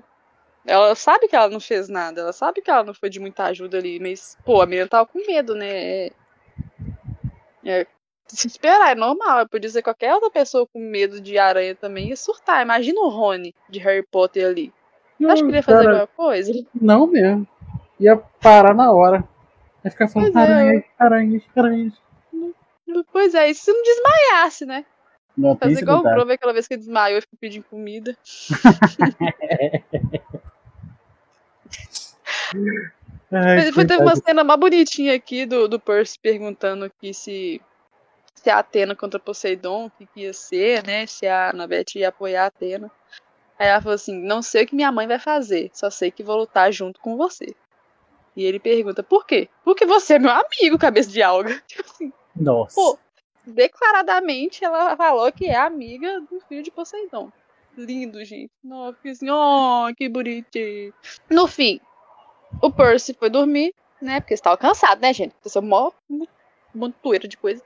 ela 0.66 0.94
sabe 0.94 1.28
que 1.28 1.36
ela 1.36 1.48
não 1.48 1.60
fez 1.60 1.88
nada, 1.88 2.20
ela 2.20 2.32
sabe 2.32 2.60
que 2.60 2.70
ela 2.70 2.84
não 2.84 2.92
foi 2.92 3.08
de 3.08 3.20
muita 3.20 3.44
ajuda 3.44 3.78
ali, 3.78 4.00
mas, 4.00 4.36
pô, 4.44 4.60
a 4.60 4.66
menina 4.66 4.88
tava 4.88 5.06
com 5.06 5.24
medo, 5.26 5.54
né? 5.54 5.68
É, 5.68 6.12
é, 7.64 7.86
se 8.26 8.46
esperar, 8.46 8.92
é 8.92 8.94
normal. 8.94 9.48
Podia 9.48 9.70
ser 9.70 9.82
qualquer 9.82 10.14
outra 10.14 10.30
pessoa 10.30 10.66
com 10.66 10.80
medo 10.80 11.20
de 11.20 11.38
aranha 11.38 11.74
também 11.74 12.08
ia 12.08 12.16
surtar. 12.16 12.62
Imagina 12.62 13.00
o 13.00 13.08
Rony 13.08 13.54
de 13.68 13.78
Harry 13.78 14.02
Potter 14.02 14.46
ali. 14.46 14.72
Você 15.18 15.26
acha 15.26 15.42
que 15.42 15.48
ele 15.48 15.56
ia 15.56 15.62
fazer 15.62 15.84
cara, 15.84 15.90
alguma 15.90 16.06
coisa? 16.08 16.52
Não 16.74 17.06
mesmo. 17.06 17.46
Ia 17.98 18.16
parar 18.16 18.74
na 18.74 18.92
hora. 18.92 19.24
Ia 19.84 19.90
ficar 19.90 20.08
falando 20.08 20.32
Pois 20.32 20.48
é. 20.48 20.52
aranhas, 20.52 20.84
aranhas, 20.98 21.42
aranhas. 21.56 21.92
Pois 23.12 23.34
é, 23.34 23.50
e 23.50 23.54
se 23.54 23.72
não 23.72 23.82
desmaiasse, 23.82 24.66
né? 24.66 24.84
Não 25.36 25.56
Fazer 25.56 25.80
igual 25.80 25.98
o 25.98 26.00
detalhe. 26.00 26.16
Grove 26.16 26.32
aquela 26.32 26.52
vez 26.52 26.66
que 26.66 26.74
ele 26.74 26.80
desmaiou 26.80 27.18
e 27.18 27.20
ficou 27.20 27.38
pedindo 27.38 27.64
comida. 27.64 28.16
Ai, 33.32 33.56
Mas 33.56 33.74
foi, 33.74 33.84
teve 33.84 34.02
uma 34.02 34.16
cena 34.16 34.44
mais 34.44 34.60
bonitinha 34.60 35.14
aqui 35.14 35.44
do, 35.46 35.66
do 35.66 35.80
Percy 35.80 36.18
perguntando 36.18 36.84
aqui 36.84 37.12
se, 37.12 37.60
se 38.34 38.50
a 38.50 38.58
Atena 38.58 38.94
contra 38.94 39.18
Poseidon, 39.18 39.86
o 39.86 39.90
que, 39.90 40.06
que 40.06 40.20
ia 40.20 40.32
ser, 40.32 40.86
né? 40.86 41.06
Se 41.06 41.26
a 41.26 41.50
Anabete 41.50 41.98
ia 41.98 42.08
apoiar 42.08 42.44
a 42.44 42.46
Atena. 42.46 42.90
Aí 43.58 43.68
ela 43.68 43.80
falou 43.80 43.94
assim: 43.94 44.20
Não 44.22 44.42
sei 44.42 44.64
o 44.64 44.66
que 44.66 44.76
minha 44.76 44.92
mãe 44.92 45.06
vai 45.06 45.18
fazer, 45.18 45.70
só 45.72 45.90
sei 45.90 46.10
que 46.10 46.22
vou 46.22 46.36
lutar 46.36 46.70
junto 46.72 47.00
com 47.00 47.16
você. 47.16 47.54
E 48.36 48.44
ele 48.44 48.60
pergunta: 48.60 49.02
Por 49.02 49.26
quê? 49.26 49.48
Porque 49.64 49.86
você 49.86 50.14
é 50.14 50.18
meu 50.18 50.30
amigo, 50.30 50.78
cabeça 50.78 51.10
de 51.10 51.22
alga. 51.22 51.60
Tipo 51.66 51.82
assim, 51.90 52.12
Nossa. 52.34 52.74
pô, 52.74 52.98
declaradamente 53.46 54.64
ela 54.64 54.96
falou 54.96 55.32
que 55.32 55.46
é 55.46 55.56
amiga 55.56 56.20
do 56.20 56.40
filho 56.48 56.62
de 56.62 56.70
Poseidon. 56.70 57.32
Lindo, 57.76 58.24
gente. 58.24 58.50
Nossa, 58.64 58.96
assim, 59.04 59.28
oh, 59.30 59.86
que 59.96 60.08
bonitinho. 60.08 60.94
No 61.28 61.46
fim, 61.46 61.78
o 62.60 62.70
Percy 62.70 63.14
foi 63.14 63.30
dormir, 63.30 63.74
né? 64.00 64.20
Porque 64.20 64.34
estava 64.34 64.56
cansado, 64.56 65.00
né, 65.00 65.12
gente? 65.12 65.32
Aconteceu 65.32 65.62
mó 65.62 65.90
montoeira 66.74 67.26
de 67.26 67.36
coisa. 67.36 67.62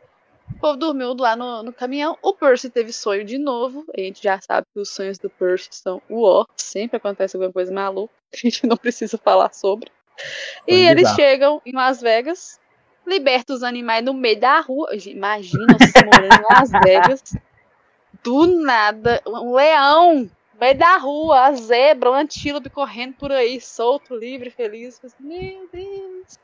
O 0.54 0.58
povo 0.60 0.76
dormiu 0.76 1.14
lá 1.14 1.36
no, 1.36 1.62
no 1.62 1.72
caminhão. 1.72 2.18
O 2.22 2.32
Percy 2.32 2.70
teve 2.70 2.92
sonho 2.92 3.24
de 3.24 3.38
novo. 3.38 3.84
A 3.96 4.00
gente 4.00 4.22
já 4.22 4.40
sabe 4.40 4.66
que 4.72 4.80
os 4.80 4.90
sonhos 4.90 5.18
do 5.18 5.30
Percy 5.30 5.68
são 5.72 6.02
o 6.08 6.22
ó. 6.22 6.44
Sempre 6.56 6.96
acontece 6.96 7.36
alguma 7.36 7.52
coisa 7.52 7.72
maluca. 7.72 8.12
A 8.32 8.36
gente 8.36 8.66
não 8.66 8.76
precisa 8.76 9.18
falar 9.18 9.52
sobre. 9.52 9.90
E 10.66 10.74
eles 10.74 11.08
chegam 11.14 11.62
em 11.64 11.72
Las 11.72 12.00
Vegas, 12.00 12.60
libertam 13.06 13.56
os 13.56 13.62
animais 13.62 14.04
no 14.04 14.12
meio 14.12 14.38
da 14.38 14.60
rua. 14.60 14.90
Imagina 15.06 15.76
você 15.78 16.04
morando 16.04 16.34
em 16.34 16.54
Las 16.54 16.70
Vegas. 16.84 17.22
Do 18.22 18.46
nada, 18.46 19.22
um 19.26 19.54
leão 19.54 20.30
meio 20.60 20.76
da 20.78 20.96
rua, 20.98 21.46
a 21.46 21.52
zebra, 21.52 22.10
um 22.10 22.14
antílope 22.14 22.68
correndo 22.70 23.14
por 23.14 23.32
aí, 23.32 23.60
solto, 23.60 24.14
livre, 24.14 24.50
feliz. 24.50 25.00
Meu 25.18 25.68
Deus, 25.72 26.38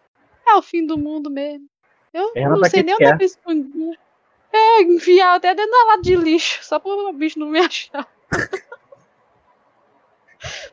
é 0.46 0.54
o 0.54 0.62
fim 0.62 0.86
do 0.86 0.96
mundo 0.96 1.30
mesmo. 1.30 1.68
Eu 2.12 2.32
Ela 2.34 2.54
não 2.54 2.62
tá 2.62 2.70
sei 2.70 2.82
nem 2.82 2.94
onde 2.94 3.04
quer. 3.04 3.12
eu 3.12 3.18
me 3.18 3.24
escondi. 3.24 3.98
É, 4.52 4.82
enfiar 4.82 5.34
até 5.36 5.54
dentro 5.54 5.70
da 5.70 5.84
lata 5.84 6.02
de 6.02 6.16
lixo, 6.16 6.64
só 6.64 6.78
para 6.78 6.90
o 6.90 7.12
bicho 7.12 7.38
não 7.38 7.48
me 7.48 7.58
achar. 7.60 8.08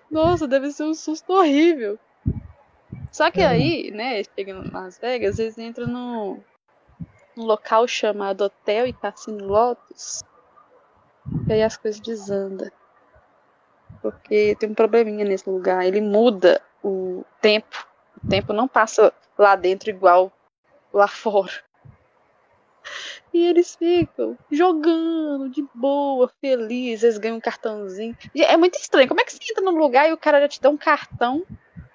Nossa, 0.09 0.47
deve 0.47 0.71
ser 0.71 0.83
um 0.83 0.93
susto 0.93 1.33
horrível. 1.33 1.99
Só 3.11 3.29
que 3.29 3.41
É. 3.41 3.47
aí, 3.47 3.91
né, 3.91 4.23
chegando 4.23 4.67
em 4.67 4.71
Las 4.71 4.97
Vegas, 4.99 5.37
eles 5.37 5.57
entram 5.57 5.87
no, 5.87 6.39
num 7.35 7.43
local 7.45 7.87
chamado 7.87 8.45
Hotel 8.45 8.87
e 8.87 8.93
Cassino 8.93 9.45
Lotus. 9.45 10.23
E 11.47 11.53
aí 11.53 11.61
as 11.63 11.75
coisas 11.75 11.99
desandam. 11.99 12.71
Porque 14.03 14.55
tem 14.59 14.69
um 14.69 14.73
probleminha 14.73 15.23
nesse 15.23 15.49
lugar. 15.49 15.85
Ele 15.85 16.01
muda 16.01 16.61
o 16.83 17.23
tempo. 17.41 17.87
O 18.21 18.27
tempo 18.27 18.51
não 18.51 18.67
passa 18.67 19.13
lá 19.37 19.55
dentro 19.55 19.89
igual 19.89 20.31
lá 20.93 21.07
fora. 21.07 21.51
E 23.33 23.47
eles 23.47 23.75
ficam 23.75 24.37
jogando 24.51 25.49
de 25.49 25.65
boa, 25.73 26.29
felizes, 26.41 27.03
eles 27.03 27.17
ganham 27.17 27.37
um 27.37 27.41
cartãozinho. 27.41 28.15
É 28.35 28.57
muito 28.57 28.75
estranho. 28.75 29.07
Como 29.07 29.21
é 29.21 29.23
que 29.23 29.31
você 29.31 29.39
entra 29.49 29.63
num 29.63 29.77
lugar 29.77 30.09
e 30.09 30.13
o 30.13 30.17
cara 30.17 30.41
já 30.41 30.49
te 30.49 30.61
dá 30.61 30.69
um 30.69 30.77
cartão 30.77 31.43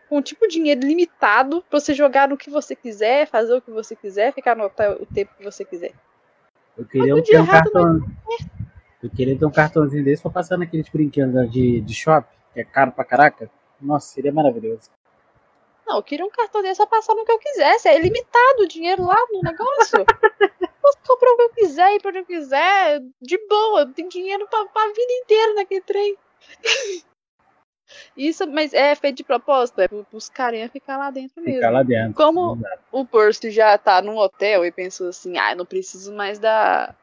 com 0.08 0.22
tipo 0.22 0.48
de 0.48 0.54
dinheiro 0.54 0.80
limitado 0.80 1.62
pra 1.68 1.78
você 1.78 1.92
jogar 1.92 2.28
no 2.28 2.38
que 2.38 2.48
você 2.48 2.74
quiser, 2.74 3.26
fazer 3.26 3.54
o 3.54 3.60
que 3.60 3.70
você 3.70 3.94
quiser, 3.94 4.32
ficar 4.32 4.56
no 4.56 4.64
hotel 4.64 4.96
o 5.00 5.06
tempo 5.06 5.34
que 5.36 5.44
você 5.44 5.64
quiser? 5.64 5.92
Eu 6.76 6.86
queria 6.86 7.14
um 7.14 7.18
errado 7.18 7.70
cartão. 7.70 8.00
Eu 9.02 9.10
queria 9.10 9.38
ter 9.38 9.44
um 9.46 9.50
cartãozinho 9.50 10.04
desse 10.04 10.22
pra 10.22 10.30
passar 10.30 10.56
naqueles 10.58 10.88
brinquedos 10.88 11.50
de, 11.52 11.80
de 11.80 11.94
shopping, 11.94 12.34
que 12.52 12.60
é 12.60 12.64
caro 12.64 12.90
pra 12.92 13.04
caraca. 13.04 13.50
Nossa, 13.80 14.08
seria 14.12 14.32
maravilhoso. 14.32 14.90
Não, 15.86 15.96
eu 15.96 16.02
queria 16.02 16.26
um 16.26 16.30
cartão 16.30 16.60
desse 16.62 16.78
pra 16.78 16.86
passar 16.98 17.14
no 17.14 17.24
que 17.24 17.32
eu 17.32 17.38
quisesse. 17.38 17.88
É 17.88 17.98
limitado 17.98 18.62
o 18.62 18.68
dinheiro 18.68 19.04
lá 19.04 19.16
no 19.32 19.40
negócio. 19.40 20.04
Posso 20.82 20.98
comprar 21.06 21.30
o 21.32 21.36
que 21.36 21.42
eu 21.42 21.50
quiser, 21.50 21.94
ir 21.94 22.00
pra 22.00 22.10
onde 22.10 22.18
eu 22.18 22.26
quiser, 22.26 23.00
de 23.22 23.38
boa. 23.48 23.86
Tem 23.86 24.08
dinheiro 24.08 24.46
pra, 24.48 24.64
pra 24.66 24.86
vida 24.88 25.12
inteira 25.22 25.54
naquele 25.54 25.80
trem. 25.82 26.16
Isso, 28.16 28.46
mas 28.46 28.74
é 28.74 28.94
feito 28.94 29.16
de 29.18 29.24
propósito, 29.24 29.80
é 29.80 29.88
pro- 29.88 30.04
pros 30.04 30.28
carinha 30.28 30.68
ficar 30.68 30.98
lá 30.98 31.10
dentro 31.10 31.40
mesmo. 31.40 31.54
Ficar 31.56 31.70
lá 31.70 31.82
dentro. 31.82 32.12
Como- 32.14 32.58
o 32.92 33.04
Percy 33.06 33.50
já 33.50 33.78
tá 33.78 34.02
num 34.02 34.18
hotel 34.18 34.64
e 34.66 34.70
pensou 34.72 35.08
assim, 35.08 35.38
ah, 35.38 35.52
eu 35.52 35.56
não 35.56 35.64
preciso 35.64 36.12
mais 36.14 36.38
da, 36.38 36.94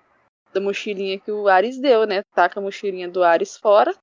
da 0.56 0.62
mochilinha 0.62 1.20
que 1.20 1.30
o 1.32 1.49
Ares 1.49 1.78
deu, 1.78 2.08
né? 2.08 2.24
Taca 2.34 2.60
a 2.60 2.64
mochilinha 2.64 3.10
do 3.10 3.24
Ares 3.24 3.58
fora, 3.58 3.93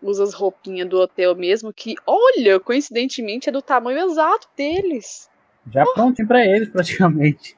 usa 0.00 0.22
as 0.22 0.32
roupinhas 0.32 0.88
do 0.88 0.98
hotel 1.00 1.34
mesmo, 1.34 1.72
que, 1.72 1.96
olha, 2.06 2.60
coincidentemente 2.60 3.48
é 3.48 3.52
do 3.52 3.60
tamanho 3.60 3.98
exato 4.06 4.48
deles. 4.56 5.28
Já 5.72 5.84
prontinho 5.86 6.26
pra 6.28 6.44
eles, 6.46 6.68
praticamente. 6.70 7.56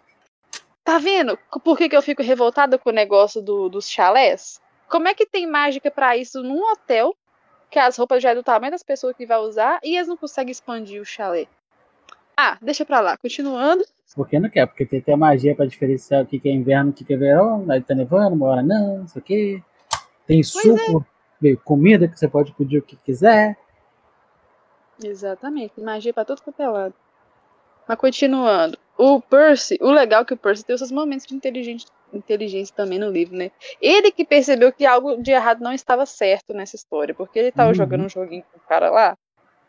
Tá 0.82 0.98
vendo? 0.98 1.38
Por 1.62 1.76
que, 1.76 1.88
que 1.88 1.96
eu 1.96 2.02
fico 2.02 2.22
revoltada 2.22 2.78
com 2.78 2.90
o 2.90 2.92
negócio 2.92 3.40
do- 3.42 3.68
dos 3.68 3.88
chalés? 3.88 4.60
Como 4.88 5.06
é 5.08 5.14
que 5.14 5.26
tem 5.26 5.46
mágica 5.46 5.90
pra 5.90 6.16
isso 6.16 6.42
num 6.42 6.62
hotel, 6.72 7.14
que 7.70 7.78
as 7.78 7.96
roupas 7.96 8.22
já 8.22 8.30
é 8.30 8.34
do 8.34 8.42
tamanho 8.42 8.72
das 8.72 8.82
pessoas 8.82 9.14
que 9.16 9.26
vai 9.26 9.38
usar, 9.38 9.80
e 9.82 9.96
eles 9.96 10.08
não 10.08 10.16
conseguem 10.16 10.52
expandir 10.52 11.00
o 11.00 11.04
chalé? 11.04 11.46
Ah, 12.36 12.58
deixa 12.60 12.84
pra 12.84 13.00
lá. 13.00 13.16
Continuando. 13.16 13.84
Porque 14.14 14.38
não 14.38 14.48
quer, 14.48 14.66
porque 14.66 14.86
tem 14.86 15.00
que 15.00 15.06
ter 15.06 15.16
magia 15.16 15.54
pra 15.56 15.66
diferenciar 15.66 16.22
o 16.22 16.26
que 16.26 16.38
que 16.38 16.48
é 16.48 16.52
inverno 16.52 16.90
e 16.90 16.92
o 16.92 16.94
que 16.94 17.04
que 17.04 17.14
é 17.14 17.16
verão. 17.16 17.66
Aí 17.68 17.82
tá 17.82 17.94
nevando, 17.94 18.36
uma 18.36 18.46
hora 18.46 18.62
não, 18.62 18.98
não 18.98 19.08
sei 19.08 19.20
o 19.20 19.24
quê. 19.24 19.62
Tem 20.26 20.42
suco, 20.42 21.04
tem 21.40 21.56
comida 21.56 22.06
que 22.06 22.18
você 22.18 22.28
pode 22.28 22.52
pedir 22.52 22.78
o 22.78 22.82
que 22.82 22.96
quiser. 22.96 23.56
Exatamente, 25.02 25.80
magia 25.80 26.12
pra 26.14 26.24
todo 26.24 26.40
quanto 26.42 26.62
é 26.62 26.68
lado. 26.68 26.94
Mas 27.86 27.98
continuando, 27.98 28.78
o 28.96 29.20
Percy, 29.20 29.76
o 29.80 29.90
legal 29.90 30.22
é 30.22 30.24
que 30.24 30.34
o 30.34 30.36
Percy 30.36 30.64
tem 30.64 30.78
seus 30.78 30.92
momentos 30.92 31.26
de 31.26 31.34
inteligência, 31.34 31.88
inteligência 32.12 32.74
também 32.74 32.98
no 32.98 33.10
livro, 33.10 33.36
né? 33.36 33.50
Ele 33.82 34.10
que 34.12 34.24
percebeu 34.24 34.72
que 34.72 34.86
algo 34.86 35.20
de 35.20 35.32
errado 35.32 35.60
não 35.60 35.72
estava 35.72 36.06
certo 36.06 36.54
nessa 36.54 36.76
história, 36.76 37.12
porque 37.14 37.38
ele 37.38 37.52
tava 37.52 37.70
Uhum. 37.70 37.74
jogando 37.74 38.04
um 38.04 38.08
joguinho 38.08 38.44
com 38.52 38.58
o 38.58 38.62
cara 38.68 38.88
lá, 38.90 39.16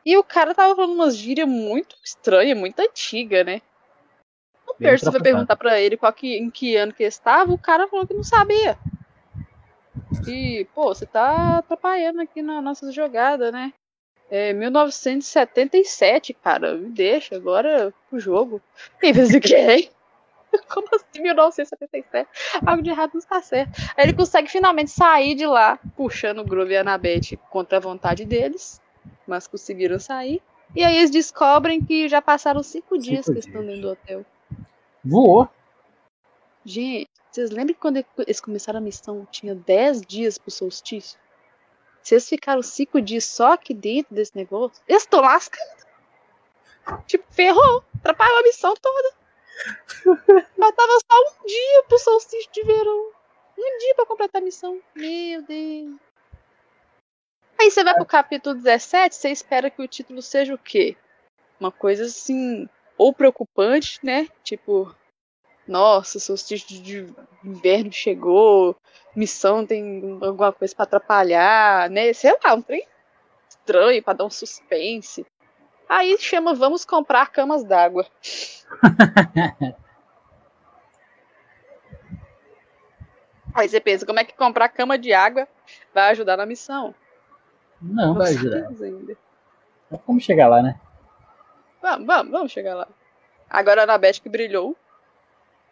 e 0.06 0.16
o 0.16 0.24
cara 0.24 0.54
tava 0.54 0.76
falando 0.76 0.94
umas 0.94 1.18
gírias 1.18 1.48
muito 1.48 1.96
estranhas, 2.06 2.58
muito 2.58 2.80
antiga, 2.80 3.44
né? 3.44 3.62
O 4.76 4.84
Percy 4.84 5.10
foi 5.10 5.22
perguntar 5.22 5.56
pra 5.56 5.80
ele 5.80 5.98
qual 5.98 6.12
que, 6.12 6.38
em 6.38 6.50
que 6.50 6.76
ano 6.76 6.94
que 6.94 7.04
estava, 7.04 7.52
o 7.54 7.58
cara 7.58 7.88
falou 7.88 8.06
que 8.06 8.14
não 8.14 8.24
sabia. 8.24 8.78
E, 10.28 10.68
pô, 10.74 10.94
você 10.94 11.06
tá 11.06 11.60
atrapalhando 11.60 12.22
aqui 12.22 12.42
na 12.42 12.62
nossa 12.62 12.92
jogada, 12.92 13.52
né? 13.52 13.74
É 14.30 14.54
1977, 14.54 16.34
cara. 16.34 16.76
Me 16.76 16.90
deixa 16.90 17.36
agora 17.36 17.94
pro 18.10 18.20
jogo. 18.20 18.62
E 19.02 19.14
você 19.14 19.38
o 19.38 19.42
quê? 19.42 19.90
Como 20.68 20.88
assim 20.94 21.22
1977? 21.22 22.28
Algo 22.66 22.82
de 22.82 22.90
errado 22.90 23.12
não 23.14 23.20
está 23.20 23.42
certo. 23.42 23.72
Aí 23.96 24.06
ele 24.06 24.14
consegue 24.14 24.50
finalmente 24.50 24.92
sair 24.92 25.36
de 25.36 25.46
lá, 25.46 25.78
puxando 25.96 26.40
o 26.40 26.46
Grove 26.46 26.74
e 26.74 26.78
a 26.78 26.82
Anabete 26.82 27.38
contra 27.50 27.78
a 27.78 27.82
vontade 27.82 28.26
deles. 28.26 28.82
Mas 29.28 29.48
conseguiram 29.48 30.00
sair. 30.00 30.42
E 30.76 30.84
aí 30.84 30.98
eles 30.98 31.12
descobrem 31.12 31.84
que 31.84 32.08
já 32.10 32.22
passaram 32.22 32.64
cinco 32.64 32.98
dias 32.98 33.26
que 33.26 33.40
estão 33.40 33.62
dias. 33.62 33.76
dentro 33.76 33.82
do 33.82 33.92
hotel. 33.92 34.26
Voou. 35.06 35.48
Gente, 36.66 37.12
vocês 37.30 37.52
lembram 37.52 37.76
que 37.76 37.80
quando 37.80 38.04
eles 38.18 38.42
começaram 38.42 38.80
a 38.80 38.82
missão 38.82 39.28
tinha 39.30 39.54
10 39.54 40.02
dias 40.02 40.38
pro 40.40 40.50
solstício? 40.50 41.20
Vocês 42.02 42.28
ficaram 42.28 42.64
5 42.64 43.00
dias 43.02 43.26
só 43.26 43.54
aqui 43.54 43.74
dentro 43.74 44.16
desse 44.16 44.36
negócio? 44.36 44.82
Eles 44.88 45.04
estão 45.04 45.22
lascados. 45.22 45.86
Tipo, 47.06 47.26
ferrou. 47.30 47.84
Atrapalhou 48.00 48.40
a 48.40 48.44
missão 48.44 48.74
toda. 48.82 49.14
Faltava 50.58 50.92
só 51.12 51.18
um 51.20 51.46
dia 51.46 51.84
pro 51.88 52.00
solstício 52.00 52.52
de 52.52 52.64
verão. 52.64 53.12
Um 53.58 53.78
dia 53.78 53.96
pra 53.96 54.06
completar 54.08 54.42
a 54.42 54.46
missão. 54.46 54.82
Meu 54.96 55.42
Deus. 55.44 55.96
Aí 57.60 57.72
você 57.72 57.84
vai 57.84 57.94
pro 57.94 58.06
capítulo 58.06 58.56
17, 58.56 59.16
você 59.16 59.30
espera 59.30 59.70
que 59.70 59.82
o 59.82 59.88
título 59.88 60.22
seja 60.22 60.54
o 60.54 60.58
quê? 60.58 60.98
Uma 61.60 61.72
coisa 61.72 62.06
assim, 62.06 62.68
ou 62.98 63.14
preocupante, 63.14 64.00
né? 64.04 64.28
Tipo, 64.44 64.94
Nossa, 65.68 66.20
solstício 66.20 66.82
de 66.82 67.08
inverno 67.44 67.92
chegou, 67.92 68.76
missão 69.16 69.66
tem 69.66 70.20
alguma 70.22 70.52
coisa 70.52 70.76
pra 70.76 70.84
atrapalhar, 70.84 71.90
né? 71.90 72.14
Sei 72.14 72.36
lá, 72.44 72.54
um 72.54 72.62
trem 72.62 72.86
estranho 73.50 74.04
pra 74.04 74.14
dar 74.14 74.26
um 74.26 74.30
suspense. 74.30 75.26
Aí 75.90 76.18
chama 76.20 76.54
Vamos 76.54 76.86
comprar 76.86 77.32
camas 77.32 77.64
d'água. 77.64 78.06
Aí 83.56 83.70
você 83.70 83.80
pensa, 83.80 84.06
como 84.06 84.20
é 84.20 84.26
que 84.26 84.36
comprar 84.36 84.68
cama 84.68 84.98
de 84.98 85.14
água 85.14 85.48
vai 85.94 86.12
ajudar 86.12 86.36
na 86.36 86.46
missão? 86.46 86.94
Não, 87.82 88.14
vai 88.14 88.32
ajudar. 88.32 88.68
Ainda. 88.68 89.18
Vamos 90.06 90.24
chegar 90.26 90.50
lá, 90.50 90.62
né? 90.62 90.78
Vamos, 91.86 92.08
vamos, 92.08 92.32
vamos 92.32 92.52
chegar 92.52 92.74
lá. 92.74 92.88
Agora 93.48 93.82
a 93.82 93.84
Anabete 93.84 94.20
que 94.20 94.28
brilhou. 94.28 94.76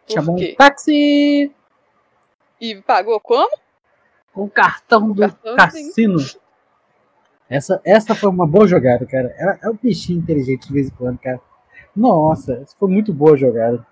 Chamou 0.07 0.35
um 0.39 0.55
táxi! 0.55 1.51
E 2.61 2.75
pagou 2.83 3.19
como? 3.19 3.57
Com 4.31 4.43
o 4.43 4.49
cartão 4.49 5.11
do 5.11 5.21
cartão 5.21 5.55
cassino. 5.55 6.19
Essa, 7.49 7.81
essa 7.83 8.13
foi 8.13 8.29
uma 8.29 8.45
boa 8.45 8.67
jogada, 8.67 9.07
cara. 9.07 9.33
Ela 9.39 9.57
é 9.59 9.67
um 9.67 9.75
bichinho 9.81 10.19
inteligente 10.19 10.67
de 10.67 10.73
vez 10.73 10.87
em 10.87 10.91
quando, 10.91 11.17
cara. 11.17 11.41
Nossa, 11.95 12.59
essa 12.61 12.75
foi 12.77 12.89
muito 12.89 13.11
boa 13.11 13.35
jogada. 13.35 13.83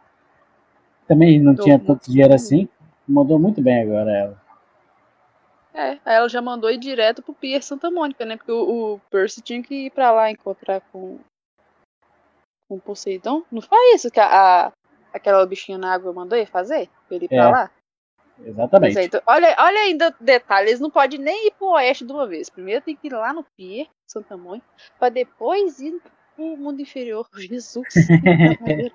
Também 1.08 1.40
não 1.40 1.56
Tô 1.56 1.64
tinha 1.64 1.80
tanto 1.80 2.12
dinheiro 2.12 2.36
assim. 2.36 2.70
Mandou 3.08 3.40
muito 3.40 3.64
bem 3.64 3.82
agora 3.82 4.12
ela. 4.12 4.42
É, 5.74 5.90
aí 6.06 6.16
ela 6.18 6.30
já 6.30 6.42
mandou 6.42 6.70
ir 6.70 6.78
direto 6.78 7.24
pro 7.24 7.34
Pier 7.34 7.64
Santa 7.64 7.90
Mônica, 7.90 8.24
né? 8.26 8.38
Porque 8.38 8.52
o, 8.52 8.94
o 8.94 9.00
Percy 9.10 9.42
tinha 9.42 9.64
que 9.64 9.88
ir 9.88 9.90
pra 9.90 10.12
lá 10.12 10.30
encontrar 10.30 10.82
com, 10.92 11.18
com 12.72 12.78
o 12.78 12.82
Poseidon. 12.82 13.44
Não 13.52 13.62
foi 13.62 13.96
isso 13.96 14.10
que 14.10 14.20
a, 14.20 14.68
a 14.68 14.72
aquela 15.14 15.46
bichinha 15.46 15.78
na 15.78 15.94
água 15.94 16.14
mandou 16.14 16.38
ir 16.38 16.46
fazer? 16.46 16.88
Pra 17.06 17.18
ele 17.18 17.26
ir 17.26 17.28
pra 17.28 17.38
é. 17.38 17.52
lá? 17.52 17.72
Exatamente. 18.46 18.98
É, 18.98 19.04
então, 19.04 19.22
olha, 19.28 19.54
olha 19.60 19.80
ainda 19.82 20.16
detalhes, 20.22 20.80
não 20.80 20.90
pode 20.90 21.18
nem 21.18 21.48
ir 21.48 21.52
pro 21.52 21.74
oeste 21.74 22.06
de 22.06 22.14
uma 22.14 22.26
vez. 22.26 22.50
Primeiro 22.50 22.82
tem 22.82 22.96
que 22.96 23.08
ir 23.08 23.14
lá 23.14 23.34
no 23.34 23.46
Pier, 23.58 23.88
Santa 24.08 24.38
Mônica, 24.38 24.66
pra 24.98 25.10
depois 25.10 25.82
ir 25.82 26.02
pro 26.34 26.58
mundo 26.58 26.82
inferior. 26.82 27.28
Jesus. 27.36 27.88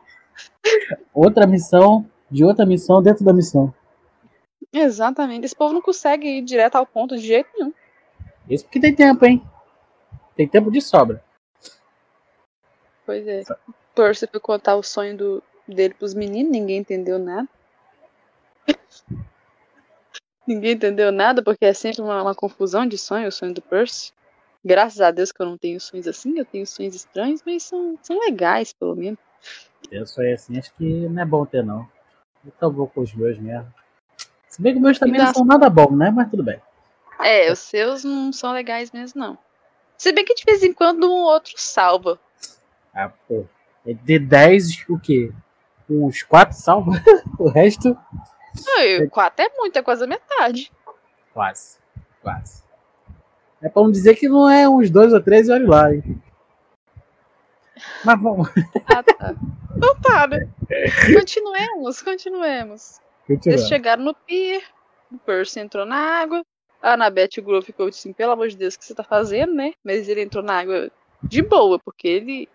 outra 1.12 1.46
missão 1.46 2.08
de 2.30 2.44
outra 2.44 2.64
missão 2.64 3.02
dentro 3.02 3.26
da 3.26 3.32
missão. 3.32 3.74
Exatamente. 4.72 5.44
Esse 5.44 5.54
povo 5.54 5.74
não 5.74 5.82
consegue 5.82 6.38
ir 6.38 6.42
direto 6.42 6.76
ao 6.76 6.86
ponto 6.86 7.14
de 7.14 7.26
jeito 7.26 7.50
nenhum. 7.58 7.74
Isso 8.48 8.64
porque 8.64 8.80
tem 8.80 8.94
tempo, 8.94 9.26
hein? 9.26 9.42
Tem 10.34 10.48
tempo 10.48 10.70
de 10.70 10.80
sobra. 10.80 11.22
Pois 13.06 13.26
é. 13.26 13.44
Percy 13.94 14.26
foi 14.26 14.40
contar 14.40 14.74
o 14.74 14.82
sonho 14.82 15.16
do, 15.16 15.42
dele 15.66 15.94
pros 15.94 16.12
meninos, 16.12 16.50
ninguém 16.50 16.78
entendeu 16.78 17.18
nada. 17.18 17.48
ninguém 20.46 20.72
entendeu 20.72 21.12
nada, 21.12 21.42
porque 21.42 21.64
é 21.64 21.72
sempre 21.72 22.02
uma, 22.02 22.20
uma, 22.20 22.34
confusão 22.34 22.84
de 22.84 22.98
sonho, 22.98 23.28
o 23.28 23.32
sonho 23.32 23.54
do 23.54 23.62
Percy. 23.62 24.12
Graças 24.64 25.00
a 25.00 25.12
Deus 25.12 25.30
que 25.30 25.40
eu 25.40 25.46
não 25.46 25.56
tenho 25.56 25.80
sonhos 25.80 26.08
assim, 26.08 26.36
eu 26.36 26.44
tenho 26.44 26.66
sonhos 26.66 26.96
estranhos, 26.96 27.40
mas 27.46 27.62
são, 27.62 27.96
são 28.02 28.18
legais, 28.18 28.72
pelo 28.72 28.96
menos. 28.96 29.20
Eu 29.90 30.04
sonho 30.04 30.34
assim, 30.34 30.58
acho 30.58 30.74
que 30.74 31.08
não 31.08 31.22
é 31.22 31.24
bom 31.24 31.46
ter, 31.46 31.64
não. 31.64 31.88
Eu 32.44 32.52
tô 32.58 32.68
bom 32.68 32.86
com 32.86 33.00
os 33.00 33.14
meus 33.14 33.38
mesmo. 33.38 33.72
Se 34.48 34.60
bem 34.60 34.72
que 34.72 34.78
os 34.78 34.84
meus 34.84 34.98
também 34.98 35.20
não 35.20 35.32
são 35.32 35.44
nada 35.44 35.70
bom, 35.70 35.94
né? 35.94 36.10
Mas 36.10 36.28
tudo 36.28 36.42
bem. 36.42 36.60
É, 37.20 37.50
os 37.52 37.60
seus 37.60 38.02
não 38.02 38.32
são 38.32 38.52
legais 38.52 38.90
mesmo, 38.90 39.20
não. 39.20 39.38
Se 39.96 40.12
bem 40.12 40.24
que 40.24 40.34
de 40.34 40.44
vez 40.44 40.62
em 40.62 40.72
quando 40.72 41.04
um 41.04 41.22
outro 41.22 41.54
salva. 41.56 42.18
Ah, 42.96 43.10
pô. 43.28 43.44
É 43.86 43.92
de 43.92 44.18
10, 44.18 44.86
o 44.88 44.98
quê? 44.98 45.30
Uns 45.88 46.22
4 46.22 46.56
salva? 46.56 46.92
o 47.38 47.48
resto. 47.48 47.96
Não, 48.66 49.08
4 49.10 49.44
é 49.44 49.48
muito, 49.56 49.78
é 49.78 49.82
quase 49.82 50.04
a 50.04 50.06
metade. 50.06 50.72
Quase. 51.32 51.78
Quase. 52.22 52.64
É 53.62 53.68
pra 53.68 53.82
não 53.82 53.90
dizer 53.90 54.16
que 54.16 54.28
não 54.28 54.48
é 54.48 54.68
uns 54.68 54.90
2 54.90 55.12
ou 55.12 55.22
3 55.22 55.48
e 55.48 55.52
olha 55.52 55.68
lá, 55.68 55.94
hein? 55.94 56.22
Mas 58.04 58.20
vamos. 58.20 58.48
Ah, 58.86 59.02
tá. 59.02 59.34
Então 59.76 60.00
tá, 60.00 60.26
né? 60.26 60.48
Continuemos, 61.14 62.00
continuemos. 62.02 63.00
Eles 63.28 63.68
chegaram 63.68 64.02
no 64.02 64.14
pier, 64.14 64.62
o 65.12 65.18
Percy 65.18 65.60
entrou 65.60 65.84
na 65.84 65.96
água, 65.96 66.44
a 66.80 66.94
Annabeth 66.94 67.30
e 67.36 67.40
o 67.40 67.42
Grove 67.42 67.66
ficou 67.66 67.88
assim, 67.88 68.12
pelo 68.12 68.32
amor 68.32 68.48
de 68.48 68.56
Deus, 68.56 68.74
o 68.74 68.78
que 68.78 68.84
você 68.84 68.94
tá 68.94 69.04
fazendo, 69.04 69.52
né? 69.54 69.72
Mas 69.84 70.08
ele 70.08 70.22
entrou 70.22 70.42
na 70.42 70.60
água 70.60 70.90
de 71.22 71.42
boa, 71.42 71.78
porque 71.78 72.08
ele, 72.08 72.48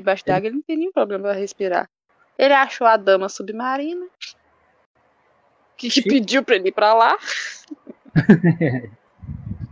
debaixo 0.00 0.24
d'água, 0.24 0.48
ele 0.48 0.56
não 0.56 0.62
tem 0.62 0.76
nenhum 0.76 0.92
problema 0.92 1.24
pra 1.24 1.32
respirar. 1.32 1.88
Ele 2.38 2.54
achou 2.54 2.86
a 2.86 2.96
dama 2.96 3.28
submarina, 3.28 4.06
que, 5.76 5.88
que 5.88 6.02
pediu 6.02 6.42
pra 6.42 6.56
ele 6.56 6.68
ir 6.68 6.72
pra 6.72 6.92
lá. 6.94 7.16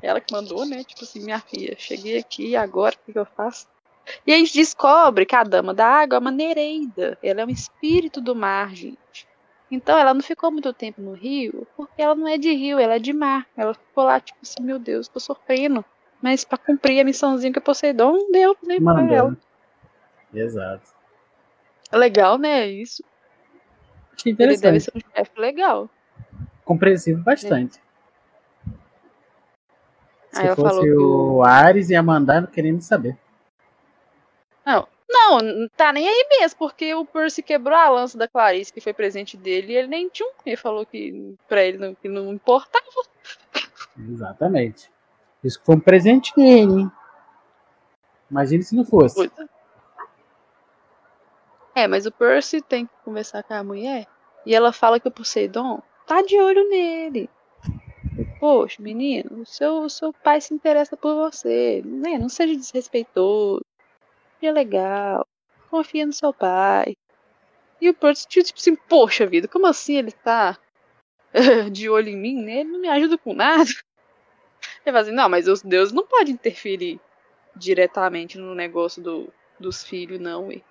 Ela 0.02 0.20
que 0.20 0.32
mandou, 0.32 0.64
né? 0.64 0.84
Tipo 0.84 1.02
assim, 1.02 1.24
minha 1.24 1.40
filha, 1.40 1.74
cheguei 1.78 2.18
aqui, 2.18 2.54
agora 2.54 2.94
o 2.94 2.98
que, 3.04 3.12
que 3.12 3.18
eu 3.18 3.24
faço? 3.24 3.66
E 4.24 4.32
a 4.32 4.36
gente 4.36 4.54
descobre 4.54 5.26
que 5.26 5.34
a 5.34 5.42
dama 5.42 5.74
da 5.74 5.86
água 5.86 6.16
é 6.16 6.20
uma 6.20 6.30
Nereida. 6.30 7.18
Ela 7.22 7.40
é 7.40 7.44
um 7.44 7.50
espírito 7.50 8.20
do 8.20 8.34
mar, 8.34 8.72
gente. 8.74 9.26
Então 9.68 9.98
ela 9.98 10.14
não 10.14 10.20
ficou 10.22 10.50
muito 10.52 10.72
tempo 10.72 11.02
no 11.02 11.12
rio, 11.12 11.66
porque 11.76 12.00
ela 12.00 12.14
não 12.14 12.28
é 12.28 12.38
de 12.38 12.52
rio, 12.52 12.78
ela 12.78 12.94
é 12.94 12.98
de 13.00 13.12
mar. 13.12 13.46
Ela 13.56 13.74
ficou 13.74 14.04
lá, 14.04 14.20
tipo 14.20 14.38
assim, 14.42 14.62
meu 14.62 14.78
Deus, 14.78 15.08
tô 15.08 15.18
sofrendo. 15.18 15.84
Mas 16.22 16.44
para 16.44 16.58
cumprir 16.58 17.00
a 17.00 17.04
missãozinha 17.04 17.52
que 17.52 17.58
o 17.58 17.62
Poseidon 17.62 18.30
deu 18.30 18.56
nem 18.62 18.82
pra 18.82 19.02
ela. 19.12 19.36
Exato. 20.32 20.90
Legal, 21.92 22.38
né? 22.38 22.66
Isso. 22.66 23.02
Que 24.16 24.30
interessante. 24.30 24.64
Ele 24.64 24.72
deve 24.72 24.80
ser 24.80 24.92
um 24.96 25.00
chefe 25.14 25.40
legal. 25.40 25.90
Compreensivo 26.64 27.22
bastante. 27.22 27.78
É. 27.78 27.86
Se 30.32 30.42
Aí 30.42 30.54
fosse 30.54 30.90
o, 30.92 31.36
o 31.36 31.44
Ares, 31.44 31.88
ia 31.90 32.02
mandar 32.02 32.42
não 32.42 32.48
querendo 32.48 32.82
saber. 32.82 33.16
Não, 34.64 34.86
não, 35.08 35.38
não 35.38 35.68
tá 35.68 35.92
nem 35.92 36.06
aí 36.06 36.26
mesmo, 36.28 36.58
porque 36.58 36.92
o 36.94 37.06
Percy 37.06 37.42
quebrou 37.42 37.76
a 37.76 37.88
lança 37.88 38.18
da 38.18 38.28
Clarice, 38.28 38.72
que 38.72 38.80
foi 38.80 38.92
presente 38.92 39.36
dele, 39.36 39.72
e 39.72 39.76
ele 39.76 39.88
nem 39.88 40.08
tinha 40.08 40.28
um. 40.28 40.32
Ele 40.44 40.56
falou 40.56 40.84
que 40.84 41.34
pra 41.48 41.62
ele 41.62 41.78
não, 41.78 41.94
que 41.94 42.08
não 42.08 42.32
importava. 42.32 42.84
Exatamente. 43.98 44.90
Isso 45.42 45.60
foi 45.64 45.76
um 45.76 45.80
presente 45.80 46.34
dele, 46.34 46.80
hein? 46.80 46.92
Imagine 48.30 48.62
se 48.62 48.74
não 48.74 48.84
fosse. 48.84 49.30
É, 51.76 51.86
mas 51.86 52.06
o 52.06 52.10
Percy 52.10 52.62
tem 52.62 52.86
que 52.86 52.92
conversar 53.04 53.42
com 53.42 53.52
a 53.52 53.62
mulher 53.62 54.06
e 54.46 54.54
ela 54.54 54.72
fala 54.72 54.98
que 54.98 55.08
o 55.08 55.10
Poseidon 55.10 55.82
tá 56.06 56.22
de 56.22 56.40
olho 56.40 56.66
nele. 56.70 57.28
Poxa, 58.40 58.82
menino, 58.82 59.42
o 59.42 59.44
seu, 59.44 59.82
o 59.82 59.90
seu 59.90 60.10
pai 60.10 60.40
se 60.40 60.54
interessa 60.54 60.96
por 60.96 61.14
você. 61.14 61.82
Né? 61.84 62.16
Não 62.16 62.30
seja 62.30 62.56
desrespeitoso 62.56 63.60
é 64.40 64.52
legal, 64.52 65.26
confia 65.70 66.06
no 66.06 66.12
seu 66.12 66.32
pai. 66.32 66.96
E 67.80 67.90
o 67.90 67.94
Percy, 67.94 68.26
tipo 68.26 68.58
assim, 68.58 68.74
poxa 68.74 69.26
vida, 69.26 69.46
como 69.46 69.66
assim 69.66 69.96
ele 69.96 70.12
tá 70.12 70.58
de 71.70 71.90
olho 71.90 72.08
em 72.08 72.16
mim, 72.16 72.42
né? 72.42 72.60
Ele 72.60 72.70
não 72.70 72.80
me 72.80 72.88
ajuda 72.88 73.18
com 73.18 73.34
nada. 73.34 73.68
Ele 74.84 74.92
fala 74.92 75.00
assim, 75.00 75.12
não, 75.12 75.28
mas 75.28 75.46
os 75.46 75.62
deuses 75.62 75.92
não 75.92 76.06
podem 76.06 76.32
interferir 76.32 76.98
diretamente 77.54 78.38
no 78.38 78.54
negócio 78.54 79.02
do, 79.02 79.32
dos 79.60 79.84
filhos, 79.84 80.18
não, 80.18 80.48
ué. 80.48 80.62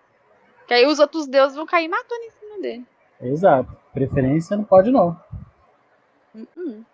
Que 0.67 0.73
aí 0.73 0.85
os 0.85 0.99
outros 0.99 1.27
deuses 1.27 1.55
vão 1.55 1.65
cair 1.65 1.87
matando 1.87 2.23
em 2.23 2.31
cima 2.31 2.61
dele. 2.61 2.85
Exato. 3.21 3.75
Preferência 3.93 4.57
não 4.57 4.63
pode, 4.63 4.91
não. 4.91 5.19
Uh 6.33 6.47
-uh. 6.57 6.85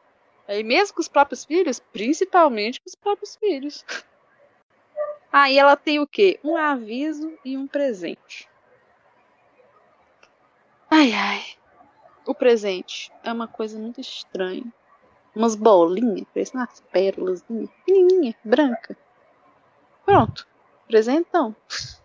Aí 0.48 0.64
mesmo 0.64 0.96
com 0.96 1.02
os 1.02 1.08
próprios 1.08 1.46
filhos, 1.46 1.80
principalmente 1.80 2.82
com 2.82 2.88
os 2.88 2.96
próprios 2.96 3.36
filhos. 3.36 3.86
Aí 5.32 5.58
ah, 5.58 5.62
ela 5.62 5.78
tem 5.78 5.98
o 5.98 6.06
quê? 6.06 6.38
Um 6.44 6.58
aviso 6.58 7.40
e 7.46 7.58
um 7.58 7.66
presente. 7.66 8.50
Ai, 10.90 11.14
ai. 11.14 11.42
O 12.26 12.36
presente 12.36 13.10
é 13.24 13.32
uma 13.32 13.48
coisa 13.48 13.80
muito 13.80 14.02
estranha. 14.02 14.66
Umas 15.34 15.56
bolinhas, 15.56 16.28
parecem 16.34 16.60
umas 16.60 16.82
pérolas, 16.92 17.44
pequenininha, 17.44 18.36
branca. 18.44 18.98
Pronto. 20.06 20.46
Presentão. 20.86 21.56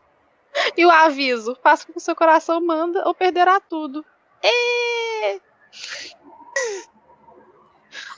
E 0.76 0.84
o 0.84 0.90
aviso: 0.90 1.56
faça 1.62 1.86
com 1.86 1.92
que 1.92 1.98
o 1.98 2.00
seu 2.00 2.16
coração 2.16 2.60
manda 2.60 3.06
ou 3.06 3.14
perderá 3.14 3.60
tudo. 3.60 4.04
E... 4.42 5.40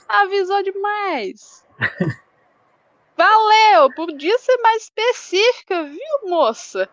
Avisou 0.07 0.63
demais. 0.63 1.65
Valeu! 3.15 3.93
Podia 3.93 4.37
ser 4.39 4.57
mais 4.57 4.83
específica, 4.83 5.83
viu, 5.83 6.29
moça? 6.29 6.89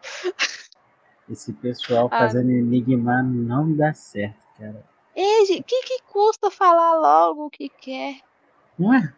Esse 1.31 1.53
pessoal 1.53 2.09
ah. 2.11 2.19
fazendo 2.19 2.51
enigma 2.51 3.23
não 3.23 3.73
dá 3.73 3.95
certo, 3.95 4.45
cara. 4.59 4.85
O 5.15 5.63
que, 5.63 5.83
que 5.83 6.03
custa 6.03 6.51
falar 6.51 6.95
logo 6.95 7.47
o 7.47 7.51
que 7.51 7.69
quer? 7.69 8.21
Não 8.79 8.93
é? 8.93 9.13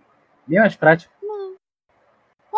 Bem 0.47 0.61
mais 0.61 0.77
prático. 0.77 1.13
Não. 1.21 1.57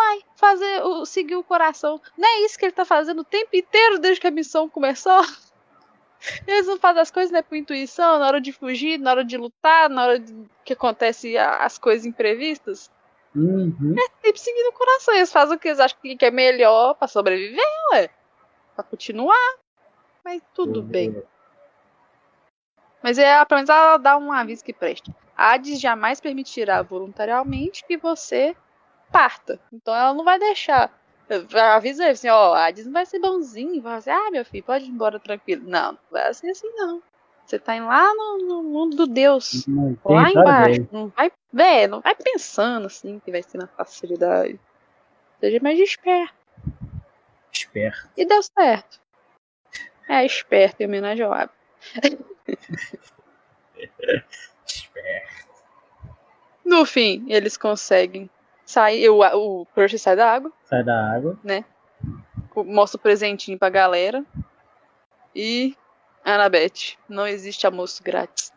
Uai, 0.00 0.20
fazer 0.34 0.82
o, 0.82 1.04
seguir 1.04 1.36
o 1.36 1.44
coração. 1.44 2.00
Não 2.16 2.28
é 2.28 2.40
isso 2.40 2.58
que 2.58 2.64
ele 2.64 2.72
tá 2.72 2.84
fazendo 2.84 3.20
o 3.20 3.24
tempo 3.24 3.54
inteiro 3.54 3.98
desde 3.98 4.20
que 4.20 4.26
a 4.26 4.30
missão 4.30 4.68
começou? 4.68 5.20
Eles 6.46 6.66
não 6.66 6.78
fazem 6.78 7.00
as 7.00 7.10
coisas, 7.10 7.30
né, 7.30 7.40
por 7.42 7.56
intuição, 7.56 8.18
na 8.18 8.26
hora 8.26 8.40
de 8.40 8.52
fugir, 8.52 8.98
na 8.98 9.10
hora 9.10 9.24
de 9.24 9.36
lutar, 9.36 9.88
na 9.88 10.04
hora 10.04 10.18
de... 10.18 10.34
que 10.64 10.74
acontece 10.74 11.36
as 11.36 11.78
coisas 11.78 12.04
imprevistas. 12.04 12.90
Uhum. 13.34 13.94
É 13.96 14.26
sempre 14.26 14.40
seguindo 14.40 14.68
o 14.68 14.72
coração. 14.72 15.14
Eles 15.14 15.32
fazem 15.32 15.56
o 15.56 15.58
que 15.58 15.68
eles 15.68 15.80
acham 15.80 15.98
que 16.00 16.24
é 16.24 16.30
melhor 16.30 16.94
pra 16.94 17.08
sobreviver, 17.08 17.64
ué. 17.92 18.10
Pra 18.74 18.84
continuar. 18.84 19.56
Mas 20.24 20.42
tudo 20.52 20.82
bem. 20.82 21.22
Mas 23.02 23.18
é, 23.18 23.42
pelo 23.44 23.58
menos 23.58 23.70
ela 23.70 23.96
dá 23.96 24.18
um 24.18 24.32
aviso 24.32 24.64
que 24.64 24.72
preste. 24.72 25.10
Hades 25.36 25.80
jamais 25.80 26.20
permitirá 26.20 26.82
voluntariamente 26.82 27.84
que 27.86 27.96
você 27.96 28.54
parta. 29.10 29.60
Então 29.72 29.94
ela 29.94 30.14
não 30.14 30.24
vai 30.24 30.38
deixar. 30.38 30.90
Avisa 31.74 32.04
ele 32.04 32.12
assim, 32.12 32.28
ó, 32.28 32.54
a 32.54 32.72
não 32.72 32.92
vai 32.92 33.06
ser 33.06 33.20
bonzinho, 33.20 33.80
vai 33.80 34.00
ser, 34.00 34.10
ah, 34.10 34.30
meu 34.32 34.44
filho, 34.44 34.64
pode 34.64 34.84
ir 34.84 34.88
embora 34.88 35.20
tranquilo. 35.20 35.62
Não, 35.68 35.92
não 35.92 35.98
vai 36.10 36.34
ser 36.34 36.50
assim, 36.50 36.68
não. 36.74 37.00
Você 37.46 37.58
tá 37.58 37.76
indo 37.76 37.86
lá 37.86 38.14
no, 38.14 38.38
no 38.38 38.62
mundo 38.62 38.96
do 38.96 39.06
Deus. 39.06 39.66
Não 39.66 39.96
lá 40.04 40.30
embaixo. 40.30 40.88
Não 40.92 41.08
vai, 41.08 41.86
não 41.88 42.00
vai 42.00 42.14
pensando 42.14 42.86
assim 42.86 43.20
que 43.24 43.30
vai 43.30 43.42
ser 43.42 43.58
na 43.58 43.66
facilidade. 43.66 44.58
Seja 45.40 45.58
mais 45.62 45.78
esperto. 45.78 46.34
Esperto. 47.52 48.08
E 48.16 48.24
deu 48.24 48.42
certo. 48.42 49.00
É 50.08 50.24
esperto 50.24 50.80
em 50.80 50.86
homenagem 50.86 51.24
ao 51.24 51.32
Abel. 51.32 51.50
Esperto. 54.66 55.30
No 56.64 56.84
fim, 56.84 57.24
eles 57.28 57.56
conseguem 57.56 58.30
sair. 58.70 59.08
O, 59.08 59.20
o 59.20 59.66
Percy 59.66 59.98
sai 59.98 60.16
da 60.16 60.32
água, 60.32 60.52
Sai 60.64 60.82
da 60.82 61.12
água. 61.14 61.38
mostra 62.56 62.98
o 62.98 63.02
presentinho 63.02 63.58
pra 63.58 63.68
galera. 63.68 64.24
E. 65.34 65.76
Anabeth, 66.24 66.96
não 67.08 67.26
existe 67.26 67.66
almoço 67.66 68.02
grátis. 68.02 68.52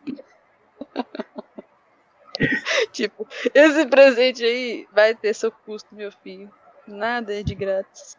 tipo, 2.92 3.26
esse 3.54 3.86
presente 3.86 4.44
aí 4.44 4.88
vai 4.92 5.16
ter 5.16 5.34
seu 5.34 5.52
custo, 5.52 5.96
meu 5.96 6.12
filho. 6.12 6.52
Nada 6.86 7.34
é 7.34 7.42
de 7.42 7.56
grátis. 7.56 8.18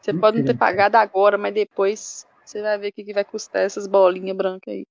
Você 0.00 0.12
pode 0.12 0.38
não 0.38 0.44
ter 0.44 0.56
pagado 0.56 0.96
agora, 0.96 1.38
mas 1.38 1.54
depois 1.54 2.26
você 2.44 2.60
vai 2.60 2.76
ver 2.78 2.88
o 2.88 2.92
que, 2.92 3.04
que 3.04 3.14
vai 3.14 3.24
custar 3.24 3.62
essas 3.62 3.86
bolinhas 3.86 4.36
brancas 4.36 4.74
aí. 4.74 4.86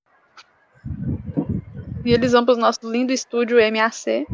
E 2.05 2.13
eles 2.13 2.31
vão 2.31 2.45
pro 2.45 2.55
nosso 2.55 2.89
lindo 2.89 3.11
estúdio 3.11 3.57
MAC. 3.71 4.25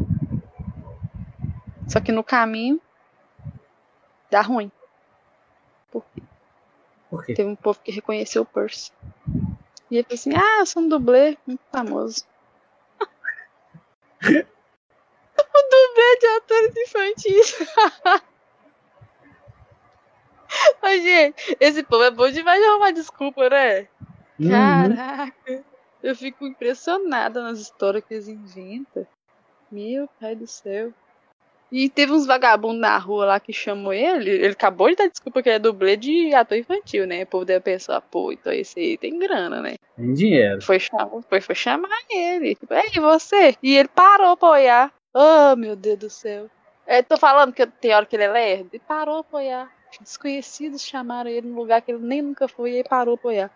Só 1.87 1.99
que 1.99 2.11
no 2.11 2.23
caminho 2.23 2.81
dá 4.29 4.41
ruim. 4.41 4.71
Por 5.91 6.05
quê? 7.25 7.33
Teve 7.33 7.49
um 7.49 7.55
povo 7.55 7.79
que 7.79 7.91
reconheceu 7.91 8.41
o 8.41 8.45
Percy. 8.45 8.91
E 9.89 9.97
ele 9.97 10.03
falou 10.03 10.15
assim: 10.15 10.35
Ah, 10.35 10.59
eu 10.59 10.65
sou 10.65 10.81
um 10.83 10.89
dublê 10.89 11.37
muito 11.45 11.61
famoso. 11.71 12.25
o 14.21 14.33
dublê 15.69 16.17
de 16.19 16.27
atores 16.37 16.75
infantis. 16.75 17.55
Ai, 20.81 21.01
gente, 21.01 21.57
esse 21.59 21.83
povo 21.83 22.03
é 22.03 22.11
bom 22.11 22.29
demais 22.29 22.61
de 22.61 22.67
arrumar 22.67 22.91
desculpa, 22.91 23.49
né? 23.49 23.87
Uhum. 24.39 24.49
Caraca, 24.49 25.63
eu 26.03 26.15
fico 26.15 26.45
impressionada 26.45 27.41
nas 27.41 27.59
histórias 27.59 28.03
que 28.05 28.13
eles 28.13 28.27
inventam. 28.27 29.07
Meu 29.71 30.07
pai 30.19 30.35
do 30.35 30.47
céu. 30.47 30.93
E 31.77 31.89
teve 31.89 32.13
uns 32.13 32.25
vagabundos 32.25 32.79
na 32.79 32.97
rua 32.97 33.25
lá 33.25 33.37
que 33.37 33.51
chamou 33.51 33.91
ele. 33.91 34.29
Ele 34.29 34.47
acabou 34.47 34.87
de 34.87 34.95
dar 34.95 35.09
desculpa 35.09 35.43
que 35.43 35.49
ele 35.49 35.57
é 35.57 35.59
dublê 35.59 35.97
de 35.97 36.33
ator 36.33 36.57
infantil, 36.57 37.05
né? 37.05 37.23
O 37.23 37.27
povo 37.27 37.43
deve 37.43 37.59
pensar, 37.59 37.99
pô, 37.99 38.31
então 38.31 38.53
esse 38.53 38.79
aí 38.79 38.97
tem 38.97 39.19
grana, 39.19 39.61
né? 39.61 39.75
Tem 39.97 40.13
dinheiro. 40.13 40.61
Foi 40.61 40.79
chamar, 40.79 41.09
foi, 41.27 41.41
foi 41.41 41.53
chamar 41.53 41.89
ele. 42.09 42.55
Tipo, 42.55 42.73
ei, 42.75 42.89
você? 42.91 43.57
E 43.61 43.75
ele 43.75 43.89
parou 43.89 44.37
pra 44.37 44.51
olhar. 44.51 44.93
Oh, 45.13 45.53
meu 45.57 45.75
Deus 45.75 45.99
do 45.99 46.09
céu. 46.09 46.49
É, 46.87 47.01
tô 47.01 47.17
falando 47.17 47.51
que 47.51 47.67
tem 47.67 47.93
hora 47.93 48.05
que 48.05 48.15
ele 48.15 48.23
é 48.23 48.31
lerdo. 48.31 48.69
E 48.71 48.79
parou 48.79 49.21
pra 49.21 49.39
olhar. 49.39 49.69
Desconhecidos 49.99 50.81
chamaram 50.81 51.29
ele 51.29 51.45
num 51.45 51.57
lugar 51.57 51.81
que 51.81 51.91
ele 51.91 52.01
nem 52.01 52.21
nunca 52.21 52.47
foi 52.47 52.71
e 52.71 52.77
aí 52.77 52.83
parou 52.85 53.17
pra 53.17 53.27
olhar. 53.27 53.51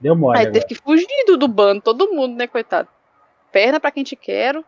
Deu 0.00 0.16
mole 0.16 0.36
Aí 0.36 0.46
agora. 0.46 0.52
teve 0.52 0.66
que 0.66 0.74
fugir 0.74 1.06
do, 1.28 1.36
do 1.36 1.46
bando, 1.46 1.80
todo 1.80 2.12
mundo, 2.12 2.34
né, 2.34 2.48
coitado. 2.48 2.88
Perna 3.52 3.78
pra 3.78 3.92
quem 3.92 4.02
te 4.02 4.16
quero. 4.16 4.64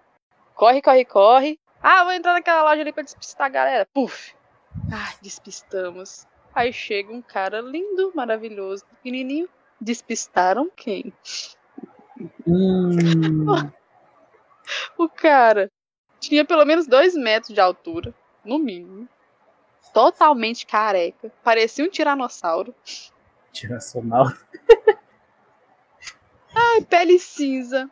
Corre, 0.57 0.81
corre, 0.83 1.05
corre. 1.05 1.61
Ah, 1.83 2.03
vou 2.03 2.13
entrar 2.13 2.33
naquela 2.33 2.63
loja 2.63 2.81
ali 2.81 2.93
pra 2.93 3.03
despistar 3.05 3.47
a 3.47 3.51
galera. 3.51 3.87
Puf. 3.93 4.35
Ah, 4.93 5.15
despistamos. 5.21 6.27
Aí 6.55 6.73
chega 6.73 7.13
um 7.13 7.21
cara 7.23 7.61
lindo, 7.61 8.11
maravilhoso, 8.15 8.85
pequenininho. 8.87 9.49
Despistaram 9.81 10.71
quem? 10.75 11.13
Hum, 12.47 12.97
O 14.99 15.09
cara 15.09 15.71
tinha 16.19 16.45
pelo 16.45 16.65
menos 16.65 16.87
dois 16.87 17.15
metros 17.15 17.53
de 17.55 17.61
altura, 17.61 18.15
no 18.43 18.59
mínimo. 18.59 19.07
Totalmente 19.93 20.67
careca. 20.67 21.31
Parecia 21.45 21.85
um 21.85 21.91
tiranossauro. 21.91 22.75
tiracional. 23.53 24.27
Ai, 26.55 26.81
pele 26.89 27.19
cinza. 27.19 27.89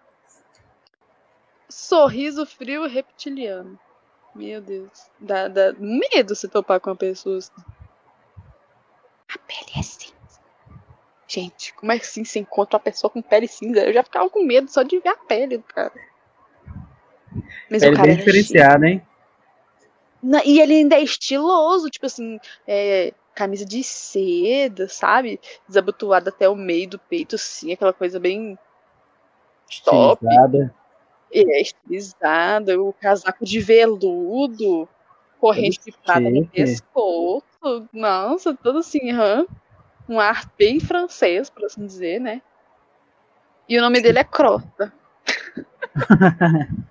Sorriso 1.74 2.46
frio 2.46 2.86
e 2.86 2.88
reptiliano. 2.88 3.76
Meu 4.32 4.60
Deus. 4.60 5.10
Dá, 5.18 5.48
dá 5.48 5.74
medo 5.76 6.36
se 6.36 6.46
topar 6.46 6.78
com 6.78 6.90
uma 6.90 6.96
pessoa 6.96 7.38
assim. 7.38 7.50
A 9.28 9.38
pele 9.38 9.72
é 9.76 9.82
cinza. 9.82 10.14
Gente, 11.26 11.74
como 11.74 11.90
é 11.90 11.96
assim 11.96 12.24
você 12.24 12.38
encontra 12.38 12.76
uma 12.76 12.82
pessoa 12.82 13.10
com 13.10 13.20
pele 13.20 13.48
cinza? 13.48 13.80
Eu 13.80 13.92
já 13.92 14.04
ficava 14.04 14.30
com 14.30 14.44
medo 14.44 14.70
só 14.70 14.84
de 14.84 15.00
ver 15.00 15.08
a 15.08 15.16
pele 15.16 15.58
do 15.58 15.64
cara. 15.64 15.92
Mas 17.68 17.82
Ele 17.82 17.92
o 17.92 17.96
cara 17.96 18.06
bem 18.06 18.12
era 18.12 18.24
diferenciado, 18.24 18.84
hein? 18.84 19.02
Na- 20.22 20.44
e 20.44 20.60
ele 20.60 20.74
ainda 20.74 20.94
é 20.94 21.02
estiloso, 21.02 21.90
tipo 21.90 22.06
assim, 22.06 22.38
é, 22.68 23.12
camisa 23.34 23.64
de 23.64 23.82
seda, 23.82 24.88
sabe? 24.88 25.40
Desabotoada 25.66 26.30
até 26.30 26.48
o 26.48 26.54
meio 26.54 26.88
do 26.88 27.00
peito, 27.00 27.34
assim, 27.34 27.72
aquela 27.72 27.92
coisa 27.92 28.20
bem 28.20 28.56
top. 29.84 30.24
Estilizada. 30.24 30.83
É, 31.34 31.60
estilizada, 31.60 32.80
o 32.80 32.92
casaco 32.92 33.44
de 33.44 33.58
veludo, 33.58 34.88
corrente 35.40 35.80
de 35.84 35.92
prata 35.92 36.20
no 36.20 36.46
pescoço. 36.46 37.44
Nossa, 37.92 38.54
tudo 38.54 38.78
assim, 38.78 39.10
hã? 39.10 39.44
um 40.08 40.20
ar 40.20 40.50
bem 40.58 40.80
francês, 40.80 41.50
por 41.50 41.64
assim 41.64 41.86
dizer, 41.86 42.20
né? 42.20 42.42
E 43.68 43.78
o 43.78 43.80
nome 43.80 44.00
dele 44.00 44.18
é 44.18 44.24
Crosta. 44.24 44.92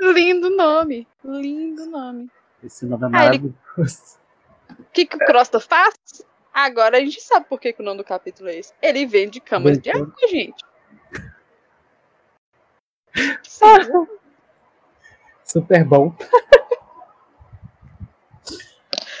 lindo 0.00 0.50
nome, 0.50 1.06
lindo 1.24 1.86
nome. 1.86 2.30
Esse 2.62 2.84
nome 2.84 3.04
é 3.04 3.06
Ah, 3.06 3.10
maravilhoso. 3.10 4.18
O 4.78 4.84
que, 4.92 5.06
que 5.06 5.16
o 5.16 5.20
Crosta 5.20 5.60
faz? 5.60 5.94
Agora 6.52 6.96
a 6.96 7.00
gente 7.00 7.20
sabe 7.20 7.46
por 7.48 7.60
que, 7.60 7.72
que 7.72 7.80
o 7.80 7.84
nome 7.84 7.98
do 7.98 8.04
capítulo 8.04 8.48
é 8.48 8.56
esse. 8.56 8.72
Ele 8.82 9.06
vende 9.06 9.40
camas 9.40 9.78
de 9.78 9.90
água, 9.90 10.12
gente. 10.28 10.64
Super 15.44 15.84
bom. 15.84 16.14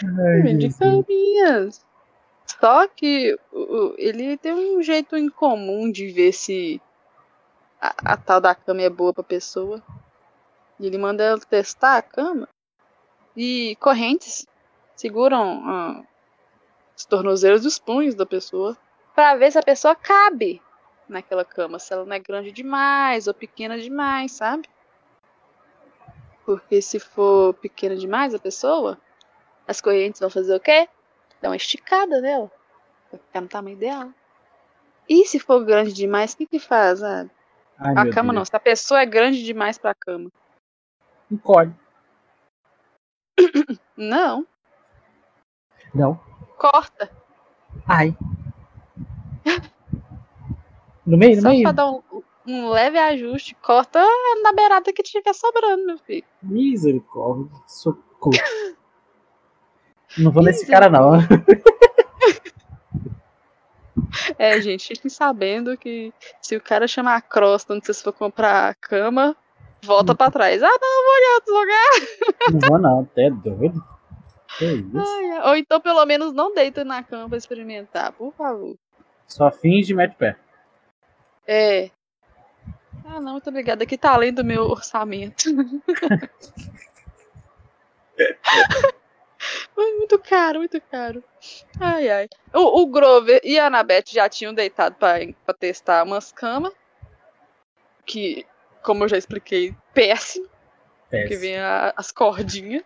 Ai, 0.02 0.60
Jesus. 0.60 0.78
caminhas. 0.78 1.84
Só 2.60 2.86
que 2.88 3.38
ele 3.96 4.36
tem 4.36 4.52
um 4.52 4.82
jeito 4.82 5.16
incomum 5.16 5.90
de 5.90 6.08
ver 6.08 6.32
se 6.32 6.80
a, 7.80 8.12
a 8.12 8.16
tal 8.16 8.40
da 8.40 8.54
cama 8.54 8.82
é 8.82 8.90
boa 8.90 9.12
pra 9.12 9.22
pessoa. 9.22 9.82
E 10.78 10.86
ele 10.86 10.98
manda 10.98 11.22
ela 11.22 11.40
testar 11.40 11.96
a 11.96 12.02
cama. 12.02 12.48
E 13.36 13.76
correntes 13.76 14.46
seguram 14.96 15.62
ah, 15.64 16.02
os 16.96 17.04
tornozelos 17.04 17.64
e 17.64 17.68
os 17.68 17.78
punhos 17.78 18.14
da 18.14 18.26
pessoa. 18.26 18.76
Pra 19.14 19.36
ver 19.36 19.50
se 19.52 19.58
a 19.58 19.62
pessoa 19.62 19.94
cabe 19.94 20.62
naquela 21.10 21.44
cama. 21.44 21.78
Se 21.78 21.92
ela 21.92 22.04
não 22.04 22.12
é 22.12 22.18
grande 22.18 22.52
demais 22.52 23.26
ou 23.26 23.34
pequena 23.34 23.78
demais, 23.78 24.32
sabe? 24.32 24.68
Porque 26.44 26.80
se 26.80 26.98
for 26.98 27.54
pequena 27.54 27.96
demais 27.96 28.34
a 28.34 28.38
pessoa, 28.38 28.98
as 29.66 29.80
correntes 29.80 30.20
vão 30.20 30.30
fazer 30.30 30.54
o 30.54 30.60
quê? 30.60 30.88
Dar 31.40 31.50
uma 31.50 31.56
esticada 31.56 32.20
nela. 32.20 32.50
Vai 33.10 33.20
ficar 33.20 33.40
no 33.40 33.48
tamanho 33.48 33.76
dela. 33.76 34.12
E 35.08 35.24
se 35.26 35.38
for 35.38 35.64
grande 35.64 35.92
demais, 35.92 36.32
o 36.32 36.36
que 36.36 36.46
que 36.46 36.58
faz? 36.58 37.02
Ah, 37.02 37.26
Ai, 37.78 37.94
a 37.96 38.12
cama 38.12 38.32
não. 38.32 38.40
Deus. 38.40 38.48
Se 38.48 38.56
a 38.56 38.60
pessoa 38.60 39.00
é 39.00 39.06
grande 39.06 39.42
demais 39.42 39.78
pra 39.78 39.94
cama. 39.94 40.30
Encolhe. 41.30 41.74
Não. 43.96 44.46
Não. 45.94 46.16
Corta. 46.56 47.10
Ai. 47.86 48.16
No 51.10 51.18
meio, 51.18 51.36
no 51.36 51.42
Só 51.42 51.48
meio. 51.48 51.62
pra 51.64 51.72
dar 51.72 51.90
um, 51.90 52.00
um 52.46 52.70
leve 52.70 52.96
ajuste. 52.96 53.56
Corta 53.56 54.00
na 54.44 54.52
beirada 54.52 54.92
que 54.92 55.02
tiver 55.02 55.34
sobrando, 55.34 55.84
meu 55.86 55.98
filho. 55.98 56.24
Misericórdia. 56.40 57.50
Socorro. 57.66 58.30
Não 60.16 60.30
vou 60.30 60.42
nesse 60.42 60.66
cara, 60.66 60.88
não. 60.88 61.12
É, 64.36 64.60
gente, 64.60 64.88
fiquem 64.88 65.08
sabendo 65.08 65.76
que 65.76 66.12
se 66.42 66.56
o 66.56 66.60
cara 66.60 66.88
chamar 66.88 67.14
a 67.14 67.20
crosta 67.20 67.74
onde 67.74 67.86
vocês 67.86 68.02
for 68.02 68.12
comprar 68.12 68.70
a 68.70 68.74
cama, 68.74 69.36
volta 69.84 70.12
pra 70.12 70.28
trás. 70.28 70.60
Ah, 70.64 70.66
não, 70.66 71.04
vou 71.04 71.16
em 71.16 71.34
outro 71.34 71.54
lugar. 71.54 71.90
Não 72.50 72.68
vou 72.68 72.78
não, 72.78 73.00
até 73.02 73.30
doido. 73.30 73.84
Que 74.58 74.64
isso? 74.64 74.98
Ai. 74.98 75.48
Ou 75.50 75.56
então, 75.56 75.80
pelo 75.80 76.04
menos, 76.06 76.32
não 76.32 76.52
deita 76.52 76.84
na 76.84 77.04
cama 77.04 77.28
pra 77.28 77.38
experimentar, 77.38 78.10
por 78.12 78.32
favor. 78.34 78.76
Só 79.28 79.48
finge 79.52 79.92
e 79.92 79.96
mete 79.96 80.14
o 80.14 80.18
pé. 80.18 80.36
É. 81.52 81.90
Ah, 83.04 83.20
não, 83.20 83.32
muito 83.32 83.48
obrigada. 83.50 83.82
Aqui 83.82 83.98
tá 83.98 84.12
além 84.14 84.32
do 84.32 84.44
meu 84.44 84.62
orçamento. 84.66 85.44
Muito 89.76 90.18
caro, 90.18 90.58
muito 90.58 90.78
caro. 90.82 91.24
Ai, 91.80 92.10
ai. 92.10 92.28
O, 92.52 92.82
o 92.82 92.86
Grover 92.86 93.40
e 93.42 93.58
a 93.58 93.66
Annabeth 93.68 94.04
já 94.10 94.28
tinham 94.28 94.52
deitado 94.52 94.94
pra, 94.96 95.14
pra 95.46 95.54
testar 95.54 96.04
umas 96.04 96.30
camas. 96.30 96.72
Que, 98.04 98.44
como 98.82 99.04
eu 99.04 99.08
já 99.08 99.16
expliquei, 99.16 99.74
péssimo. 99.94 100.46
Que 101.08 101.16
Péssimo. 101.22 101.40
vem 101.40 101.58
a- 101.58 101.94
as 101.96 102.12
cordinhas. 102.12 102.84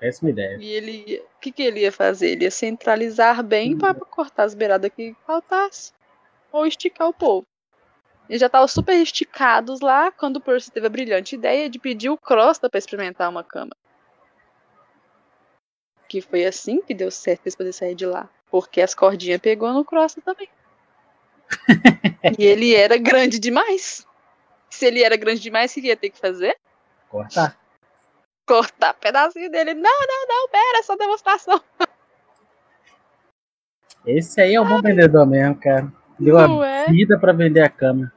Péssima 0.00 0.30
ideia. 0.30 0.56
E 0.60 0.68
ele. 0.72 1.22
O 1.36 1.40
que, 1.40 1.52
que 1.52 1.62
ele 1.62 1.80
ia 1.80 1.92
fazer? 1.92 2.30
Ele 2.30 2.44
ia 2.44 2.50
centralizar 2.50 3.42
bem 3.44 3.78
pra 3.78 3.94
cortar 3.94 4.42
as 4.44 4.54
beiradas 4.54 4.90
que 4.94 5.14
faltasse. 5.24 5.92
Ou 6.50 6.66
esticar 6.66 7.08
o 7.08 7.14
povo. 7.14 7.46
Eles 8.28 8.40
já 8.40 8.46
estavam 8.46 8.66
super 8.66 8.94
esticados 8.94 9.80
lá 9.80 10.10
quando 10.10 10.36
o 10.36 10.40
Percy 10.40 10.70
teve 10.70 10.86
a 10.86 10.90
brilhante 10.90 11.34
ideia 11.34 11.68
de 11.68 11.78
pedir 11.78 12.08
o 12.08 12.16
Crosta 12.16 12.70
pra 12.70 12.78
experimentar 12.78 13.28
uma 13.28 13.44
cama. 13.44 13.76
Que 16.08 16.20
foi 16.20 16.44
assim 16.44 16.80
que 16.80 16.94
deu 16.94 17.10
certo 17.10 17.42
eles 17.44 17.54
poderem 17.54 17.72
sair 17.72 17.94
de 17.94 18.06
lá. 18.06 18.28
Porque 18.50 18.80
as 18.80 18.94
cordinhas 18.94 19.40
pegou 19.40 19.72
no 19.72 19.84
Crosta 19.84 20.22
também. 20.22 20.48
e 22.38 22.44
ele 22.44 22.74
era 22.74 22.96
grande 22.96 23.38
demais. 23.38 24.06
Se 24.70 24.86
ele 24.86 25.02
era 25.02 25.16
grande 25.16 25.40
demais, 25.40 25.70
o 25.70 25.74
que 25.74 25.80
ele 25.80 25.88
ia 25.88 25.96
ter 25.96 26.10
que 26.10 26.18
fazer? 26.18 26.56
Cortar. 27.08 27.58
Cortar 28.46 28.94
pedacinho 28.94 29.50
dele. 29.50 29.74
Não, 29.74 29.82
não, 29.82 30.26
não, 30.28 30.48
pera, 30.48 30.78
é 30.78 30.82
só 30.82 30.96
demonstração. 30.96 31.60
Esse 34.06 34.40
aí 34.40 34.54
é 34.54 34.60
um 34.60 34.68
bom 34.68 34.82
vendedor 34.82 35.26
mesmo, 35.26 35.56
cara. 35.56 35.92
Deu 36.18 36.38
a 36.38 36.46
Não 36.46 36.62
é? 36.62 36.86
vida 36.86 37.18
pra 37.18 37.32
vender 37.32 37.62
a 37.62 37.68
cama. 37.68 38.12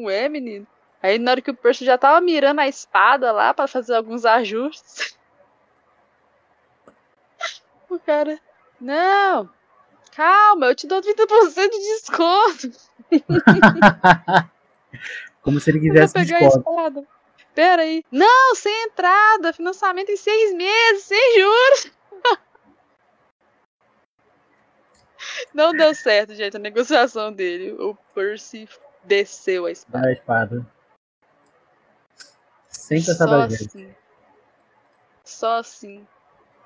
Não 0.00 0.10
é, 0.10 0.28
menino? 0.28 0.66
Aí 1.02 1.18
na 1.18 1.32
hora 1.32 1.40
que 1.42 1.50
o 1.50 1.54
Percy 1.56 1.84
já 1.84 1.96
tava 1.98 2.20
mirando 2.20 2.60
a 2.60 2.68
espada 2.68 3.32
lá 3.32 3.52
pra 3.54 3.66
fazer 3.66 3.94
alguns 3.94 4.24
ajustes. 4.24 5.16
O 7.88 7.98
cara. 7.98 8.38
Não! 8.80 9.50
Calma, 10.14 10.66
eu 10.66 10.74
te 10.76 10.86
dou 10.86 11.00
30% 11.02 11.70
de 11.70 11.78
desconto. 11.78 12.70
Como 15.42 15.58
se 15.58 15.70
ele 15.70 15.78
Eu 15.78 15.82
vou 15.82 15.92
quisesse 15.92 16.14
pegar 16.14 16.36
a 16.36 16.40
desconto. 16.40 16.58
espada. 16.70 17.08
Pera 17.52 17.82
aí. 17.82 18.04
Não, 18.12 18.54
sem 18.54 18.84
entrada. 18.84 19.52
Financiamento 19.52 20.10
em 20.10 20.16
seis 20.16 20.54
meses, 20.54 21.02
sem 21.02 21.40
juros. 21.40 21.92
Não 25.52 25.72
deu 25.72 25.92
certo, 25.94 26.34
gente, 26.34 26.56
a 26.56 26.60
negociação 26.60 27.32
dele. 27.32 27.72
O 27.72 27.94
Percy 28.14 28.68
desceu 29.04 29.66
a 29.66 29.70
espada. 29.70 30.06
A 30.06 30.12
espada. 30.12 30.66
Sem 32.68 33.02
pensar 33.02 33.28
Só 33.28 33.42
assim. 33.42 33.94
Só 35.24 35.58
assim. 35.58 36.06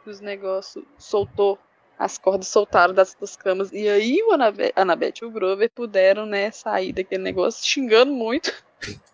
que 0.02 0.10
Os 0.10 0.20
negócios 0.20 0.84
soltou. 0.98 1.58
As 1.98 2.18
cordas 2.18 2.48
soltaram 2.48 2.92
das, 2.92 3.14
das 3.14 3.36
camas. 3.36 3.70
E 3.72 3.88
aí 3.88 4.20
o 4.22 4.32
Anabe 4.32 4.72
Anabeth 4.74 5.14
e 5.22 5.24
o 5.24 5.30
Grover 5.30 5.70
puderam, 5.70 6.26
né, 6.26 6.50
sair 6.50 6.92
daquele 6.92 7.22
negócio 7.22 7.64
xingando 7.64 8.12
muito. 8.12 8.52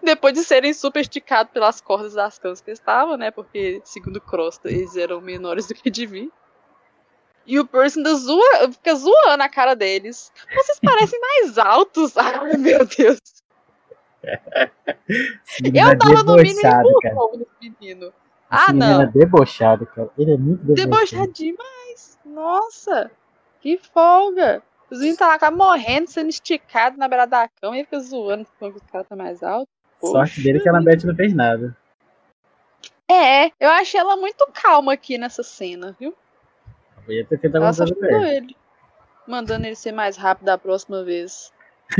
Depois 0.00 0.34
de 0.34 0.44
serem 0.44 0.72
super 0.72 1.00
esticados 1.00 1.52
pelas 1.52 1.80
cordas 1.80 2.14
das 2.14 2.38
camas 2.38 2.60
que 2.60 2.70
estavam, 2.70 3.16
né? 3.16 3.30
Porque, 3.32 3.82
segundo 3.84 4.20
Crosta, 4.20 4.68
eles 4.68 4.96
eram 4.96 5.20
menores 5.20 5.66
do 5.66 5.74
que 5.74 5.90
deviam. 5.90 6.30
E 7.46 7.58
o 7.58 7.66
Percy 7.66 7.98
ainda 7.98 8.14
zoa, 8.14 8.70
fica 8.72 8.94
zoando 8.94 9.42
a 9.42 9.48
cara 9.48 9.74
deles. 9.74 10.32
Vocês 10.54 10.78
parecem 10.84 11.20
mais 11.20 11.58
altos. 11.58 12.16
Ai, 12.16 12.56
meu 12.56 12.86
Deus. 12.86 13.18
Menino 15.60 15.88
é 15.88 15.92
Eu 15.92 15.98
tava 15.98 16.22
no 16.22 16.36
mínimo 16.36 16.60
empurrão 16.60 17.30
nesse 17.36 17.76
menino. 17.80 18.06
Esse 18.06 18.14
Ah, 18.50 18.72
menino 18.72 18.92
não. 18.98 19.02
é 19.02 19.06
debochado, 19.06 19.86
cara. 19.86 20.10
Ele 20.16 20.32
é 20.34 20.36
muito 20.36 20.62
debochado. 20.64 20.90
Debochado 20.90 21.32
demais. 21.32 22.18
Nossa, 22.24 23.10
que 23.60 23.78
folga. 23.92 24.62
Os 24.90 24.98
meninos 24.98 25.18
tá 25.18 25.38
lá 25.40 25.50
morrendo, 25.50 26.08
sendo 26.08 26.28
esticado 26.28 26.98
na 26.98 27.08
beira 27.08 27.26
da 27.26 27.48
cama 27.60 27.78
e 27.78 27.84
fica 27.84 27.98
zoando 27.98 28.46
falando 28.58 28.74
que 28.78 28.80
o 28.86 28.92
cara 28.92 29.04
tá 29.04 29.16
mais 29.16 29.42
alto. 29.42 29.68
Sorte 30.00 30.34
Poxa. 30.36 30.42
dele 30.42 30.60
que 30.60 30.68
a 30.68 30.72
Annabeth 30.72 31.04
não 31.06 31.16
fez 31.16 31.34
nada. 31.34 31.76
É, 33.10 33.46
eu 33.58 33.70
achei 33.70 33.98
ela 33.98 34.16
muito 34.16 34.46
calma 34.52 34.92
aqui 34.92 35.16
nessa 35.18 35.42
cena, 35.42 35.96
viu? 35.98 36.14
Podia 37.04 37.24
ter 37.26 37.38
feito 37.38 37.56
Ela 37.56 37.72
só 37.72 37.84
pra 37.94 38.32
ele. 38.32 38.56
Mandando 39.26 39.66
ele 39.66 39.76
ser 39.76 39.92
mais 39.92 40.16
rápido 40.16 40.46
da 40.46 40.58
próxima 40.58 41.04
vez. 41.04 41.52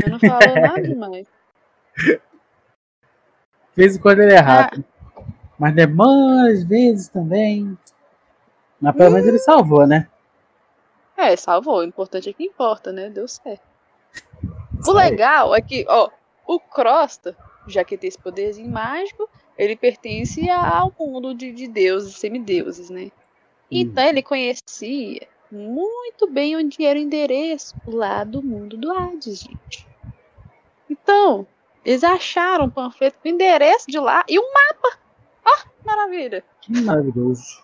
Eu 0.03 0.09
não 0.11 0.19
falou 0.19 0.39
nada 0.61 0.81
demais. 0.81 1.27
De 1.95 2.19
vez 3.75 3.95
em 3.95 3.99
quando 3.99 4.19
ele 4.21 4.33
é 4.33 4.39
Ah. 4.39 4.43
rápido. 4.43 4.85
Mas 5.57 5.75
demora 5.75 6.51
às 6.51 6.63
vezes 6.63 7.07
também. 7.07 7.77
Mas 8.81 8.95
pelo 8.95 9.11
menos 9.11 9.27
ele 9.27 9.39
salvou, 9.39 9.87
né? 9.87 10.07
É, 11.15 11.35
salvou. 11.35 11.77
O 11.79 11.83
importante 11.83 12.29
é 12.29 12.33
que 12.33 12.43
importa, 12.43 12.91
né? 12.91 13.09
Deu 13.09 13.27
certo. 13.27 13.61
O 14.85 14.91
legal 14.91 15.55
é 15.55 15.61
que, 15.61 15.85
ó, 15.87 16.09
o 16.45 16.59
Crosta, 16.59 17.37
já 17.67 17.83
que 17.85 17.97
tem 17.97 18.09
esse 18.09 18.17
poderzinho 18.17 18.69
mágico, 18.69 19.29
ele 19.57 19.75
pertence 19.77 20.49
ao 20.49 20.91
mundo 20.99 21.33
de, 21.33 21.51
de 21.53 21.67
deuses, 21.67 22.17
semideuses, 22.17 22.89
né? 22.89 23.09
Então 23.81 24.03
ele 24.05 24.21
conhecia 24.21 25.27
muito 25.51 26.27
bem 26.27 26.57
onde 26.57 26.83
era 26.83 26.97
o 26.97 27.01
endereço 27.01 27.75
lá 27.85 28.23
do 28.23 28.41
mundo 28.41 28.75
do 28.75 28.91
Hades, 28.91 29.41
gente. 29.41 29.87
Então, 30.89 31.45
eles 31.85 32.03
acharam 32.03 32.65
o 32.65 32.71
panfleto 32.71 33.19
com 33.21 33.27
o 33.27 33.31
endereço 33.31 33.85
de 33.87 33.99
lá 33.99 34.23
e 34.27 34.39
um 34.39 34.51
mapa. 34.51 34.99
Ó, 35.45 35.67
maravilha. 35.85 36.43
Que 36.61 36.81
maravilhoso. 36.81 37.63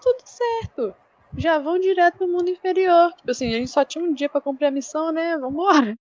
Tudo 0.00 0.22
certo. 0.24 0.94
Já 1.36 1.58
vão 1.58 1.78
direto 1.78 2.18
pro 2.18 2.28
mundo 2.28 2.48
inferior. 2.48 3.12
Tipo 3.14 3.30
assim, 3.30 3.48
a 3.48 3.58
gente 3.58 3.70
só 3.70 3.84
tinha 3.84 4.04
um 4.04 4.12
dia 4.12 4.28
pra 4.28 4.40
cumprir 4.40 4.66
a 4.66 4.70
missão, 4.70 5.10
né? 5.10 5.36
Vambora. 5.36 5.98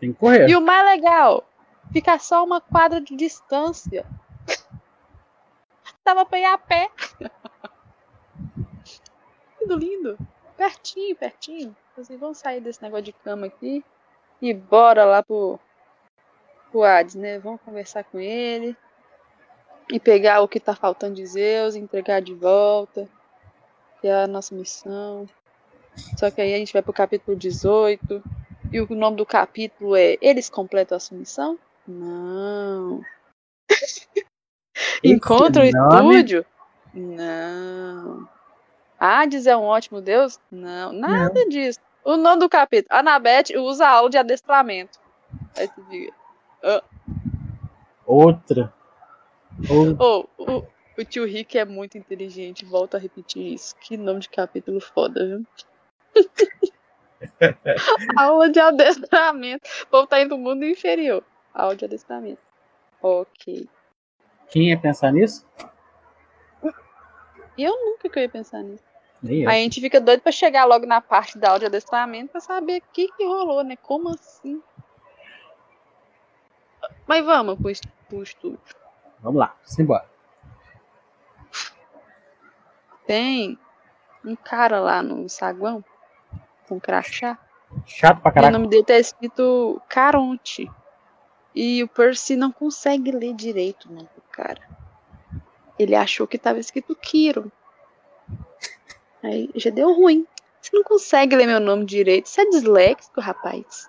Tem 0.00 0.12
que 0.12 0.18
correr. 0.18 0.48
E 0.48 0.56
o 0.56 0.60
mais 0.60 0.84
legal, 0.84 1.46
fica 1.92 2.18
só 2.18 2.44
uma 2.44 2.60
quadra 2.60 3.00
de 3.00 3.14
distância. 3.14 4.06
Dava 6.04 6.24
pra 6.24 6.38
ir 6.38 6.44
a 6.44 6.58
pé. 6.58 6.90
Lindo, 9.62 9.76
lindo. 9.76 10.18
Pertinho, 10.56 11.14
pertinho. 11.14 11.76
Assim, 11.96 12.16
vamos 12.16 12.38
sair 12.38 12.60
desse 12.60 12.82
negócio 12.82 13.04
de 13.04 13.12
cama 13.12 13.46
aqui 13.46 13.84
e 14.40 14.52
bora 14.52 15.04
lá 15.04 15.22
pro, 15.22 15.58
pro 16.70 16.82
Hades, 16.82 17.14
né? 17.14 17.38
Vamos 17.38 17.60
conversar 17.60 18.02
com 18.04 18.18
ele 18.18 18.76
e 19.88 20.00
pegar 20.00 20.40
o 20.40 20.48
que 20.48 20.58
tá 20.58 20.74
faltando 20.74 21.14
de 21.14 21.26
Zeus, 21.26 21.76
entregar 21.76 22.20
de 22.20 22.34
volta. 22.34 23.08
Que 24.00 24.08
é 24.08 24.24
a 24.24 24.26
nossa 24.26 24.52
missão. 24.52 25.28
Só 26.18 26.28
que 26.30 26.40
aí 26.40 26.54
a 26.54 26.58
gente 26.58 26.72
vai 26.72 26.82
pro 26.82 26.92
capítulo 26.92 27.36
18. 27.36 28.22
E 28.72 28.80
o 28.80 28.94
nome 28.94 29.16
do 29.16 29.26
capítulo 29.26 29.94
é 29.94 30.16
Eles 30.20 30.50
completam 30.50 30.96
a 30.96 31.00
sua 31.00 31.16
missão? 31.16 31.56
Não. 31.86 33.00
Encontra 35.04 35.62
o 35.62 35.66
estúdio? 35.66 36.44
Não. 36.92 38.28
Hades 39.04 39.48
é 39.48 39.56
um 39.56 39.64
ótimo 39.64 40.00
deus? 40.00 40.38
Não, 40.50 40.92
nada 40.92 41.44
disso. 41.48 41.80
O 42.04 42.16
nome 42.16 42.38
do 42.40 42.48
capítulo. 42.48 42.96
Anabete 42.96 43.56
usa 43.56 43.88
aula 43.88 44.08
de 44.08 44.16
adestramento. 44.16 44.96
Aí 45.56 45.66
tu 45.66 45.82
diga. 45.90 46.12
Outra. 48.06 48.72
Ou- 49.68 49.96
Oh, 49.98 50.26
o, 50.38 50.66
o 50.98 51.04
tio 51.04 51.24
Rick 51.26 51.58
é 51.58 51.64
muito 51.64 51.98
inteligente. 51.98 52.64
Volto 52.64 52.96
a 52.96 53.00
repetir 53.00 53.52
isso. 53.54 53.74
Que 53.80 53.96
nome 53.96 54.20
de 54.20 54.28
capítulo 54.28 54.80
foda, 54.80 55.26
viu? 55.26 55.46
aula 58.16 58.48
de 58.50 58.60
adestramento. 58.60 59.68
O 59.82 59.86
povo 59.86 60.06
tá 60.06 60.20
indo 60.20 60.36
do 60.36 60.38
mundo 60.38 60.64
inferior. 60.64 61.24
Aula 61.52 61.74
de 61.74 61.84
adestramento. 61.84 62.40
Ok. 63.02 63.68
Quem 64.48 64.68
ia 64.70 64.78
pensar 64.78 65.10
nisso? 65.12 65.44
Eu 67.58 67.72
nunca 67.84 68.08
que 68.08 68.18
eu 68.18 68.22
ia 68.22 68.28
pensar 68.28 68.62
nisso. 68.62 68.84
Aí 69.24 69.46
a 69.46 69.52
gente 69.52 69.80
fica 69.80 70.00
doido 70.00 70.20
pra 70.20 70.32
chegar 70.32 70.64
logo 70.64 70.84
na 70.84 71.00
parte 71.00 71.38
da 71.38 71.56
de 71.56 71.66
adestramento 71.66 72.32
pra 72.32 72.40
saber 72.40 72.78
o 72.78 72.92
que, 72.92 73.06
que 73.12 73.24
rolou, 73.24 73.62
né? 73.62 73.76
Como 73.76 74.08
assim? 74.08 74.60
Mas 77.06 77.24
vamos 77.24 77.56
pro, 77.56 77.70
pro 78.08 78.22
estúdio. 78.22 78.58
Vamos 79.20 79.38
lá, 79.38 79.54
simbora. 79.64 80.10
Tem 83.06 83.58
um 84.24 84.34
cara 84.34 84.80
lá 84.80 85.02
no 85.02 85.28
saguão 85.28 85.84
com 86.68 86.80
crachá. 86.80 87.38
Chato 87.86 88.20
pra 88.20 88.42
E 88.42 88.46
o 88.46 88.50
nome 88.50 88.68
dele 88.68 88.84
tá 88.84 88.98
escrito 88.98 89.80
Caronte. 89.88 90.70
E 91.54 91.82
o 91.82 91.88
Percy 91.88 92.34
não 92.34 92.50
consegue 92.50 93.12
ler 93.12 93.34
direito 93.34 93.88
o 93.88 93.92
nome 93.92 94.08
do 94.14 94.22
cara. 94.30 94.60
Ele 95.78 95.94
achou 95.94 96.26
que 96.26 96.38
tava 96.38 96.58
escrito 96.58 96.96
Kiro. 96.96 97.52
Aí 99.22 99.50
já 99.54 99.70
deu 99.70 99.92
ruim. 99.92 100.26
Você 100.60 100.76
não 100.76 100.82
consegue 100.84 101.34
ler 101.36 101.46
meu 101.46 101.60
nome 101.60 101.84
direito. 101.84 102.28
Você 102.28 102.42
é 102.42 102.50
disléxico, 102.50 103.20
rapaz. 103.20 103.88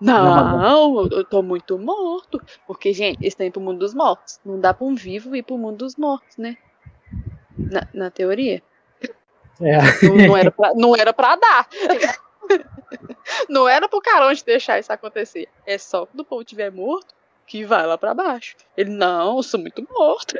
Não, 0.00 1.00
eu- 1.02 1.08
eu 1.18 1.24
tô 1.24 1.42
muito 1.42 1.78
morto. 1.78 2.40
Porque, 2.66 2.92
gente, 2.92 3.18
eles 3.20 3.32
estão 3.34 3.46
indo 3.46 3.52
pro 3.52 3.62
mundo 3.62 3.78
dos 3.78 3.94
mortos. 3.94 4.40
Não 4.44 4.58
dá 4.58 4.74
pra 4.74 4.84
um 4.86 4.94
vivo 4.96 5.34
ir 5.36 5.42
pro 5.44 5.56
mundo 5.58 5.76
dos 5.78 5.94
mortos, 5.96 6.36
né? 6.36 6.56
Na, 7.56 7.86
na 7.94 8.10
teoria. 8.10 8.62
É. 9.60 9.78
Não, 10.08 10.16
não 10.26 10.36
era 10.36 10.50
pra, 10.50 10.74
não 10.74 10.96
era 10.96 11.12
pra 11.12 11.36
dar. 11.36 11.68
Não 13.48 13.68
era 13.68 13.88
pro 13.88 14.00
Caronte 14.00 14.44
deixar 14.44 14.78
isso 14.78 14.92
acontecer. 14.92 15.48
É 15.64 15.78
só 15.78 16.04
quando 16.04 16.20
o 16.20 16.24
povo 16.24 16.42
estiver 16.42 16.70
morto 16.72 17.14
que 17.46 17.64
vai 17.64 17.86
lá 17.86 17.96
pra 17.96 18.12
baixo. 18.14 18.56
Ele, 18.76 18.90
não, 18.90 19.36
eu 19.36 19.42
sou 19.42 19.60
muito 19.60 19.86
morto. 19.90 20.38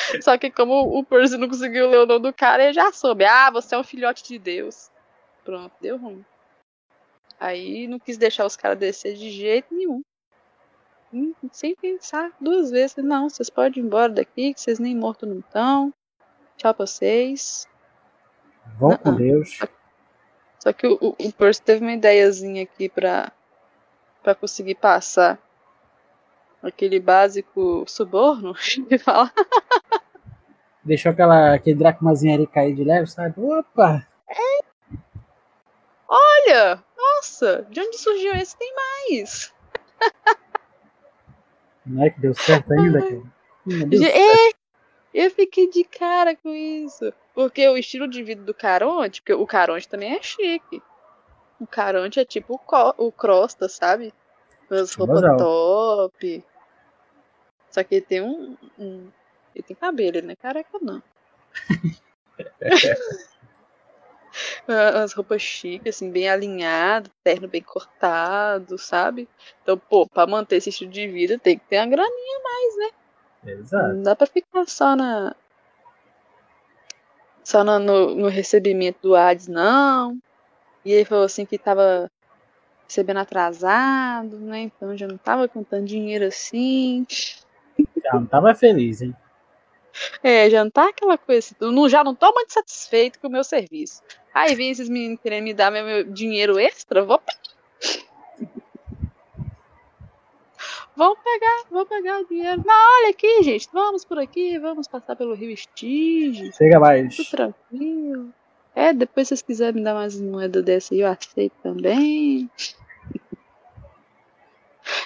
Só 0.22 0.36
que 0.38 0.50
como 0.50 0.98
o 0.98 1.04
Percy 1.04 1.36
não 1.36 1.48
conseguiu 1.48 1.88
ler 1.88 1.98
o 1.98 2.06
nome 2.06 2.22
do 2.22 2.32
cara, 2.32 2.64
ele 2.64 2.72
já 2.72 2.92
soube. 2.92 3.24
Ah, 3.24 3.50
você 3.50 3.74
é 3.74 3.78
um 3.78 3.84
filhote 3.84 4.24
de 4.24 4.38
Deus. 4.38 4.90
Pronto, 5.44 5.72
deu 5.80 5.96
ruim. 5.96 6.24
Aí 7.38 7.86
não 7.86 7.98
quis 7.98 8.18
deixar 8.18 8.44
os 8.44 8.56
caras 8.56 8.78
descer 8.78 9.14
de 9.14 9.30
jeito 9.30 9.74
nenhum. 9.74 10.02
Hum, 11.12 11.34
Sem 11.50 11.74
pensar 11.74 12.30
duas 12.40 12.70
vezes. 12.70 12.96
Não, 12.98 13.28
vocês 13.28 13.50
podem 13.50 13.82
ir 13.82 13.86
embora 13.86 14.12
daqui, 14.12 14.54
que 14.54 14.60
vocês 14.60 14.78
nem 14.78 14.94
mortos 14.94 15.28
não 15.28 15.38
estão. 15.40 15.92
Tchau 16.56 16.74
pra 16.74 16.86
vocês. 16.86 17.66
Vão 18.78 18.96
com. 18.96 19.14
Deus. 19.14 19.58
Só 20.58 20.72
que 20.72 20.86
o, 20.86 20.98
o, 21.00 21.08
o 21.18 21.32
Percy 21.32 21.62
teve 21.62 21.80
uma 21.80 21.92
ideiazinha 21.92 22.62
aqui 22.62 22.88
pra, 22.88 23.32
pra 24.22 24.34
conseguir 24.34 24.74
passar 24.74 25.38
aquele 26.62 27.00
básico 27.00 27.84
suborno 27.86 28.54
de 28.88 28.98
falar. 28.98 29.32
Deixou 30.84 31.12
aquela, 31.12 31.54
aquele 31.54 31.78
dracmazinho 31.78 32.34
ali 32.34 32.46
cair 32.46 32.74
de 32.74 32.84
leve, 32.84 33.06
sabe? 33.06 33.34
Opa! 33.38 34.06
Olha, 36.08 36.82
nossa, 36.96 37.66
de 37.70 37.80
onde 37.80 37.96
surgiu 37.98 38.34
esse? 38.34 38.56
Tem 38.58 38.72
mais. 38.74 39.54
Não 41.86 42.04
é 42.04 42.10
que 42.10 42.20
deu 42.20 42.34
certo 42.34 42.72
ainda, 42.72 43.00
cara? 43.00 43.22
É, 44.12 44.52
eu 45.14 45.30
fiquei 45.30 45.68
de 45.70 45.84
cara 45.84 46.34
com 46.34 46.50
isso. 46.50 47.12
Porque 47.34 47.68
o 47.68 47.76
estilo 47.76 48.08
de 48.08 48.22
vida 48.22 48.42
do 48.42 48.52
Caronte, 48.52 49.20
porque 49.20 49.34
o 49.34 49.46
Caronte 49.46 49.88
também 49.88 50.14
é 50.14 50.22
chique. 50.22 50.82
O 51.60 51.66
Caronte 51.66 52.18
é 52.18 52.24
tipo 52.24 52.54
o, 52.54 53.06
o 53.06 53.12
Crosta, 53.12 53.68
sabe? 53.68 54.12
Com 54.68 54.74
as 54.74 54.94
roupas 54.94 55.20
top. 55.36 56.44
Só 57.70 57.82
que 57.84 57.96
ele 57.96 58.04
tem 58.04 58.20
um, 58.20 58.56
um- 58.78 59.08
Ele 59.54 59.62
tem 59.62 59.76
cabelo, 59.76 60.16
ele 60.16 60.26
não 60.26 60.32
é 60.32 60.36
careca, 60.36 60.78
não. 60.80 61.02
As 65.02 65.12
roupas 65.12 65.42
chiques, 65.42 65.96
assim, 65.96 66.10
bem 66.10 66.28
alinhado, 66.28 67.10
terno 67.24 67.48
bem 67.48 67.62
cortado, 67.62 68.78
sabe? 68.78 69.28
Então, 69.62 69.76
pô, 69.76 70.06
pra 70.06 70.26
manter 70.26 70.56
esse 70.56 70.70
estilo 70.70 70.90
de 70.90 71.08
vida 71.08 71.38
tem 71.38 71.58
que 71.58 71.64
ter 71.66 71.78
uma 71.78 71.86
graninha 71.86 72.40
Exato. 73.44 73.94
não 73.94 74.02
dá 74.02 74.14
pra 74.14 74.26
ficar 74.26 74.68
só 74.68 74.94
na. 74.94 75.34
Só 77.42 77.64
no, 77.64 77.78
no, 77.78 78.14
no 78.14 78.28
recebimento 78.28 78.98
do 79.02 79.16
Hades, 79.16 79.48
não. 79.48 80.18
E 80.84 80.92
ele 80.92 81.04
falou 81.04 81.24
assim 81.24 81.44
que 81.44 81.58
tava 81.58 82.10
recebendo 82.86 83.18
atrasado, 83.18 84.38
né? 84.38 84.60
Então 84.60 84.96
já 84.96 85.06
não 85.06 85.16
tava 85.16 85.48
com 85.48 85.62
tanto 85.64 85.86
dinheiro 85.86 86.26
assim. 86.26 87.06
Já 88.10 88.18
não 88.18 88.26
tava 88.26 88.54
feliz, 88.54 89.02
hein? 89.02 89.14
É, 90.22 90.48
já 90.48 90.64
não 90.64 90.70
tá 90.70 90.88
aquela 90.88 91.18
coisa 91.18 91.38
assim. 91.38 91.54
eu 91.60 91.72
Não, 91.72 91.88
já 91.88 92.02
não 92.02 92.14
tô 92.14 92.32
muito 92.32 92.52
satisfeito 92.52 93.18
com 93.18 93.28
o 93.28 93.30
meu 93.30 93.44
serviço. 93.44 94.02
Aí 94.32 94.54
vem 94.54 94.70
esses 94.70 94.88
meninos 94.88 95.20
querendo 95.20 95.44
me 95.44 95.54
dar 95.54 95.70
meu, 95.70 96.04
dinheiro 96.04 96.58
extra, 96.58 97.04
vou 97.04 97.18
pegar. 97.18 97.40
Vou 100.96 101.16
pegar, 101.16 101.64
vou 101.70 101.86
pegar 101.86 102.20
o 102.20 102.26
dinheiro. 102.26 102.62
Não, 102.66 103.00
olha 103.00 103.10
aqui, 103.10 103.42
gente. 103.42 103.66
Vamos 103.72 104.04
por 104.04 104.18
aqui, 104.18 104.58
vamos 104.58 104.86
passar 104.86 105.16
pelo 105.16 105.34
Rio 105.34 105.50
Estige. 105.50 106.52
Chega 106.52 106.78
mais. 106.78 107.16
Tudo 107.16 107.30
tranquilo. 107.30 108.34
É, 108.74 108.92
depois 108.92 109.28
se 109.28 109.30
vocês 109.30 109.42
quiserem 109.42 109.76
me 109.76 109.82
dar 109.82 109.94
mais 109.94 110.20
moeda 110.20 110.62
dessa 110.62 110.92
aí, 110.92 111.00
eu 111.00 111.08
aceito 111.08 111.54
também. 111.62 112.50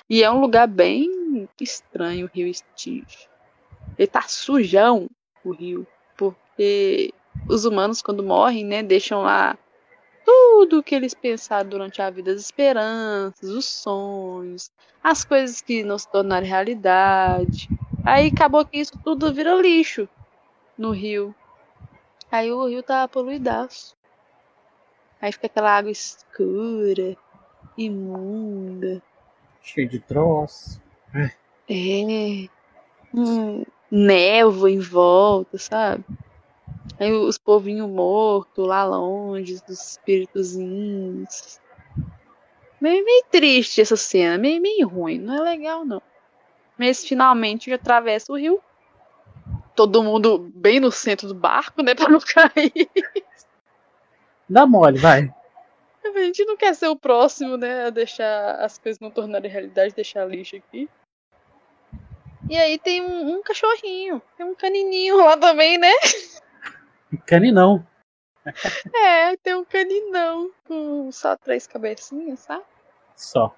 E 0.09 0.23
é 0.23 0.31
um 0.31 0.41
lugar 0.41 0.67
bem 0.67 1.49
estranho, 1.61 2.27
o 2.27 2.31
Rio 2.33 2.47
Estige. 2.47 3.29
Ele 3.99 4.07
tá 4.07 4.23
sujão, 4.23 5.09
o 5.45 5.53
rio. 5.53 5.87
Porque 6.17 7.13
os 7.49 7.65
humanos, 7.65 8.03
quando 8.03 8.23
morrem, 8.23 8.65
né, 8.65 8.83
deixam 8.83 9.23
lá 9.23 9.59
tudo 10.25 10.83
que 10.83 10.95
eles 10.95 11.15
pensaram 11.15 11.69
durante 11.69 12.01
a 12.01 12.09
vida, 12.09 12.33
as 12.33 12.41
esperanças, 12.41 13.51
os 13.51 13.67
sonhos, 13.67 14.71
as 15.03 15.25
coisas 15.25 15.61
que 15.61 15.83
não 15.83 15.99
se 15.99 16.11
tornaram 16.11 16.47
realidade. 16.47 17.69
Aí 18.05 18.29
acabou 18.29 18.65
que 18.65 18.79
isso 18.79 18.99
tudo 19.03 19.33
vira 19.33 19.55
lixo 19.55 20.09
no 20.79 20.91
rio. 20.91 21.35
Aí 22.31 22.51
o 22.51 22.67
rio 22.67 22.83
tá 22.83 23.07
poluidaço. 23.07 23.95
Aí 25.21 25.31
fica 25.33 25.47
aquela 25.47 25.77
água 25.77 25.91
escura, 25.91 27.17
imunda. 27.77 29.03
Cheio 29.65 29.89
de 29.89 29.99
troço. 29.99 30.81
É. 31.15 31.31
Hum, 33.15 33.65
névoa 33.91 34.71
em 34.71 34.79
volta, 34.79 35.57
sabe? 35.57 36.05
Aí 37.01 37.11
os 37.11 37.39
povinhos 37.39 37.89
mortos 37.89 38.67
lá 38.67 38.85
longe, 38.85 39.61
dos 39.67 39.93
espíritozinhos. 39.93 41.59
Meio, 42.79 43.03
meio 43.05 43.25
triste 43.31 43.81
essa 43.81 43.97
cena, 43.97 44.37
meio, 44.37 44.61
meio 44.61 44.87
ruim, 44.87 45.19
não 45.19 45.35
é 45.35 45.41
legal 45.41 45.85
não. 45.85 46.03
Mas 46.79 47.05
finalmente 47.05 47.73
atravessa 47.73 48.31
o 48.31 48.37
rio. 48.37 48.61
Todo 49.75 50.03
mundo 50.03 50.53
bem 50.55 50.79
no 50.79 50.93
centro 50.93 51.27
do 51.27 51.35
barco, 51.35 51.83
né? 51.83 51.95
Pra 51.97 52.09
não 52.09 52.21
cair. 52.21 52.91
Dá 54.49 54.67
mole, 54.67 54.99
vai. 54.99 55.33
A 56.05 56.19
gente 56.19 56.45
não 56.45 56.57
quer 56.57 56.75
ser 56.75 56.89
o 56.89 56.97
próximo, 56.97 57.57
né? 57.57 57.87
A 57.87 57.91
deixar 57.91 58.57
as 58.57 58.79
coisas 58.79 59.01
não 59.01 59.11
tornarem 59.11 59.51
realidade, 59.51 59.95
deixar 59.95 60.27
lixo 60.27 60.57
aqui. 60.57 60.89
E 62.49 62.57
aí 62.57 62.79
tem 62.79 63.01
um, 63.01 63.37
um 63.37 63.43
cachorrinho, 63.43 64.21
tem 64.37 64.45
um 64.45 64.55
canininho 64.55 65.17
lá 65.17 65.37
também, 65.37 65.79
né? 65.79 65.93
Caninão. 67.27 67.87
É, 68.95 69.35
tem 69.39 69.55
um 69.55 69.65
caninão 69.65 70.51
com 70.69 71.11
só 71.11 71.35
três 71.35 71.67
cabecinhas, 71.67 72.41
sabe? 72.41 72.63
Só. 73.17 73.57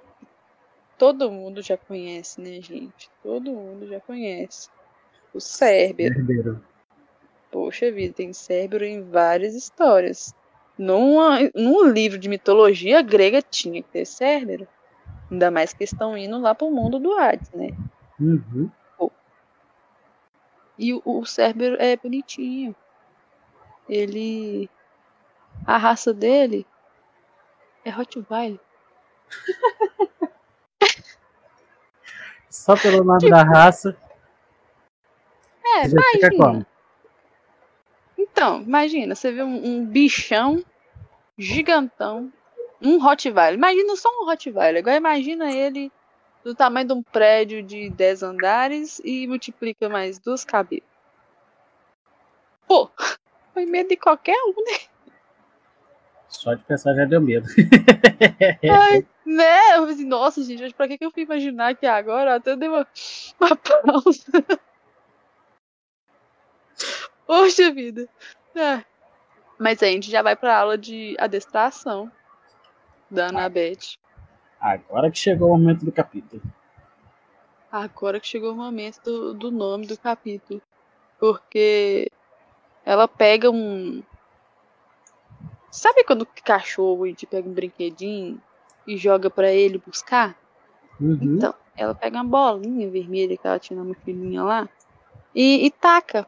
Todo 0.97 1.28
mundo 1.28 1.61
já 1.61 1.76
conhece, 1.76 2.40
né, 2.40 2.61
gente? 2.61 3.11
Todo 3.20 3.51
mundo 3.51 3.88
já 3.88 3.99
conhece. 3.99 4.70
O 5.34 5.40
Cérbero. 5.40 6.20
Herdeiro. 6.20 6.64
Poxa 7.51 7.90
vida, 7.90 8.14
tem 8.14 8.32
Cérbero 8.32 8.84
em 8.84 9.03
várias 9.03 9.57
histórias. 9.57 10.32
Numa, 10.79 11.39
num 11.55 11.85
livro 11.85 12.18
de 12.18 12.29
mitologia 12.29 13.01
grega 13.03 13.41
tinha 13.41 13.83
que 13.83 13.89
ter 13.89 14.05
Cérbero. 14.05 14.68
Ainda 15.31 15.51
mais 15.51 15.72
que 15.72 15.85
estão 15.85 16.16
indo 16.16 16.39
lá 16.39 16.55
pro 16.55 16.70
mundo 16.70 16.99
do 16.99 17.12
Hades, 17.18 17.51
né? 17.53 17.70
Uhum. 18.20 18.70
E 20.79 20.93
o, 20.93 21.03
o 21.05 21.24
Cérbero 21.24 21.77
é 21.81 21.97
bonitinho. 21.97 22.74
Ele. 23.89 24.68
A 25.66 25.79
raça 25.79 26.12
dele 26.12 26.66
é 27.85 27.91
Rottweiler. 27.91 28.61
Só 32.51 32.77
pelo 32.77 33.03
nome 33.03 33.29
da 33.31 33.43
raça. 33.43 33.97
É, 35.64 35.87
imagina. 35.87 36.66
Então, 38.37 38.61
imagina, 38.61 39.14
você 39.14 39.32
vê 39.32 39.43
um, 39.43 39.66
um 39.66 39.87
bichão 39.87 40.62
gigantão, 41.39 42.30
um 42.82 42.99
Rottweiler. 42.99 43.55
Imagina 43.55 43.97
só 43.97 44.11
um 44.11 44.26
Rottweiler. 44.26 44.82
Agora 44.82 44.97
imagina 44.99 45.51
ele 45.51 45.91
do 46.45 46.55
tamanho 46.55 46.87
de 46.87 46.93
um 46.93 47.03
prédio 47.03 47.62
de 47.62 47.89
10 47.89 48.22
andares 48.22 49.01
e 49.03 49.26
multiplica 49.26 49.89
mais 49.89 50.18
duas 50.18 50.45
cabeças. 50.45 50.87
Pô, 52.68 52.91
foi 53.55 53.64
medo 53.64 53.89
de 53.89 53.97
qualquer 53.97 54.37
um, 54.45 54.62
né? 54.70 54.80
Só 56.28 56.53
de 56.53 56.62
pensar 56.62 56.95
já 56.95 57.07
deu 57.07 57.22
medo. 57.22 57.49
Ai, 58.70 59.07
né? 59.24 59.76
Eu 59.76 59.78
falei 59.78 59.95
assim, 59.95 60.05
nossa, 60.05 60.43
gente, 60.43 60.74
pra 60.74 60.87
que, 60.87 60.99
eu 61.01 61.11
fui 61.11 61.22
imaginar 61.22 61.74
que 61.74 61.87
agora 61.87 62.34
até 62.34 62.55
dei 62.55 62.68
uma, 62.68 62.87
uma 63.41 63.57
pausa. 63.57 64.45
Poxa 67.27 67.72
vida. 67.72 68.09
É. 68.55 68.85
Mas 69.59 69.83
aí 69.83 69.91
a 69.91 69.93
gente 69.93 70.11
já 70.11 70.22
vai 70.22 70.37
pra 70.37 70.59
aula 70.59 70.79
de 70.79 71.16
adestração 71.18 72.11
da 73.11 73.29
Anabete. 73.29 73.99
Agora 74.61 75.11
que 75.11 75.18
chegou 75.18 75.51
o 75.51 75.59
momento 75.59 75.85
do 75.85 75.93
capítulo. 75.93 76.43
Agora 77.70 78.20
que 78.20 78.27
chegou 78.27 78.53
o 78.53 78.57
momento 78.57 79.03
do, 79.03 79.35
do 79.35 79.51
nome 79.51 79.87
do 79.87 79.99
capítulo. 79.99 80.62
Porque 81.18 82.11
ela 82.85 83.09
pega 83.09 83.51
um. 83.51 84.03
Sabe 85.70 86.05
quando 86.05 86.22
o 86.22 86.29
cachorro 86.45 87.05
a 87.05 87.09
gente 87.09 87.27
pega 87.27 87.49
um 87.49 87.53
brinquedinho 87.53 88.41
e 88.87 88.97
joga 88.97 89.29
pra 89.29 89.53
ele 89.53 89.79
buscar? 89.79 90.37
Uhum. 91.01 91.18
Então, 91.20 91.55
ela 91.77 91.95
pega 91.95 92.16
uma 92.16 92.24
bolinha 92.24 92.91
vermelha 92.91 93.37
que 93.37 93.47
ela 93.47 93.59
tinha 93.59 93.79
na 93.79 93.85
mochilinha 93.85 94.43
lá 94.43 94.68
e, 95.35 95.66
e 95.66 95.70
taca 95.70 96.27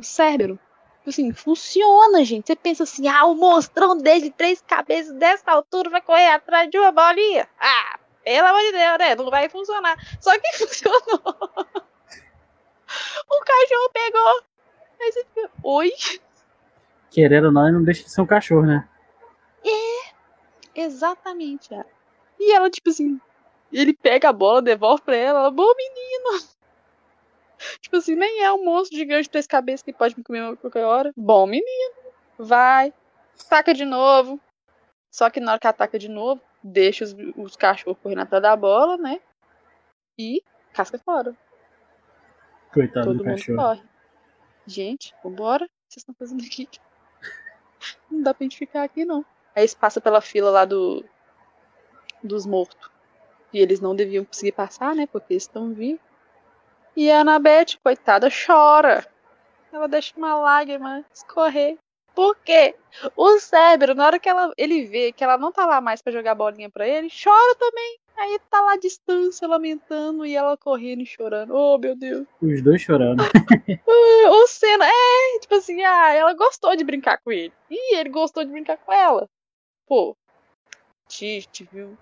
o 0.00 0.04
cérebro. 0.04 0.58
Tipo 0.98 1.10
Assim, 1.10 1.32
funciona, 1.32 2.24
gente. 2.24 2.46
Você 2.46 2.56
pensa 2.56 2.82
assim, 2.82 3.08
ah, 3.08 3.24
o 3.24 3.34
monstrão 3.34 3.96
dele 3.96 4.22
de 4.22 4.30
três 4.30 4.60
cabeças 4.60 5.14
dessa 5.14 5.50
altura 5.50 5.90
vai 5.90 6.02
correr 6.02 6.28
atrás 6.28 6.68
de 6.70 6.78
uma 6.78 6.92
bolinha. 6.92 7.48
Ah, 7.58 7.98
pelo 8.24 8.46
amor 8.46 8.60
de 8.60 8.72
Deus, 8.72 8.98
né? 8.98 9.14
Não 9.14 9.30
vai 9.30 9.48
funcionar. 9.48 9.96
Só 10.20 10.30
que 10.38 10.52
funcionou. 10.58 11.00
o 13.28 13.44
cachorro 13.44 13.90
pegou. 13.92 14.42
Aí 15.00 15.12
você 15.12 15.24
fica, 15.24 15.50
oi? 15.62 15.92
Querendo 17.10 17.46
ou 17.46 17.52
não, 17.52 17.64
ele 17.64 17.76
não 17.76 17.84
deixa 17.84 18.04
de 18.04 18.10
ser 18.10 18.20
um 18.20 18.26
cachorro, 18.26 18.66
né? 18.66 18.86
Exatamente. 20.74 21.74
é. 21.74 21.84
E 22.38 22.52
ela, 22.52 22.70
tipo 22.70 22.88
assim, 22.90 23.20
ele 23.72 23.92
pega 23.92 24.28
a 24.30 24.32
bola, 24.32 24.62
devolve 24.62 25.02
pra 25.02 25.16
ela, 25.16 25.40
ela, 25.40 25.50
bom 25.50 25.72
menino. 25.76 26.59
Tipo 27.90 27.96
assim, 27.96 28.14
nem 28.14 28.44
é 28.44 28.52
um 28.52 28.64
monstro 28.64 28.96
gigante 28.96 29.24
de 29.24 29.30
três 29.30 29.48
cabeças 29.48 29.82
que 29.82 29.92
pode 29.92 30.16
me 30.16 30.22
comer 30.22 30.44
a 30.44 30.56
qualquer 30.56 30.84
hora. 30.84 31.10
Bom 31.16 31.44
menino. 31.44 31.94
Vai, 32.38 32.94
taca 33.48 33.74
de 33.74 33.84
novo. 33.84 34.38
Só 35.10 35.28
que 35.28 35.40
na 35.40 35.50
hora 35.50 35.60
que 35.60 35.66
ataca 35.66 35.98
de 35.98 36.08
novo, 36.08 36.40
deixa 36.62 37.02
os, 37.02 37.16
os 37.36 37.56
cachorros 37.56 37.98
correndo 38.00 38.20
atrás 38.20 38.40
da 38.40 38.54
bola, 38.54 38.96
né? 38.96 39.20
E 40.16 40.40
casca 40.72 41.00
fora. 41.00 41.36
Coitado 42.72 43.06
Todo 43.06 43.18
do 43.18 43.24
mundo 43.24 43.36
cachorro. 43.36 43.58
corre. 43.58 43.82
Gente, 44.68 45.12
vambora. 45.24 45.64
O 45.64 45.66
que 45.66 45.72
vocês 45.88 46.02
estão 46.02 46.14
fazendo 46.14 46.44
aqui? 46.44 46.68
Não 48.08 48.22
dá 48.22 48.32
pra 48.32 48.44
gente 48.44 48.56
ficar 48.56 48.84
aqui, 48.84 49.04
não. 49.04 49.24
Aí 49.52 49.62
eles 49.62 49.74
passam 49.74 50.00
pela 50.00 50.20
fila 50.20 50.48
lá 50.48 50.64
do. 50.64 51.04
dos 52.22 52.46
mortos. 52.46 52.88
E 53.52 53.58
eles 53.58 53.80
não 53.80 53.96
deviam 53.96 54.24
conseguir 54.24 54.52
passar, 54.52 54.94
né? 54.94 55.08
Porque 55.08 55.32
eles 55.32 55.42
estão 55.42 55.74
vivos. 55.74 56.00
E 56.96 57.10
a 57.10 57.20
Anabete, 57.20 57.78
coitada, 57.82 58.28
chora. 58.30 59.06
Ela 59.72 59.86
deixa 59.86 60.12
uma 60.16 60.34
lágrima 60.34 61.04
escorrer. 61.14 61.78
Por 62.14 62.36
quê? 62.36 62.74
O 63.16 63.38
cérebro, 63.38 63.94
na 63.94 64.06
hora 64.06 64.18
que 64.18 64.28
ela, 64.28 64.52
ele 64.56 64.84
vê 64.84 65.12
que 65.12 65.22
ela 65.22 65.38
não 65.38 65.52
tá 65.52 65.64
lá 65.64 65.80
mais 65.80 66.02
pra 66.02 66.12
jogar 66.12 66.34
bolinha 66.34 66.68
pra 66.68 66.86
ele, 66.86 67.08
chora 67.08 67.54
também. 67.56 67.98
Aí 68.16 68.38
tá 68.50 68.60
lá 68.60 68.72
à 68.74 68.76
distância, 68.76 69.48
lamentando, 69.48 70.26
e 70.26 70.34
ela 70.34 70.56
correndo 70.56 71.00
e 71.00 71.06
chorando. 71.06 71.54
Oh, 71.54 71.78
meu 71.78 71.96
Deus. 71.96 72.26
Os 72.42 72.62
dois 72.62 72.82
chorando. 72.82 73.22
O 74.32 74.46
Senna, 74.46 74.86
é, 74.86 75.38
tipo 75.40 75.54
assim, 75.54 75.82
ah, 75.82 76.12
ela 76.12 76.34
gostou 76.34 76.74
de 76.76 76.84
brincar 76.84 77.18
com 77.18 77.32
ele. 77.32 77.52
E 77.70 77.96
ele 77.96 78.08
gostou 78.08 78.44
de 78.44 78.50
brincar 78.50 78.76
com 78.76 78.92
ela. 78.92 79.28
Pô, 79.86 80.16
triste, 81.08 81.68
viu? 81.72 81.96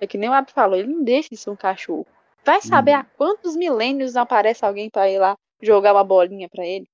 É 0.00 0.06
que 0.06 0.18
nem 0.18 0.28
o 0.28 0.32
Ab 0.32 0.50
falou, 0.52 0.78
ele 0.78 0.92
não 0.92 1.04
deixa 1.04 1.28
de 1.30 1.36
ser 1.36 1.50
um 1.50 1.56
cachorro. 1.56 2.06
Vai 2.46 2.60
saber 2.60 2.92
Uhum. 2.92 2.98
há 2.98 3.04
quantos 3.04 3.56
milênios 3.56 4.16
aparece 4.16 4.64
alguém 4.64 4.90
pra 4.90 5.08
ir 5.10 5.18
lá 5.18 5.36
jogar 5.62 5.92
uma 5.94 6.04
bolinha 6.04 6.48
pra 6.48 6.64
ele. 6.66 6.86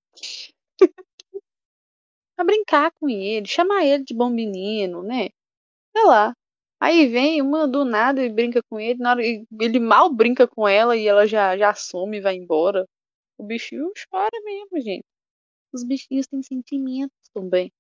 pra 2.36 2.44
brincar 2.44 2.92
com 3.00 3.08
ele, 3.08 3.46
chamar 3.46 3.84
ele 3.84 4.04
de 4.04 4.14
bom 4.14 4.30
menino, 4.30 5.02
né? 5.02 5.28
Sei 5.96 6.04
lá. 6.06 6.34
Aí 6.80 7.08
vem 7.08 7.42
uma 7.42 7.68
do 7.68 7.84
nada 7.84 8.22
e 8.24 8.30
brinca 8.30 8.62
com 8.70 8.80
ele, 8.80 8.98
na 9.00 9.12
hora, 9.12 9.22
ele 9.24 9.80
mal 9.80 10.12
brinca 10.14 10.48
com 10.48 10.68
ela 10.68 10.96
e 10.96 11.06
ela 11.08 11.26
já, 11.26 11.56
já 11.58 11.74
some 11.74 12.18
e 12.18 12.20
vai 12.22 12.36
embora. 12.36 12.86
O 13.38 13.44
bichinho 13.44 13.92
chora 14.10 14.30
mesmo, 14.44 14.80
gente. 14.80 15.04
Os 15.72 15.84
bichinhos 15.84 16.26
têm 16.28 16.42
sentimentos 16.42 17.16
também. 17.34 17.72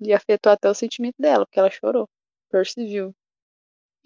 E 0.00 0.12
afetou 0.12 0.50
até 0.52 0.68
o 0.68 0.74
sentimento 0.74 1.16
dela, 1.20 1.44
porque 1.46 1.58
ela 1.60 1.70
chorou. 1.70 2.08
Percy 2.50 2.84
viu. 2.86 3.14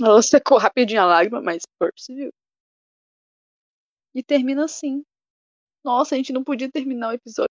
Ela 0.00 0.22
secou 0.22 0.58
rapidinho 0.58 1.02
a 1.02 1.06
lágrima, 1.06 1.40
mas 1.40 1.62
Percy 1.78 2.14
viu. 2.14 2.30
E 4.14 4.22
termina 4.22 4.64
assim. 4.64 5.02
Nossa, 5.84 6.14
a 6.14 6.18
gente 6.18 6.32
não 6.32 6.44
podia 6.44 6.70
terminar 6.70 7.08
o 7.10 7.12
episódio 7.12 7.48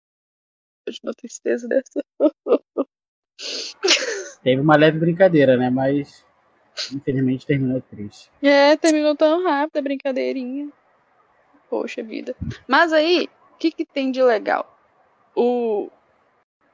de 0.89 0.99
uma 1.03 1.13
tristeza 1.13 1.67
dessa. 1.67 2.03
Teve 4.43 4.61
uma 4.61 4.75
leve 4.75 4.99
brincadeira, 4.99 5.55
né? 5.57 5.69
Mas 5.69 6.25
infelizmente 6.93 7.45
terminou 7.45 7.81
triste. 7.81 8.31
É, 8.41 8.75
terminou 8.77 9.15
tão 9.15 9.43
rápido 9.43 9.77
a 9.77 9.81
brincadeirinha. 9.81 10.71
Poxa 11.69 12.01
vida. 12.03 12.35
Mas 12.67 12.91
aí, 12.91 13.29
o 13.53 13.57
que, 13.57 13.71
que 13.71 13.85
tem 13.85 14.11
de 14.11 14.21
legal? 14.21 14.77
O... 15.35 15.89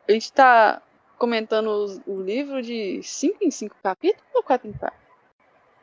A 0.07 0.11
gente 0.13 0.31
tá 0.31 0.81
comentando 1.17 1.67
os- 1.67 2.01
o 2.07 2.21
livro 2.21 2.61
de 2.61 3.01
5 3.03 3.37
em 3.43 3.51
5 3.51 3.75
capítulos 3.83 4.25
ou 4.33 4.41
4 4.43 4.67
em 4.69 4.73
4? 4.73 5.06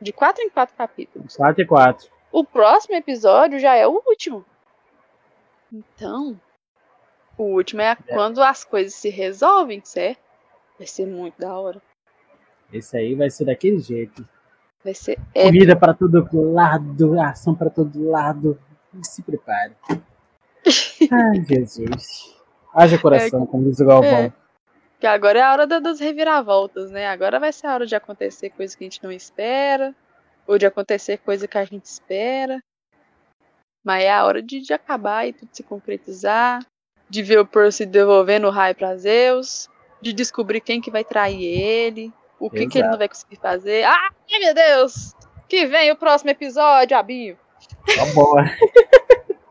De 0.04 0.12
4 0.12 0.42
em 0.42 0.50
4 0.50 0.76
capítulos. 0.76 1.34
4 1.34 1.62
e 1.62 1.66
4. 1.66 2.10
O 2.30 2.44
próximo 2.44 2.94
episódio 2.94 3.58
já 3.58 3.74
é 3.74 3.86
o 3.86 4.02
último. 4.06 4.44
Então, 5.72 6.38
o 7.38 7.44
último 7.44 7.80
é 7.80 7.96
quando 7.96 8.42
as 8.42 8.64
coisas 8.64 8.92
se 8.92 9.08
resolvem, 9.08 9.80
certo? 9.82 10.20
Vai 10.76 10.86
ser 10.86 11.06
muito 11.06 11.40
da 11.40 11.58
hora. 11.58 11.80
Esse 12.70 12.98
aí 12.98 13.14
vai 13.14 13.30
ser 13.30 13.46
daquele 13.46 13.78
jeito. 13.78 14.28
Vai 14.84 14.92
ser 14.92 15.12
épico. 15.34 15.46
Comida 15.46 15.74
pra 15.74 15.94
todo 15.94 16.28
lado, 16.52 17.18
ação 17.18 17.54
pra 17.54 17.70
todo 17.70 18.06
lado. 18.10 18.60
Se 19.02 19.22
prepare. 19.22 19.74
Ai, 21.10 21.42
Jesus. 21.48 22.36
Haja 22.74 22.98
coração, 22.98 23.46
como 23.46 23.70
diz 23.70 23.80
o 23.80 23.86
Galvão. 23.86 24.10
É. 24.10 24.32
Que 25.04 25.08
agora 25.08 25.38
é 25.38 25.42
a 25.42 25.52
hora 25.52 25.66
da- 25.66 25.80
das 25.80 26.00
reviravoltas, 26.00 26.90
né? 26.90 27.06
Agora 27.06 27.38
vai 27.38 27.52
ser 27.52 27.66
a 27.66 27.74
hora 27.74 27.84
de 27.84 27.94
acontecer 27.94 28.48
coisa 28.48 28.74
que 28.74 28.84
a 28.84 28.86
gente 28.86 29.04
não 29.04 29.12
espera, 29.12 29.94
ou 30.46 30.56
de 30.56 30.64
acontecer 30.64 31.18
coisa 31.18 31.46
que 31.46 31.58
a 31.58 31.64
gente 31.66 31.84
espera. 31.84 32.58
Mas 33.84 34.02
é 34.04 34.10
a 34.10 34.24
hora 34.24 34.40
de, 34.40 34.60
de 34.62 34.72
acabar 34.72 35.28
e 35.28 35.34
tudo 35.34 35.50
se 35.52 35.62
concretizar, 35.62 36.64
de 37.06 37.22
ver 37.22 37.38
o 37.38 37.44
Percy 37.44 37.84
devolvendo 37.84 38.46
o 38.46 38.50
raio 38.50 38.74
pra 38.74 38.96
Zeus, 38.96 39.68
de 40.00 40.10
descobrir 40.14 40.62
quem 40.62 40.80
que 40.80 40.90
vai 40.90 41.04
trair 41.04 41.44
ele, 41.44 42.10
o 42.40 42.48
que, 42.48 42.66
que 42.66 42.78
ele 42.78 42.88
não 42.88 42.96
vai 42.96 43.06
conseguir 43.06 43.36
fazer. 43.36 43.84
Ai, 43.84 44.08
meu 44.40 44.54
Deus! 44.54 45.12
Que 45.46 45.66
vem 45.66 45.92
o 45.92 45.96
próximo 45.96 46.30
episódio, 46.30 46.96
Abinho. 46.96 47.38
Tá 47.94 48.06
boa. 48.14 48.42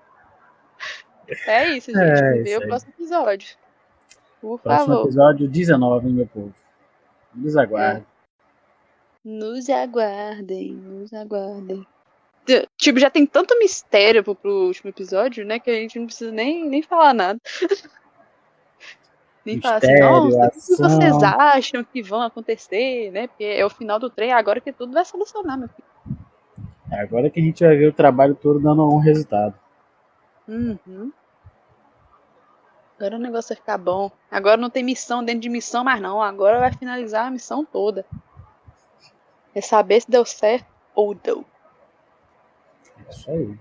É 1.47 1.69
isso, 1.69 1.91
gente. 1.91 1.99
É 2.01 2.41
Vê 2.41 2.57
o 2.57 2.67
próximo 2.67 2.91
episódio. 2.97 3.55
Por 4.43 4.59
Próximo 4.59 4.87
favor. 4.87 5.05
episódio 5.05 5.47
19, 5.47 6.05
hein, 6.05 6.13
meu 6.13 6.27
povo. 6.27 6.53
Nos 7.33 7.55
aguarde. 7.55 8.05
Nos 9.23 9.69
aguardem, 9.69 10.73
nos 10.73 11.13
aguardem. 11.13 11.87
Tipo, 12.75 12.99
já 12.99 13.09
tem 13.09 13.25
tanto 13.25 13.57
mistério 13.57 14.21
pro, 14.21 14.35
pro 14.35 14.65
último 14.65 14.89
episódio, 14.89 15.45
né? 15.45 15.59
Que 15.59 15.69
a 15.69 15.75
gente 15.75 15.97
não 15.97 16.07
precisa 16.07 16.29
nem, 16.29 16.67
nem 16.67 16.81
falar 16.81 17.13
nada. 17.13 17.39
nem 19.45 19.61
falar 19.61 19.77
assim, 19.77 19.97
nossa, 19.97 20.47
o 20.47 20.51
que 20.51 20.75
vocês 20.75 21.23
acham 21.23 21.81
que 21.85 22.01
vão 22.03 22.21
acontecer, 22.21 23.11
né? 23.11 23.27
Porque 23.27 23.45
é 23.45 23.65
o 23.65 23.69
final 23.69 23.97
do 23.97 24.09
trem, 24.09 24.33
agora 24.33 24.59
que 24.59 24.73
tudo 24.73 24.91
vai 24.91 25.05
solucionar, 25.05 25.57
meu 25.57 25.69
filho. 25.69 25.87
É 26.91 26.99
agora 26.99 27.29
que 27.29 27.39
a 27.39 27.43
gente 27.43 27.63
vai 27.63 27.77
ver 27.77 27.87
o 27.87 27.93
trabalho 27.93 28.35
todo 28.35 28.59
dando 28.59 28.83
um 28.93 28.99
resultado. 28.99 29.57
Uhum. 30.49 31.13
Agora 33.03 33.17
o 33.17 33.19
negócio 33.19 33.49
vai 33.49 33.57
ficar 33.57 33.77
bom. 33.77 34.09
Agora 34.31 34.55
não 34.55 34.69
tem 34.69 34.81
missão 34.81 35.25
dentro 35.25 35.41
de 35.41 35.49
missão 35.49 35.83
mais 35.83 36.01
não. 36.01 36.21
Agora 36.21 36.57
vai 36.57 36.71
finalizar 36.71 37.27
a 37.27 37.31
missão 37.31 37.65
toda. 37.65 38.05
É 39.53 39.59
saber 39.59 40.01
se 40.01 40.09
deu 40.09 40.23
certo 40.23 40.65
ou 40.95 41.13
deu. 41.13 41.43
É 43.05 43.09
isso 43.09 43.29
aí. 43.29 43.59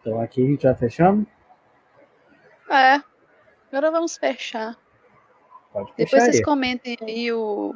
Então 0.00 0.20
aqui 0.20 0.40
a 0.40 0.46
gente 0.46 0.62
vai 0.62 0.74
fechando. 0.76 1.26
É. 2.70 3.02
Agora 3.72 3.90
vamos 3.90 4.16
fechar. 4.16 4.78
Pode 5.72 5.88
Depois 5.96 6.10
fechar 6.10 6.24
vocês 6.24 6.36
aí. 6.36 6.44
comentem 6.44 6.96
aí 7.02 7.32
o 7.32 7.74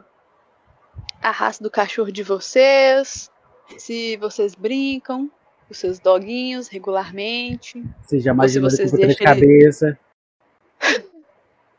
a 1.21 1.33
raça 1.33 1.61
do 1.61 1.71
cachorro 1.71 2.13
de 2.13 2.23
vocês, 2.23 3.31
se 3.79 4.17
vocês 4.17 4.55
brincam 4.55 5.29
com 5.67 5.75
seus 5.75 5.99
doguinhos 5.99 6.69
regularmente. 6.69 7.83
Já 8.13 8.31
imaginou 8.31 8.69
ele 8.69 8.77
vocês 8.77 8.91
com 8.93 8.97
três 8.97 9.17
deixam 9.19 9.89
ele-. 9.89 9.99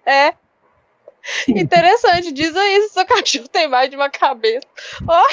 É. 0.06 0.34
Interessante, 1.47 2.32
diz 2.32 2.56
aí 2.56 2.82
se 2.82 2.89
seu 2.89 3.06
cachorro 3.06 3.47
tem 3.47 3.68
mais 3.68 3.89
de 3.89 3.95
uma 3.95 4.10
cabeça. 4.10 4.68
Ó, 5.08 5.24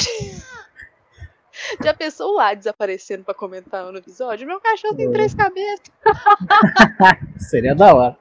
Já 1.83 1.93
pensou 1.93 2.35
lá 2.35 2.55
desaparecendo 2.55 3.25
pra 3.25 3.35
comentar 3.35 3.85
no 3.91 3.99
episódio? 3.99 4.47
Meu 4.47 4.61
cachorro 4.61 4.97
tem 4.97 5.11
três 5.11 5.35
cabeças. 5.35 5.91
Seria 7.39 7.75
da 7.75 7.95
hora. 7.95 8.19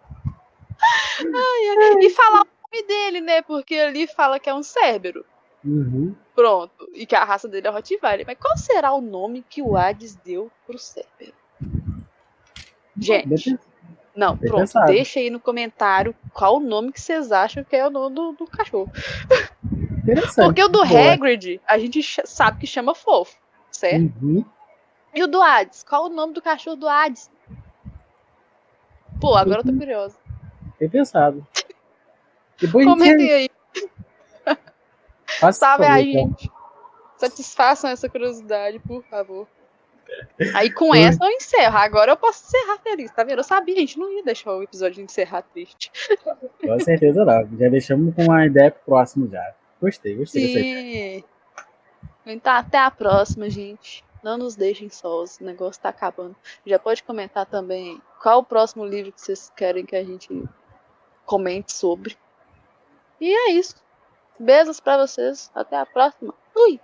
E 2.01 2.09
falar 2.09 2.41
o 2.41 2.47
nome 2.47 2.87
dele, 2.87 3.21
né? 3.21 3.41
Porque 3.41 3.75
ali 3.75 4.07
fala 4.07 4.39
que 4.39 4.49
é 4.49 4.53
um 4.53 4.63
cérbero. 4.63 5.25
Uhum. 5.63 6.15
Pronto. 6.35 6.89
E 6.93 7.05
que 7.05 7.15
a 7.15 7.23
raça 7.23 7.47
dele 7.47 7.67
é 7.67 7.69
Rottweiler. 7.69 8.25
Mas 8.25 8.37
qual 8.37 8.57
será 8.57 8.93
o 8.93 9.01
nome 9.01 9.43
que 9.47 9.61
o 9.61 9.75
Hades 9.75 10.15
deu 10.15 10.51
pro 10.65 10.77
cérbero? 10.77 11.33
Gente, 12.97 13.57
não, 14.19 14.35
bem 14.35 14.49
pronto. 14.49 14.61
pensado. 14.61 14.87
Deixa 14.87 15.19
aí 15.19 15.29
no 15.29 15.39
comentário 15.39 16.13
qual 16.33 16.57
o 16.57 16.59
nome 16.59 16.91
que 16.91 16.99
vocês 16.99 17.31
acham 17.31 17.63
que 17.63 17.75
é 17.75 17.87
o 17.87 17.89
nome 17.89 18.13
do, 18.13 18.33
do 18.33 18.45
cachorro. 18.45 18.91
Porque 20.35 20.61
o 20.61 20.67
do 20.67 20.85
Boa. 20.85 21.13
Hagrid, 21.13 21.61
a 21.65 21.77
gente 21.77 22.01
sabe 22.25 22.59
que 22.59 22.67
chama 22.67 22.93
fofo, 22.93 23.37
certo? 23.71 24.11
Uhum. 24.21 24.43
E 25.13 25.23
o 25.23 25.27
do 25.27 25.41
Hades? 25.41 25.83
Qual 25.83 26.05
o 26.05 26.09
nome 26.09 26.33
do 26.33 26.41
cachorro 26.41 26.75
do 26.75 26.87
Hades? 26.87 27.31
Pô, 29.21 29.35
agora 29.35 29.61
eu 29.61 29.65
tô 29.65 29.73
curiosa. 29.73 30.17
Bem 30.79 30.89
pensado. 30.89 31.45
Depois 32.59 32.85
Comentem 32.85 33.31
aí, 33.31 33.49
sabe 35.53 35.85
a 35.85 36.01
então. 36.01 36.27
gente. 36.29 36.51
Satisfaçam 37.17 37.89
essa 37.89 38.09
curiosidade, 38.09 38.79
por 38.79 39.03
favor. 39.03 39.47
Aí 40.55 40.71
com 40.71 40.93
essa 40.95 41.23
eu 41.23 41.29
encerro. 41.29 41.77
Agora 41.77 42.11
eu 42.11 42.17
posso 42.17 42.45
encerrar 42.45 42.79
feliz, 42.79 43.11
tá 43.11 43.23
vendo? 43.23 43.39
Eu 43.39 43.43
sabia, 43.43 43.75
a 43.75 43.79
gente 43.79 43.99
não 43.99 44.11
ia 44.11 44.23
deixar 44.23 44.51
o 44.53 44.63
episódio 44.63 45.03
encerrar 45.03 45.41
triste. 45.41 45.91
Com 46.61 46.79
certeza 46.79 47.25
não. 47.25 47.57
Já 47.57 47.69
deixamos 47.69 48.15
com 48.15 48.23
uma 48.23 48.45
ideia 48.45 48.71
pro 48.71 48.81
próximo 48.85 49.29
já. 49.29 49.53
Gostei, 49.81 50.15
gostei 50.15 50.47
dessa 50.47 50.59
ideia. 50.59 51.19
Sim. 51.19 51.23
Então 52.25 52.53
até 52.53 52.77
a 52.77 52.91
próxima, 52.91 53.49
gente. 53.49 54.03
Não 54.21 54.37
nos 54.37 54.55
deixem 54.55 54.89
sós, 54.89 55.39
o 55.39 55.45
negócio 55.45 55.81
tá 55.81 55.89
acabando. 55.89 56.35
Já 56.65 56.77
pode 56.77 57.01
comentar 57.03 57.45
também 57.45 58.01
qual 58.21 58.39
o 58.39 58.43
próximo 58.43 58.85
livro 58.85 59.13
que 59.13 59.21
vocês 59.21 59.51
querem 59.55 59.85
que 59.85 59.95
a 59.95 60.03
gente 60.03 60.43
comente 61.25 61.71
sobre. 61.71 62.17
E 63.21 63.33
é 63.33 63.51
isso. 63.51 63.75
Beijos 64.37 64.79
pra 64.79 64.97
vocês. 64.97 65.49
Até 65.55 65.77
a 65.77 65.85
próxima. 65.85 66.33
Fui! 66.53 66.79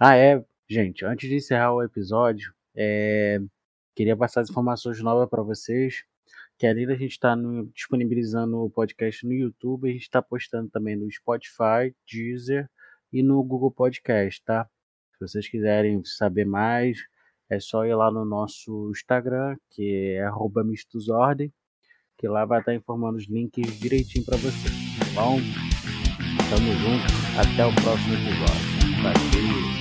Ah, 0.00 0.16
é, 0.16 0.44
gente, 0.68 1.04
antes 1.04 1.28
de 1.28 1.36
encerrar 1.36 1.74
o 1.74 1.82
episódio, 1.82 2.54
é, 2.76 3.40
queria 3.96 4.16
passar 4.16 4.42
as 4.42 4.50
informações 4.50 5.00
novas 5.02 5.28
para 5.28 5.42
vocês. 5.42 6.04
Que 6.56 6.66
além 6.66 6.86
da 6.86 6.94
gente 6.94 7.12
estar 7.12 7.36
disponibilizando 7.74 8.58
o 8.58 8.70
podcast 8.70 9.26
no 9.26 9.32
YouTube, 9.32 9.88
a 9.88 9.92
gente 9.92 10.02
está 10.02 10.22
postando 10.22 10.68
também 10.70 10.96
no 10.96 11.10
Spotify, 11.10 11.94
Deezer 12.10 12.68
e 13.12 13.22
no 13.22 13.42
Google 13.42 13.70
Podcast, 13.70 14.42
tá? 14.44 14.68
Se 15.14 15.20
vocês 15.20 15.48
quiserem 15.48 16.04
saber 16.04 16.44
mais, 16.44 16.98
é 17.50 17.58
só 17.58 17.84
ir 17.84 17.94
lá 17.94 18.10
no 18.10 18.24
nosso 18.24 18.90
Instagram, 18.90 19.56
que 19.70 20.14
é 20.16 20.22
arroba 20.22 20.62
mistusordem, 20.62 21.52
que 22.16 22.28
lá 22.28 22.44
vai 22.44 22.60
estar 22.60 22.74
informando 22.74 23.18
os 23.18 23.28
links 23.28 23.78
direitinho 23.80 24.24
para 24.24 24.36
vocês, 24.36 24.74
tá 24.98 25.20
bom? 25.20 25.38
Tamo 26.50 26.72
junto, 26.72 27.06
até 27.38 27.66
o 27.66 27.74
próximo 27.82 28.14
episódio. 28.14 29.02
Valeu! 29.02 29.77